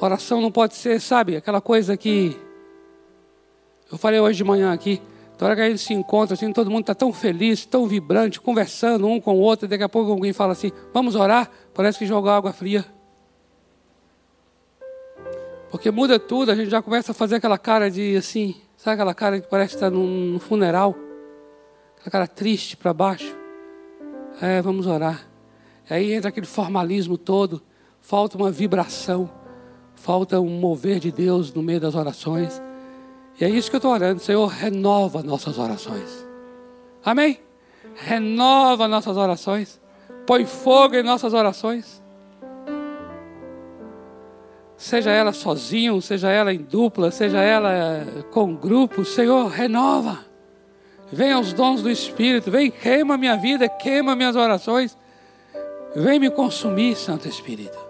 Oração 0.01 0.41
não 0.41 0.53
pode 0.53 0.77
ser, 0.77 1.01
sabe, 1.01 1.35
aquela 1.35 1.61
coisa 1.61 1.97
que 1.97 2.41
eu 3.91 3.99
falei 3.99 4.21
hoje 4.21 4.37
de 4.37 4.45
manhã 4.45 4.73
aqui. 4.73 5.03
Da 5.39 5.47
hora 5.47 5.57
que 5.57 5.69
gente 5.69 5.83
se 5.83 5.93
encontra, 5.93 6.35
assim, 6.35 6.51
todo 6.53 6.71
mundo 6.71 6.81
está 6.81 6.95
tão 6.95 7.13
feliz, 7.13 7.67
tão 7.67 7.87
vibrante, 7.87 8.41
conversando 8.41 9.07
um 9.07 9.21
com 9.21 9.35
o 9.35 9.39
outro, 9.41 9.67
e 9.67 9.69
daqui 9.69 9.85
a 9.85 9.89
pouco 9.89 10.11
alguém 10.11 10.33
fala 10.33 10.53
assim, 10.53 10.73
vamos 10.95 11.15
orar, 11.15 11.51
parece 11.75 11.99
que 11.99 12.07
jogou 12.07 12.31
água 12.31 12.53
fria. 12.53 12.85
Porque 15.71 15.91
muda 15.91 16.19
tudo, 16.19 16.51
a 16.51 16.55
gente 16.55 16.71
já 16.71 16.81
começa 16.81 17.13
a 17.13 17.15
fazer 17.15 17.37
aquela 17.37 17.59
cara 17.59 17.91
de 17.91 18.17
assim, 18.17 18.55
sabe 18.79 18.95
aquela 18.95 19.13
cara 19.13 19.39
que 19.39 19.49
parece 19.49 19.75
estar 19.75 19.91
num 19.91 20.39
funeral? 20.39 20.97
Aquela 21.99 22.11
cara 22.11 22.27
triste 22.27 22.77
para 22.77 22.95
baixo. 22.95 23.37
É, 24.41 24.63
vamos 24.63 24.87
orar. 24.87 25.29
Aí 25.91 26.15
entra 26.15 26.31
aquele 26.31 26.47
formalismo 26.47 27.19
todo, 27.19 27.63
falta 28.01 28.39
uma 28.39 28.51
vibração, 28.51 29.31
falta 29.95 30.41
um 30.41 30.59
mover 30.59 30.99
de 30.99 31.13
Deus 31.13 31.53
no 31.53 31.63
meio 31.63 31.81
das 31.81 31.95
orações. 31.95 32.63
E 33.39 33.45
é 33.45 33.49
isso 33.49 33.69
que 33.69 33.77
eu 33.77 33.79
estou 33.79 33.93
orando, 33.93 34.21
Senhor, 34.21 34.47
renova 34.47 35.23
nossas 35.23 35.59
orações. 35.59 36.27
Amém? 37.05 37.39
Renova 37.95 38.89
nossas 38.89 39.17
orações. 39.17 39.81
Põe 40.27 40.47
fogo 40.47 40.97
em 40.97 41.03
nossas 41.03 41.35
orações. 41.35 42.03
Seja 44.77 45.11
ela 45.11 45.33
sozinho, 45.33 46.01
seja 46.03 46.31
ela 46.31 46.53
em 46.53 46.59
dupla, 46.59 47.11
seja 47.11 47.41
ela 47.41 48.07
com 48.31 48.55
grupo, 48.55 49.05
Senhor, 49.05 49.49
renova. 49.49 50.19
Venha 51.11 51.39
os 51.39 51.53
dons 51.53 51.83
do 51.83 51.91
Espírito, 51.91 52.51
vem, 52.51 52.71
queima 52.71 53.17
minha 53.17 53.37
vida, 53.37 53.69
queima 53.69 54.17
minhas 54.17 54.37
orações. 54.37 54.97
Vem 55.95 56.19
me 56.19 56.31
consumir, 56.31 56.97
Santo 56.97 57.29
Espírito. 57.29 57.86